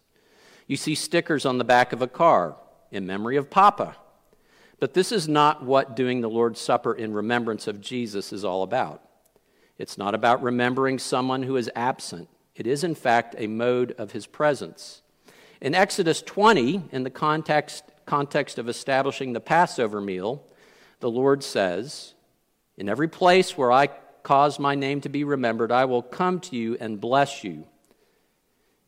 You 0.66 0.76
see 0.76 0.95
stickers 0.95 1.45
on 1.45 1.59
the 1.59 1.64
back 1.64 1.93
of 1.93 2.01
a 2.01 2.09
car, 2.09 2.57
in 2.91 3.07
memory 3.07 3.36
of 3.36 3.51
Papa. 3.51 3.97
But 4.80 4.95
this 4.95 5.12
is 5.12 5.28
not 5.28 5.64
what 5.64 5.97
doing 5.97 6.20
the 6.20 6.30
Lord's 6.30 6.61
Supper 6.61 6.95
in 6.95 7.12
remembrance 7.12 7.66
of 7.66 7.80
Jesus 7.80 8.32
is 8.32 8.45
all 8.45 8.62
about. 8.62 9.03
It's 9.79 9.97
not 9.97 10.14
about 10.14 10.43
remembering 10.43 10.99
someone 10.99 11.45
who 11.45 11.57
is 11.57 11.70
absent. 11.74 12.29
It 12.57 12.66
is, 12.66 12.83
in 12.83 12.97
fact, 12.97 13.37
a 13.39 13.47
mode 13.47 13.95
of 13.99 14.12
his 14.12 14.26
presence. 14.26 15.03
In 15.61 15.74
Exodus 15.74 16.20
20, 16.22 16.89
in 16.91 17.05
the 17.05 17.11
context, 17.11 17.85
context 18.05 18.59
of 18.59 18.68
establishing 18.68 19.33
the 19.33 19.41
Passover 19.41 20.01
meal, 20.01 20.43
the 21.01 21.11
Lord 21.11 21.45
says, 21.45 22.14
In 22.76 22.89
every 22.89 23.09
place 23.09 23.57
where 23.57 23.70
I 23.70 23.89
cause 24.24 24.59
my 24.59 24.74
name 24.74 25.01
to 25.03 25.09
be 25.09 25.22
remembered, 25.22 25.70
I 25.70 25.85
will 25.85 26.03
come 26.03 26.41
to 26.41 26.57
you 26.57 26.76
and 26.81 27.01
bless 27.01 27.45
you. 27.45 27.64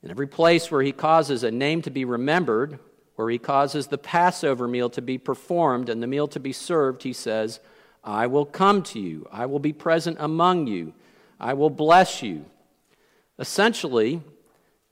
In 0.02 0.10
every 0.10 0.26
place 0.26 0.70
where 0.70 0.82
he 0.82 0.92
causes 0.92 1.44
a 1.44 1.50
name 1.50 1.82
to 1.82 1.90
be 1.90 2.04
remembered, 2.04 2.78
where 3.14 3.30
he 3.30 3.38
causes 3.38 3.86
the 3.86 3.98
Passover 3.98 4.66
meal 4.66 4.90
to 4.90 5.02
be 5.02 5.18
performed 5.18 5.88
and 5.88 6.02
the 6.02 6.06
meal 6.06 6.26
to 6.28 6.40
be 6.40 6.52
served, 6.52 7.02
he 7.02 7.12
says, 7.12 7.60
I 8.02 8.26
will 8.26 8.46
come 8.46 8.82
to 8.84 8.98
you. 8.98 9.26
I 9.30 9.46
will 9.46 9.58
be 9.58 9.72
present 9.72 10.16
among 10.20 10.66
you. 10.66 10.94
I 11.38 11.54
will 11.54 11.70
bless 11.70 12.22
you. 12.22 12.44
Essentially, 13.38 14.22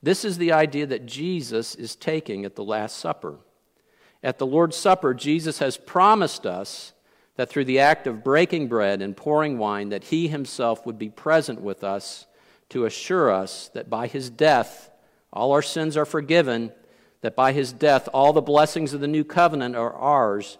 this 0.01 0.23
is 0.23 0.37
the 0.37 0.51
idea 0.51 0.85
that 0.85 1.05
Jesus 1.05 1.75
is 1.75 1.95
taking 1.95 2.45
at 2.45 2.55
the 2.55 2.63
Last 2.63 2.97
Supper. 2.97 3.37
At 4.23 4.37
the 4.37 4.45
Lord's 4.45 4.75
Supper, 4.75 5.13
Jesus 5.13 5.59
has 5.59 5.77
promised 5.77 6.45
us 6.45 6.93
that 7.35 7.49
through 7.49 7.65
the 7.65 7.79
act 7.79 8.05
of 8.05 8.23
breaking 8.23 8.67
bread 8.67 9.01
and 9.01 9.15
pouring 9.15 9.57
wine 9.57 9.89
that 9.89 10.03
he 10.03 10.27
himself 10.27 10.85
would 10.85 10.99
be 10.99 11.09
present 11.09 11.61
with 11.61 11.85
us 11.85 12.27
to 12.67 12.85
assure 12.85 13.31
us 13.31 13.69
that 13.73 13.89
by 13.89 14.07
his 14.07 14.29
death 14.29 14.89
all 15.31 15.53
our 15.53 15.61
sins 15.61 15.95
are 15.95 16.05
forgiven 16.05 16.71
that 17.21 17.37
by 17.37 17.53
his 17.53 17.71
death 17.71 18.09
all 18.13 18.33
the 18.33 18.41
blessings 18.41 18.93
of 18.93 18.99
the 18.99 19.07
new 19.07 19.23
covenant 19.23 19.75
are 19.75 19.93
ours 19.93 20.57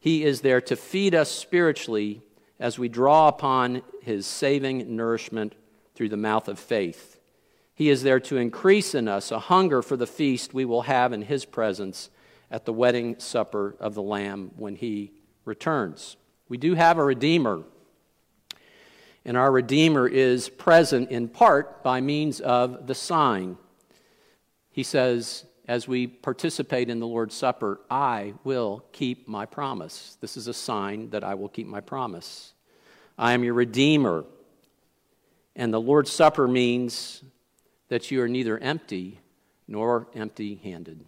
he 0.00 0.24
is 0.24 0.40
there 0.40 0.60
to 0.60 0.76
feed 0.76 1.14
us 1.14 1.30
spiritually 1.30 2.22
as 2.60 2.78
we 2.78 2.88
draw 2.88 3.28
upon 3.28 3.82
his 4.02 4.26
saving 4.26 4.96
nourishment 4.96 5.54
through 5.94 6.08
the 6.08 6.16
mouth 6.16 6.48
of 6.48 6.58
faith 6.58 7.18
he 7.78 7.90
is 7.90 8.02
there 8.02 8.18
to 8.18 8.38
increase 8.38 8.92
in 8.92 9.06
us 9.06 9.30
a 9.30 9.38
hunger 9.38 9.82
for 9.82 9.96
the 9.96 10.04
feast 10.04 10.52
we 10.52 10.64
will 10.64 10.82
have 10.82 11.12
in 11.12 11.22
his 11.22 11.44
presence 11.44 12.10
at 12.50 12.64
the 12.64 12.72
wedding 12.72 13.14
supper 13.20 13.76
of 13.78 13.94
the 13.94 14.02
lamb 14.02 14.50
when 14.56 14.74
he 14.74 15.12
returns. 15.44 16.16
We 16.48 16.56
do 16.56 16.74
have 16.74 16.98
a 16.98 17.04
Redeemer, 17.04 17.62
and 19.24 19.36
our 19.36 19.52
Redeemer 19.52 20.08
is 20.08 20.48
present 20.48 21.12
in 21.12 21.28
part 21.28 21.84
by 21.84 22.00
means 22.00 22.40
of 22.40 22.88
the 22.88 22.96
sign. 22.96 23.58
He 24.72 24.82
says, 24.82 25.44
as 25.68 25.86
we 25.86 26.06
participate 26.06 26.88
in 26.88 26.98
the 26.98 27.06
Lord's 27.06 27.34
Supper, 27.34 27.80
I 27.90 28.32
will 28.42 28.84
keep 28.90 29.28
my 29.28 29.44
promise. 29.44 30.16
This 30.22 30.38
is 30.38 30.48
a 30.48 30.54
sign 30.54 31.10
that 31.10 31.22
I 31.22 31.34
will 31.34 31.50
keep 31.50 31.66
my 31.66 31.80
promise. 31.80 32.54
I 33.18 33.34
am 33.34 33.44
your 33.44 33.52
Redeemer. 33.52 34.24
And 35.54 35.72
the 35.72 35.80
Lord's 35.80 36.10
Supper 36.10 36.48
means 36.48 37.22
that 37.88 38.10
you 38.10 38.22
are 38.22 38.28
neither 38.28 38.58
empty 38.58 39.20
nor 39.66 40.08
empty 40.14 40.54
handed. 40.56 41.04